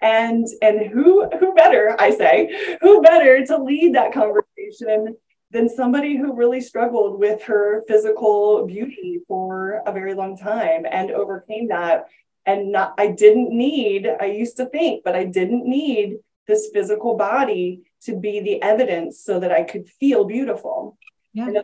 And 0.00 0.46
and 0.62 0.86
who 0.86 1.28
who 1.38 1.52
better, 1.52 1.94
I 1.98 2.10
say, 2.10 2.78
who 2.80 3.02
better 3.02 3.44
to 3.46 3.62
lead 3.62 3.94
that 3.94 4.14
conversation 4.14 5.14
than 5.50 5.68
somebody 5.68 6.16
who 6.16 6.34
really 6.34 6.60
struggled 6.60 7.18
with 7.18 7.42
her 7.44 7.82
physical 7.88 8.66
beauty 8.66 9.20
for 9.26 9.82
a 9.86 9.92
very 9.92 10.14
long 10.14 10.36
time 10.36 10.86
and 10.90 11.10
overcame 11.10 11.68
that. 11.68 12.06
And 12.46 12.72
not, 12.72 12.94
I 12.98 13.08
didn't 13.08 13.50
need, 13.50 14.08
I 14.20 14.26
used 14.26 14.56
to 14.58 14.66
think, 14.66 15.04
but 15.04 15.14
I 15.14 15.24
didn't 15.24 15.66
need 15.66 16.18
this 16.46 16.70
physical 16.72 17.16
body 17.16 17.82
to 18.02 18.16
be 18.16 18.40
the 18.40 18.62
evidence 18.62 19.22
so 19.22 19.40
that 19.40 19.52
I 19.52 19.62
could 19.62 19.88
feel 19.88 20.24
beautiful. 20.24 20.96
Yeah. 21.32 21.62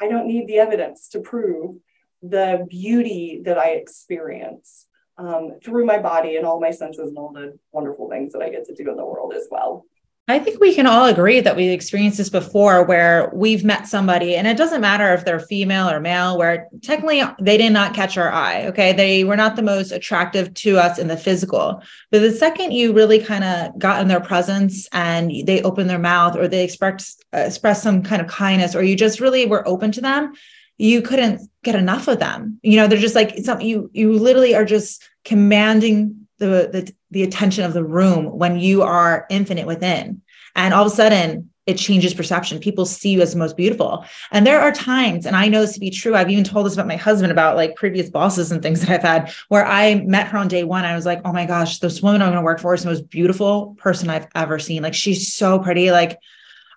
I 0.00 0.08
don't 0.08 0.26
need 0.26 0.46
the 0.46 0.58
evidence 0.58 1.08
to 1.08 1.20
prove 1.20 1.76
the 2.22 2.66
beauty 2.68 3.42
that 3.44 3.58
I 3.58 3.70
experience 3.70 4.86
um, 5.18 5.58
through 5.64 5.86
my 5.86 5.98
body 5.98 6.36
and 6.36 6.46
all 6.46 6.60
my 6.60 6.70
senses 6.70 7.08
and 7.08 7.18
all 7.18 7.32
the 7.32 7.58
wonderful 7.72 8.08
things 8.10 8.32
that 8.32 8.42
I 8.42 8.50
get 8.50 8.66
to 8.66 8.74
do 8.74 8.90
in 8.90 8.96
the 8.96 9.04
world 9.04 9.32
as 9.34 9.48
well. 9.50 9.86
I 10.28 10.40
think 10.40 10.60
we 10.60 10.74
can 10.74 10.88
all 10.88 11.06
agree 11.06 11.38
that 11.38 11.54
we've 11.54 11.70
experienced 11.70 12.18
this 12.18 12.30
before 12.30 12.82
where 12.82 13.30
we've 13.32 13.64
met 13.64 13.86
somebody, 13.86 14.34
and 14.34 14.48
it 14.48 14.56
doesn't 14.56 14.80
matter 14.80 15.14
if 15.14 15.24
they're 15.24 15.38
female 15.38 15.88
or 15.88 16.00
male, 16.00 16.36
where 16.36 16.66
technically 16.82 17.22
they 17.40 17.56
did 17.56 17.72
not 17.72 17.94
catch 17.94 18.18
our 18.18 18.32
eye. 18.32 18.66
Okay. 18.66 18.92
They 18.92 19.22
were 19.22 19.36
not 19.36 19.54
the 19.54 19.62
most 19.62 19.92
attractive 19.92 20.52
to 20.54 20.78
us 20.78 20.98
in 20.98 21.06
the 21.06 21.16
physical. 21.16 21.80
But 22.10 22.22
the 22.22 22.32
second 22.32 22.72
you 22.72 22.92
really 22.92 23.20
kind 23.20 23.44
of 23.44 23.78
got 23.78 24.00
in 24.02 24.08
their 24.08 24.20
presence 24.20 24.88
and 24.90 25.30
they 25.46 25.62
opened 25.62 25.88
their 25.88 25.98
mouth 26.00 26.34
or 26.36 26.48
they 26.48 26.64
express, 26.64 27.16
express 27.32 27.80
some 27.80 28.02
kind 28.02 28.20
of 28.20 28.26
kindness, 28.26 28.74
or 28.74 28.82
you 28.82 28.96
just 28.96 29.20
really 29.20 29.46
were 29.46 29.66
open 29.68 29.92
to 29.92 30.00
them, 30.00 30.32
you 30.76 31.02
couldn't 31.02 31.48
get 31.62 31.76
enough 31.76 32.08
of 32.08 32.18
them. 32.18 32.58
You 32.62 32.78
know, 32.78 32.88
they're 32.88 32.98
just 32.98 33.14
like 33.14 33.38
something 33.44 33.66
you, 33.66 33.90
you 33.94 34.12
literally 34.12 34.56
are 34.56 34.64
just 34.64 35.08
commanding 35.24 36.25
the, 36.38 36.68
the 36.72 36.92
the 37.10 37.22
attention 37.22 37.64
of 37.64 37.72
the 37.72 37.84
room 37.84 38.26
when 38.26 38.58
you 38.58 38.82
are 38.82 39.26
infinite 39.30 39.66
within. 39.66 40.22
And 40.54 40.74
all 40.74 40.86
of 40.86 40.92
a 40.92 40.94
sudden 40.94 41.50
it 41.66 41.78
changes 41.78 42.14
perception. 42.14 42.60
People 42.60 42.86
see 42.86 43.10
you 43.10 43.20
as 43.20 43.32
the 43.32 43.38
most 43.38 43.56
beautiful. 43.56 44.04
And 44.30 44.46
there 44.46 44.60
are 44.60 44.70
times 44.70 45.26
and 45.26 45.34
i 45.34 45.48
know 45.48 45.60
this 45.62 45.74
to 45.74 45.80
be 45.80 45.90
true 45.90 46.14
i've 46.14 46.30
even 46.30 46.44
told 46.44 46.66
this 46.66 46.74
about 46.74 46.86
my 46.86 46.96
husband 46.96 47.32
about 47.32 47.56
like 47.56 47.74
previous 47.74 48.08
bosses 48.08 48.52
and 48.52 48.62
things 48.62 48.80
that 48.80 48.90
i've 48.90 49.02
had 49.02 49.32
where 49.48 49.66
i 49.66 49.96
met 49.96 50.28
her 50.28 50.38
on 50.38 50.48
day 50.48 50.64
one. 50.64 50.84
I 50.84 50.94
was 50.94 51.06
like 51.06 51.20
oh 51.24 51.32
my 51.32 51.46
gosh 51.46 51.78
this 51.78 52.00
woman 52.02 52.22
i'm 52.22 52.28
going 52.28 52.40
to 52.40 52.44
work 52.44 52.60
for 52.60 52.74
is 52.74 52.82
the 52.82 52.90
most 52.90 53.10
beautiful 53.10 53.76
person 53.78 54.08
i've 54.08 54.28
ever 54.34 54.58
seen. 54.58 54.82
Like 54.82 54.94
she's 54.94 55.32
so 55.32 55.58
pretty. 55.58 55.90
Like 55.90 56.18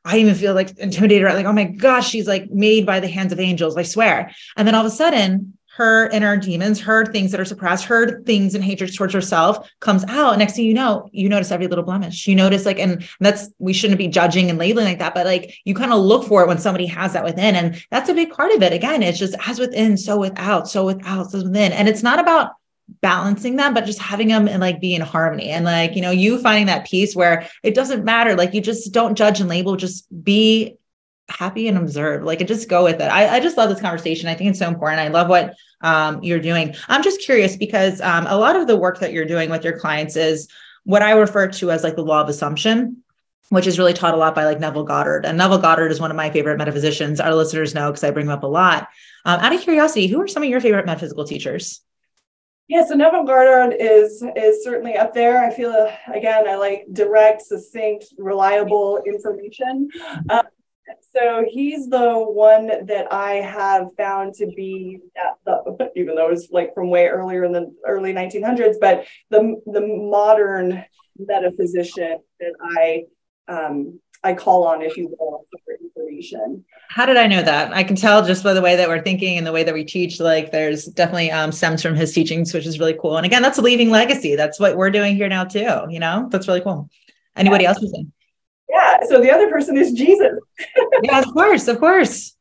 I 0.05 0.18
even 0.18 0.34
feel 0.34 0.53
like 0.53 0.78
intimidated, 0.78 1.28
like, 1.34 1.45
oh 1.45 1.53
my 1.53 1.66
gosh, 1.66 2.10
she's 2.10 2.28
like 2.28 2.49
made 2.49 2.86
by 2.86 2.99
the 2.99 3.07
hands 3.07 3.34
of 3.34 3.39
angels, 3.39 3.76
I 3.76 3.84
swear. 3.84 4.34
And 4.55 4.68
then 4.68 4.74
all 4.74 4.86
of 4.86 4.91
a 4.91 4.95
sudden, 4.95 5.57
her 5.80 6.09
inner 6.09 6.36
demons, 6.36 6.77
her 6.82 7.05
things 7.05 7.32
that 7.32 7.39
are 7.39 7.45
suppressed, 7.45 7.86
her 7.86 8.21
things 8.23 8.53
and 8.53 8.61
hatred 8.61 8.93
towards 8.93 9.13
herself 9.13 9.71
comes 9.80 10.03
out. 10.09 10.38
Next 10.38 10.57
thing 10.57 10.65
you 10.65 10.73
know, 10.73 11.09
you 11.13 11.30
notice 11.30 11.51
every 11.51 11.67
little 11.67 11.86
blemish. 11.86 12.27
You 12.27 12.36
notice 12.36 12.65
like, 12.65 12.80
and 12.80 13.07
that's 13.21 13.49
we 13.59 13.71
shouldn't 13.71 13.97
be 13.97 14.09
judging 14.09 14.49
and 14.49 14.59
labeling 14.59 14.88
like 14.88 14.99
that, 14.99 15.13
but 15.13 15.25
like 15.25 15.55
you 15.63 15.73
kind 15.73 15.93
of 15.93 15.99
look 15.99 16.27
for 16.27 16.41
it 16.41 16.49
when 16.49 16.57
somebody 16.57 16.86
has 16.88 17.13
that 17.13 17.23
within. 17.23 17.55
And 17.55 17.82
that's 17.91 18.09
a 18.09 18.13
big 18.13 18.32
part 18.32 18.51
of 18.51 18.61
it. 18.61 18.73
Again, 18.73 19.01
it's 19.01 19.17
just 19.17 19.36
as 19.47 19.57
within, 19.57 19.95
so 19.95 20.19
without, 20.19 20.67
so 20.67 20.86
without, 20.86 21.32
so 21.32 21.43
within. 21.43 21.71
And 21.71 21.88
it's 21.88 22.03
not 22.03 22.19
about 22.19 22.51
balancing 22.99 23.55
them, 23.55 23.73
but 23.73 23.86
just 23.86 23.99
having 23.99 24.27
them 24.27 24.49
and 24.49 24.59
like 24.59 24.82
be 24.82 24.93
in 24.93 25.01
harmony. 25.01 25.49
And 25.49 25.63
like, 25.63 25.95
you 25.95 26.01
know, 26.01 26.11
you 26.11 26.39
finding 26.39 26.65
that 26.65 26.88
piece 26.88 27.15
where 27.15 27.47
it 27.63 27.73
doesn't 27.73 28.03
matter. 28.03 28.36
Like 28.36 28.53
you 28.53 28.59
just 28.59 28.91
don't 28.91 29.15
judge 29.15 29.39
and 29.39 29.49
label, 29.49 29.77
just 29.77 30.07
be 30.25 30.75
happy 31.30 31.67
and 31.67 31.77
observe 31.77 32.23
like 32.23 32.45
just 32.45 32.69
go 32.69 32.84
with 32.84 32.95
it. 32.95 33.11
I, 33.11 33.36
I 33.36 33.39
just 33.39 33.57
love 33.57 33.69
this 33.69 33.82
conversation. 33.82 34.27
I 34.27 34.36
think 34.36 34.49
it's 34.49 34.59
so 34.59 34.67
important. 34.67 34.99
I 34.99 35.07
love 35.07 35.30
what 35.30 35.55
um, 35.82 36.21
you're 36.23 36.39
doing. 36.39 36.75
I'm 36.88 37.03
just 37.03 37.21
curious 37.21 37.55
because 37.55 38.01
um, 38.01 38.27
a 38.27 38.38
lot 38.38 38.55
of 38.55 38.67
the 38.67 38.75
work 38.75 38.99
that 38.99 39.13
you're 39.13 39.25
doing 39.25 39.49
with 39.49 39.63
your 39.63 39.77
clients 39.80 40.15
is 40.15 40.47
what 40.86 41.01
i 41.01 41.11
refer 41.11 41.47
to 41.47 41.71
as 41.71 41.84
like 41.84 41.95
the 41.95 42.01
law 42.01 42.21
of 42.21 42.30
assumption 42.30 43.03
which 43.49 43.67
is 43.67 43.80
really 43.80 43.93
taught 43.93 44.13
a 44.13 44.17
lot 44.17 44.36
by 44.36 44.45
like 44.45 44.59
neville 44.59 44.84
goddard. 44.84 45.25
And 45.25 45.38
neville 45.38 45.57
goddard 45.57 45.91
is 45.91 45.99
one 45.99 46.11
of 46.11 46.17
my 46.17 46.30
favorite 46.30 46.57
metaphysicians. 46.57 47.19
Our 47.19 47.34
listeners 47.34 47.73
know 47.73 47.89
because 47.89 48.03
i 48.03 48.11
bring 48.11 48.27
him 48.27 48.32
up 48.32 48.43
a 48.43 48.47
lot. 48.47 48.88
Um, 49.25 49.39
out 49.39 49.53
of 49.53 49.61
curiosity 49.61 50.07
who 50.07 50.21
are 50.21 50.27
some 50.27 50.43
of 50.43 50.49
your 50.49 50.61
favorite 50.61 50.86
metaphysical 50.86 51.25
teachers? 51.25 51.82
Yeah, 52.67 52.86
so 52.86 52.93
Neville 52.93 53.23
Goddard 53.23 53.75
is 53.80 54.23
is 54.36 54.63
certainly 54.63 54.95
up 54.95 55.15
there. 55.15 55.43
I 55.43 55.51
feel 55.51 55.71
uh, 55.71 55.91
again, 56.13 56.47
I 56.47 56.55
like 56.55 56.86
direct, 56.93 57.41
succinct, 57.41 58.05
reliable 58.19 59.01
information. 59.07 59.89
Uh, 60.30 60.43
so 61.13 61.45
he's 61.47 61.89
the 61.89 62.13
one 62.13 62.67
that 62.85 63.11
I 63.11 63.35
have 63.35 63.87
found 63.97 64.33
to 64.35 64.47
be 64.47 64.99
the, 65.45 65.91
even 65.95 66.15
though 66.15 66.27
it 66.27 66.31
was 66.31 66.49
like 66.51 66.73
from 66.73 66.89
way 66.89 67.07
earlier 67.07 67.43
in 67.43 67.51
the 67.51 67.73
early 67.85 68.13
1900s, 68.13 68.75
but 68.79 69.05
the 69.29 69.61
the 69.65 69.81
modern 69.81 70.83
metaphysician 71.17 72.19
that 72.39 72.53
I 72.61 73.03
um, 73.47 73.99
I 74.23 74.33
call 74.33 74.65
on, 74.65 74.81
if 74.81 74.97
you 74.97 75.15
will, 75.17 75.45
for 75.65 75.75
information. 75.81 76.65
How 76.89 77.05
did 77.05 77.17
I 77.17 77.27
know 77.27 77.41
that? 77.41 77.73
I 77.73 77.83
can 77.83 77.95
tell 77.95 78.25
just 78.25 78.43
by 78.43 78.53
the 78.53 78.61
way 78.61 78.75
that 78.75 78.87
we're 78.87 79.01
thinking 79.01 79.37
and 79.37 79.47
the 79.47 79.51
way 79.51 79.63
that 79.63 79.73
we 79.73 79.85
teach. 79.85 80.19
Like, 80.19 80.51
there's 80.51 80.85
definitely 80.85 81.31
um, 81.31 81.51
stems 81.51 81.81
from 81.81 81.95
his 81.95 82.13
teachings, 82.13 82.53
which 82.53 82.65
is 82.65 82.79
really 82.79 82.97
cool. 82.99 83.17
And 83.17 83.25
again, 83.25 83.41
that's 83.41 83.57
a 83.57 83.61
leaving 83.61 83.89
legacy. 83.89 84.35
That's 84.35 84.59
what 84.59 84.75
we're 84.75 84.89
doing 84.89 85.15
here 85.15 85.29
now 85.29 85.45
too. 85.45 85.85
You 85.89 85.99
know, 85.99 86.27
that's 86.29 86.47
really 86.47 86.61
cool. 86.61 86.89
Anybody 87.35 87.63
yeah. 87.63 87.69
else? 87.69 87.79
Yeah 88.70 88.99
so 89.07 89.22
the 89.22 89.32
other 89.32 89.49
person 89.49 89.78
is 89.78 89.91
jesus 89.93 90.38
yeah 91.03 91.20
of 91.20 91.26
course 91.34 91.67
of 91.67 91.80
course 91.80 92.36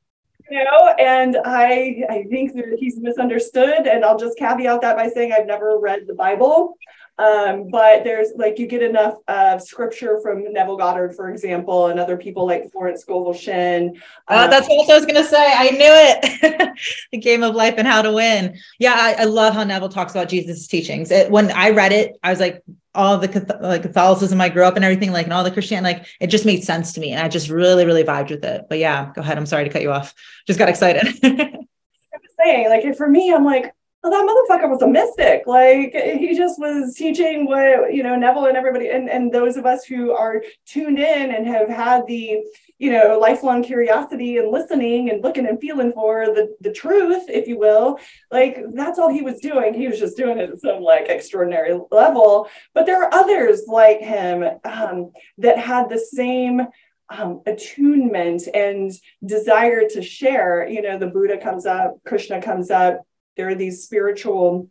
you 0.50 0.62
know 0.64 0.94
and 0.98 1.36
i 1.44 2.04
i 2.10 2.24
think 2.30 2.54
that 2.54 2.76
he's 2.78 2.98
misunderstood 2.98 3.86
and 3.86 4.04
i'll 4.04 4.18
just 4.18 4.38
caveat 4.38 4.80
that 4.80 4.96
by 4.96 5.08
saying 5.08 5.32
i've 5.32 5.46
never 5.46 5.78
read 5.78 6.06
the 6.06 6.14
bible 6.14 6.74
Um, 7.18 7.66
but 7.68 8.04
there's 8.04 8.28
like 8.36 8.60
you 8.60 8.68
get 8.68 8.80
enough 8.80 9.14
uh, 9.26 9.58
scripture 9.58 10.20
from 10.22 10.52
Neville 10.52 10.76
Goddard, 10.76 11.16
for 11.16 11.30
example, 11.30 11.88
and 11.88 11.98
other 11.98 12.16
people 12.16 12.46
like 12.46 12.70
Florence 12.70 13.00
Scovel 13.00 13.34
Shinn. 13.34 14.00
Uh, 14.28 14.44
Um, 14.44 14.50
that's 14.50 14.68
what 14.68 14.88
I 14.88 14.94
was 14.94 15.04
going 15.04 15.20
to 15.24 15.28
say. 15.28 15.44
I 15.52 15.70
knew 15.70 15.94
it. 16.10 16.78
the 17.12 17.18
game 17.18 17.42
of 17.42 17.56
life 17.56 17.74
and 17.76 17.88
how 17.88 18.02
to 18.02 18.12
win. 18.12 18.56
Yeah, 18.78 18.94
I, 18.96 19.22
I 19.22 19.24
love 19.24 19.52
how 19.54 19.64
Neville 19.64 19.88
talks 19.88 20.12
about 20.12 20.28
Jesus' 20.28 20.68
teachings. 20.68 21.10
It, 21.10 21.28
when 21.28 21.50
I 21.50 21.70
read 21.70 21.90
it, 21.90 22.12
I 22.22 22.30
was 22.30 22.38
like, 22.38 22.62
all 22.98 23.16
the 23.16 23.58
like 23.60 23.82
Catholicism 23.82 24.40
I 24.40 24.48
grew 24.48 24.64
up 24.64 24.76
and 24.76 24.84
everything, 24.84 25.12
like, 25.12 25.24
and 25.24 25.32
all 25.32 25.44
the 25.44 25.50
Christian, 25.50 25.84
like, 25.84 26.06
it 26.20 26.26
just 26.26 26.44
made 26.44 26.64
sense 26.64 26.92
to 26.94 27.00
me, 27.00 27.12
and 27.12 27.22
I 27.22 27.28
just 27.28 27.48
really, 27.48 27.86
really 27.86 28.04
vibed 28.04 28.30
with 28.30 28.44
it. 28.44 28.66
But 28.68 28.78
yeah, 28.78 29.12
go 29.14 29.22
ahead. 29.22 29.38
I'm 29.38 29.46
sorry 29.46 29.64
to 29.64 29.70
cut 29.70 29.82
you 29.82 29.92
off. 29.92 30.14
Just 30.46 30.58
got 30.58 30.68
excited. 30.68 31.06
I 31.24 32.18
was 32.22 32.34
saying 32.42 32.68
like 32.68 32.96
for 32.96 33.08
me 33.08 33.32
i'm 33.32 33.44
like 33.44 33.72
well, 34.02 34.12
that 34.12 34.24
motherfucker 34.24 34.70
was 34.70 34.82
a 34.82 34.86
mystic 34.86 35.42
like 35.46 35.92
he 35.92 36.36
just 36.36 36.58
was 36.58 36.94
teaching 36.94 37.46
what 37.46 37.92
you 37.92 38.02
know 38.02 38.16
neville 38.16 38.46
and 38.46 38.56
everybody 38.56 38.88
and, 38.90 39.10
and 39.10 39.32
those 39.32 39.56
of 39.56 39.66
us 39.66 39.84
who 39.84 40.12
are 40.12 40.42
tuned 40.66 40.98
in 40.98 41.34
and 41.34 41.46
have 41.46 41.68
had 41.68 42.06
the 42.06 42.42
you 42.78 42.92
know 42.92 43.18
lifelong 43.18 43.62
curiosity 43.62 44.38
and 44.38 44.50
listening 44.50 45.10
and 45.10 45.22
looking 45.22 45.46
and 45.46 45.60
feeling 45.60 45.92
for 45.92 46.26
the 46.26 46.54
the 46.60 46.72
truth 46.72 47.24
if 47.28 47.48
you 47.48 47.58
will 47.58 47.98
like 48.30 48.64
that's 48.74 48.98
all 48.98 49.08
he 49.08 49.22
was 49.22 49.40
doing 49.40 49.74
he 49.74 49.88
was 49.88 49.98
just 49.98 50.16
doing 50.16 50.38
it 50.38 50.50
at 50.50 50.60
some 50.60 50.80
like 50.80 51.08
extraordinary 51.08 51.78
level 51.90 52.48
but 52.74 52.86
there 52.86 53.02
are 53.02 53.12
others 53.12 53.62
like 53.66 54.00
him 54.00 54.44
um, 54.64 55.10
that 55.38 55.58
had 55.58 55.88
the 55.88 55.98
same 55.98 56.62
um, 57.10 57.42
attunement 57.46 58.42
and 58.54 58.92
desire 59.24 59.88
to 59.88 60.02
share. 60.02 60.68
You 60.68 60.82
know, 60.82 60.98
the 60.98 61.06
Buddha 61.06 61.38
comes 61.38 61.66
up, 61.66 61.96
Krishna 62.06 62.42
comes 62.42 62.70
up. 62.70 63.02
There 63.36 63.48
are 63.48 63.54
these 63.54 63.82
spiritual, 63.82 64.68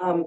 um, 0.00 0.24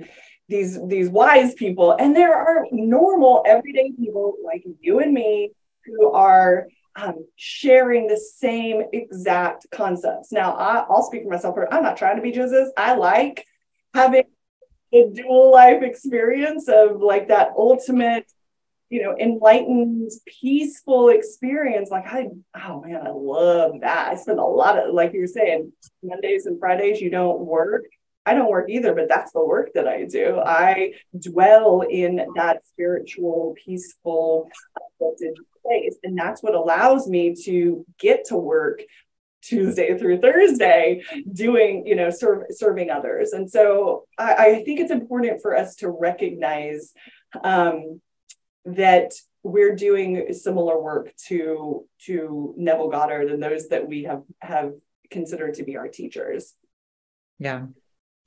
these 0.48 0.80
these 0.88 1.10
wise 1.10 1.54
people, 1.54 1.94
and 1.94 2.16
there 2.16 2.36
are 2.36 2.66
normal, 2.72 3.44
everyday 3.46 3.92
people 3.92 4.36
like 4.46 4.64
you 4.80 5.00
and 5.00 5.14
me 5.14 5.52
who 5.86 6.12
are 6.12 6.68
um, 6.96 7.26
sharing 7.36 8.08
the 8.08 8.18
same 8.18 8.84
exact 8.94 9.68
concepts. 9.72 10.32
Now, 10.32 10.54
I, 10.54 10.86
I'll 10.90 11.04
speak 11.04 11.24
for 11.24 11.30
myself. 11.30 11.58
I'm 11.72 11.84
not 11.84 11.98
trying 11.98 12.18
to 12.18 12.22
be 12.22 12.32
Jesus. 12.32 12.72
I 12.78 12.96
like 12.96 13.46
having 13.94 14.24
the 14.92 15.12
dual 15.14 15.52
life 15.52 15.84
experience 15.84 16.68
of 16.68 17.02
like 17.02 17.30
that 17.30 17.54
ultimate 17.58 18.26
you 18.92 19.02
know, 19.02 19.16
enlightened, 19.18 20.12
peaceful 20.28 21.10
experience. 21.10 21.90
Like 21.90 22.06
I, 22.08 22.28
oh 22.62 22.82
man, 22.82 23.00
I 23.02 23.10
love 23.10 23.80
that. 23.82 24.12
I 24.12 24.16
spend 24.16 24.38
a 24.38 24.44
lot 24.44 24.78
of, 24.78 24.94
like 24.94 25.14
you 25.14 25.22
were 25.22 25.28
saying, 25.28 25.72
Mondays 26.04 26.46
and 26.46 26.60
Fridays, 26.60 27.00
you 27.00 27.10
don't 27.10 27.40
work. 27.40 27.86
I 28.26 28.34
don't 28.34 28.52
work 28.52 28.70
either, 28.70 28.94
but 28.94 29.08
that's 29.08 29.32
the 29.32 29.44
work 29.44 29.70
that 29.76 29.88
I 29.88 30.04
do. 30.04 30.40
I 30.46 30.96
dwell 31.18 31.86
in 31.90 32.18
that 32.36 32.66
spiritual, 32.66 33.56
peaceful, 33.66 34.50
uplifted 34.76 35.38
And 36.04 36.18
that's 36.18 36.42
what 36.42 36.56
allows 36.56 37.08
me 37.08 37.36
to 37.46 37.86
get 38.00 38.26
to 38.26 38.36
work 38.36 38.82
Tuesday 39.42 39.98
through 39.98 40.20
Thursday 40.20 41.04
doing, 41.32 41.86
you 41.86 41.96
know, 41.96 42.10
serve, 42.10 42.44
serving 42.52 42.90
others. 42.90 43.34
And 43.34 43.50
so 43.50 44.06
I, 44.18 44.34
I 44.34 44.64
think 44.64 44.80
it's 44.80 44.92
important 44.92 45.42
for 45.42 45.56
us 45.56 45.76
to 45.78 45.90
recognize 45.90 46.94
um, 47.44 48.02
that 48.66 49.14
we're 49.44 49.76
doing 49.76 50.32
similar 50.34 50.80
work 50.80 51.16
to 51.28 51.88
to 52.06 52.54
Neville 52.58 52.90
Goddard 52.90 53.32
and 53.32 53.42
those 53.42 53.70
that 53.70 53.88
we 53.88 54.04
have 54.04 54.22
have 54.40 54.74
considered 55.10 55.56
to 55.56 55.64
be 55.64 55.78
our 55.78 55.88
teachers. 55.88 56.54
Yeah. 57.40 57.66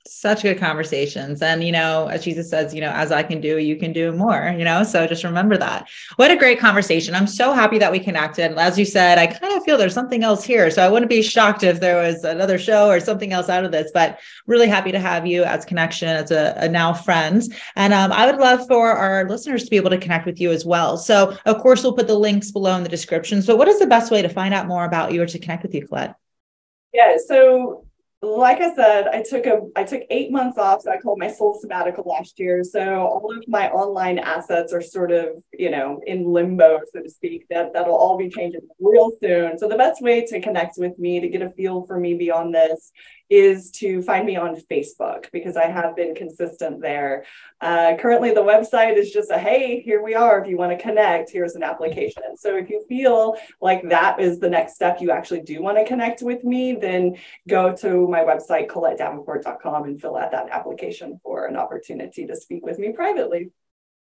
Such 0.07 0.43
good 0.43 0.59
conversations. 0.59 1.41
And, 1.41 1.63
you 1.63 1.71
know, 1.71 2.07
as 2.07 2.23
Jesus 2.23 2.47
says, 2.47 2.75
you 2.75 2.81
know, 2.81 2.91
as 2.91 3.11
I 3.11 3.23
can 3.23 3.41
do, 3.41 3.57
you 3.57 3.75
can 3.75 3.91
do 3.91 4.11
more, 4.11 4.53
you 4.55 4.63
know? 4.63 4.83
So 4.83 5.07
just 5.07 5.23
remember 5.23 5.57
that. 5.57 5.87
What 6.17 6.29
a 6.29 6.35
great 6.35 6.59
conversation. 6.59 7.15
I'm 7.15 7.25
so 7.25 7.53
happy 7.53 7.79
that 7.79 7.91
we 7.91 7.99
connected. 7.99 8.51
And 8.51 8.59
as 8.59 8.77
you 8.77 8.85
said, 8.85 9.17
I 9.17 9.25
kind 9.25 9.55
of 9.55 9.63
feel 9.63 9.79
there's 9.79 9.95
something 9.95 10.23
else 10.23 10.43
here. 10.43 10.69
So 10.69 10.83
I 10.83 10.89
wouldn't 10.89 11.09
be 11.09 11.23
shocked 11.23 11.63
if 11.63 11.79
there 11.79 11.95
was 11.95 12.23
another 12.23 12.59
show 12.59 12.87
or 12.87 12.99
something 12.99 13.33
else 13.33 13.49
out 13.49 13.65
of 13.65 13.71
this, 13.71 13.89
but 13.95 14.19
really 14.45 14.67
happy 14.67 14.91
to 14.91 14.99
have 14.99 15.25
you 15.25 15.43
as 15.43 15.65
connection, 15.65 16.09
as 16.09 16.29
a, 16.29 16.53
a 16.57 16.69
now 16.69 16.93
friend. 16.93 17.41
And 17.75 17.91
um, 17.91 18.11
I 18.11 18.27
would 18.27 18.39
love 18.39 18.67
for 18.67 18.91
our 18.91 19.27
listeners 19.27 19.63
to 19.63 19.71
be 19.71 19.77
able 19.77 19.89
to 19.89 19.97
connect 19.97 20.27
with 20.27 20.39
you 20.39 20.51
as 20.51 20.65
well. 20.65 20.97
So, 20.97 21.35
of 21.45 21.61
course, 21.61 21.81
we'll 21.81 21.93
put 21.93 22.05
the 22.05 22.19
links 22.19 22.51
below 22.51 22.75
in 22.77 22.83
the 22.83 22.89
description. 22.89 23.41
So, 23.41 23.55
what 23.55 23.67
is 23.67 23.79
the 23.79 23.87
best 23.87 24.11
way 24.11 24.21
to 24.21 24.29
find 24.29 24.53
out 24.53 24.67
more 24.67 24.85
about 24.85 25.13
you 25.13 25.23
or 25.23 25.25
to 25.25 25.39
connect 25.39 25.63
with 25.63 25.73
you, 25.73 25.87
Colette? 25.87 26.15
Yeah, 26.93 27.17
so 27.25 27.84
like 28.25 28.59
I 28.61 28.73
said, 28.75 29.07
I 29.07 29.21
took 29.21 29.45
a 29.45 29.61
I 29.75 29.83
took 29.83 30.01
eight 30.09 30.31
months 30.31 30.57
off, 30.57 30.81
so 30.81 30.91
I 30.91 30.97
called 30.97 31.19
my 31.19 31.31
soul 31.31 31.57
sabbatical 31.59 32.03
last 32.05 32.39
year. 32.39 32.63
So 32.63 33.05
all 33.05 33.37
of 33.37 33.47
my 33.47 33.69
online 33.69 34.19
assets 34.19 34.73
are 34.73 34.81
sort 34.81 35.11
of, 35.11 35.43
you 35.53 35.69
know, 35.69 36.01
in 36.05 36.25
limbo, 36.25 36.79
so 36.91 37.01
to 37.01 37.09
speak. 37.09 37.47
That 37.49 37.73
that'll 37.73 37.95
all 37.95 38.17
be 38.17 38.29
changing 38.29 38.61
real 38.79 39.11
soon. 39.21 39.57
So 39.57 39.67
the 39.67 39.77
best 39.77 40.01
way 40.01 40.25
to 40.25 40.41
connect 40.41 40.77
with 40.77 40.97
me 40.97 41.19
to 41.19 41.29
get 41.29 41.41
a 41.41 41.51
feel 41.51 41.85
for 41.85 41.99
me 41.99 42.15
beyond 42.15 42.53
this 42.53 42.91
is 43.29 43.71
to 43.71 44.01
find 44.03 44.25
me 44.25 44.35
on 44.35 44.55
Facebook 44.55 45.31
because 45.31 45.57
I 45.57 45.65
have 45.65 45.95
been 45.95 46.13
consistent 46.13 46.81
there. 46.81 47.25
Uh, 47.59 47.95
currently, 47.97 48.31
the 48.31 48.41
website 48.41 48.97
is 48.97 49.11
just 49.11 49.31
a 49.31 49.37
hey, 49.37 49.81
here 49.81 50.03
we 50.03 50.13
are. 50.13 50.39
If 50.39 50.47
you 50.47 50.57
want 50.57 50.77
to 50.77 50.83
connect, 50.83 51.31
here's 51.31 51.55
an 51.55 51.63
application. 51.63 52.37
So 52.37 52.55
if 52.55 52.69
you 52.69 52.85
feel 52.87 53.35
like 53.61 53.87
that 53.89 54.19
is 54.19 54.39
the 54.39 54.49
next 54.49 54.75
step, 54.75 55.01
you 55.01 55.11
actually 55.11 55.41
do 55.41 55.61
want 55.61 55.77
to 55.77 55.85
connect 55.85 56.21
with 56.21 56.43
me, 56.43 56.75
then 56.75 57.17
go 57.47 57.75
to 57.77 58.07
my 58.15 58.23
website, 58.23 58.67
colettedavenport.com, 58.67 59.83
and 59.83 59.99
fill 59.99 60.15
out 60.15 60.31
that 60.31 60.49
application 60.49 61.19
for 61.23 61.45
an 61.45 61.57
opportunity 61.57 62.25
to 62.25 62.35
speak 62.35 62.65
with 62.65 62.79
me 62.79 62.93
privately. 62.93 63.51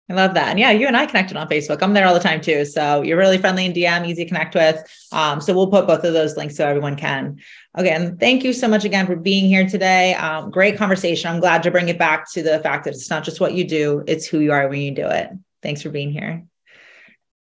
I 0.09 0.13
love 0.13 0.33
that. 0.33 0.49
And 0.49 0.59
yeah, 0.59 0.71
you 0.71 0.87
and 0.87 0.97
I 0.97 1.05
connected 1.05 1.37
on 1.37 1.47
Facebook. 1.47 1.81
I'm 1.81 1.93
there 1.93 2.05
all 2.05 2.13
the 2.13 2.19
time 2.19 2.41
too. 2.41 2.65
So 2.65 3.01
you're 3.01 3.17
really 3.17 3.37
friendly 3.37 3.65
in 3.65 3.71
DM, 3.71 4.05
easy 4.05 4.25
to 4.25 4.27
connect 4.27 4.55
with. 4.55 4.83
Um, 5.13 5.39
so 5.39 5.53
we'll 5.53 5.69
put 5.69 5.87
both 5.87 6.03
of 6.03 6.13
those 6.13 6.35
links 6.35 6.57
so 6.57 6.67
everyone 6.67 6.97
can. 6.97 7.39
Again, 7.75 8.17
thank 8.17 8.43
you 8.43 8.51
so 8.51 8.67
much 8.67 8.83
again 8.83 9.05
for 9.05 9.15
being 9.15 9.45
here 9.45 9.65
today. 9.65 10.13
Um, 10.15 10.51
great 10.51 10.77
conversation. 10.77 11.31
I'm 11.31 11.39
glad 11.39 11.63
to 11.63 11.71
bring 11.71 11.87
it 11.87 11.97
back 11.97 12.29
to 12.33 12.43
the 12.43 12.59
fact 12.59 12.83
that 12.83 12.93
it's 12.93 13.09
not 13.09 13.23
just 13.23 13.39
what 13.39 13.53
you 13.53 13.63
do, 13.63 14.03
it's 14.05 14.25
who 14.25 14.39
you 14.39 14.51
are 14.51 14.67
when 14.67 14.81
you 14.81 14.91
do 14.91 15.07
it. 15.07 15.29
Thanks 15.61 15.81
for 15.81 15.89
being 15.89 16.11
here. 16.11 16.43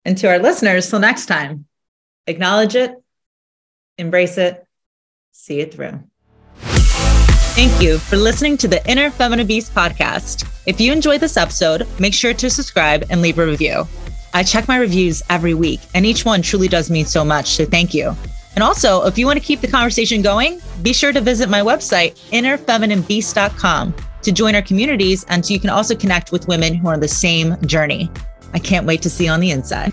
And 0.04 0.18
to 0.18 0.28
our 0.28 0.40
listeners, 0.40 0.90
till 0.90 0.98
next 0.98 1.26
time, 1.26 1.66
acknowledge 2.26 2.74
it, 2.74 2.92
embrace 3.98 4.36
it, 4.36 4.64
see 5.30 5.60
it 5.60 5.72
through. 5.72 6.02
Thank 7.58 7.82
you 7.82 7.98
for 7.98 8.16
listening 8.16 8.56
to 8.58 8.68
the 8.68 8.88
Inner 8.88 9.10
Feminine 9.10 9.44
Beast 9.44 9.74
podcast. 9.74 10.48
If 10.66 10.80
you 10.80 10.92
enjoyed 10.92 11.20
this 11.20 11.36
episode, 11.36 11.88
make 11.98 12.14
sure 12.14 12.32
to 12.32 12.48
subscribe 12.48 13.04
and 13.10 13.20
leave 13.20 13.40
a 13.40 13.44
review. 13.44 13.84
I 14.32 14.44
check 14.44 14.68
my 14.68 14.76
reviews 14.76 15.24
every 15.28 15.54
week, 15.54 15.80
and 15.92 16.06
each 16.06 16.24
one 16.24 16.40
truly 16.40 16.68
does 16.68 16.88
mean 16.88 17.04
so 17.04 17.24
much. 17.24 17.48
So 17.48 17.64
thank 17.64 17.94
you. 17.94 18.14
And 18.54 18.62
also, 18.62 19.04
if 19.06 19.18
you 19.18 19.26
want 19.26 19.40
to 19.40 19.44
keep 19.44 19.60
the 19.60 19.66
conversation 19.66 20.22
going, 20.22 20.60
be 20.82 20.92
sure 20.92 21.12
to 21.12 21.20
visit 21.20 21.48
my 21.48 21.58
website, 21.58 22.16
innerfemininebeast.com, 22.30 23.94
to 24.22 24.30
join 24.30 24.54
our 24.54 24.62
communities 24.62 25.26
and 25.28 25.44
so 25.44 25.52
you 25.52 25.58
can 25.58 25.70
also 25.70 25.96
connect 25.96 26.30
with 26.30 26.46
women 26.46 26.74
who 26.74 26.86
are 26.86 26.94
on 26.94 27.00
the 27.00 27.08
same 27.08 27.60
journey. 27.66 28.08
I 28.54 28.60
can't 28.60 28.86
wait 28.86 29.02
to 29.02 29.10
see 29.10 29.24
you 29.24 29.32
on 29.32 29.40
the 29.40 29.50
inside. 29.50 29.92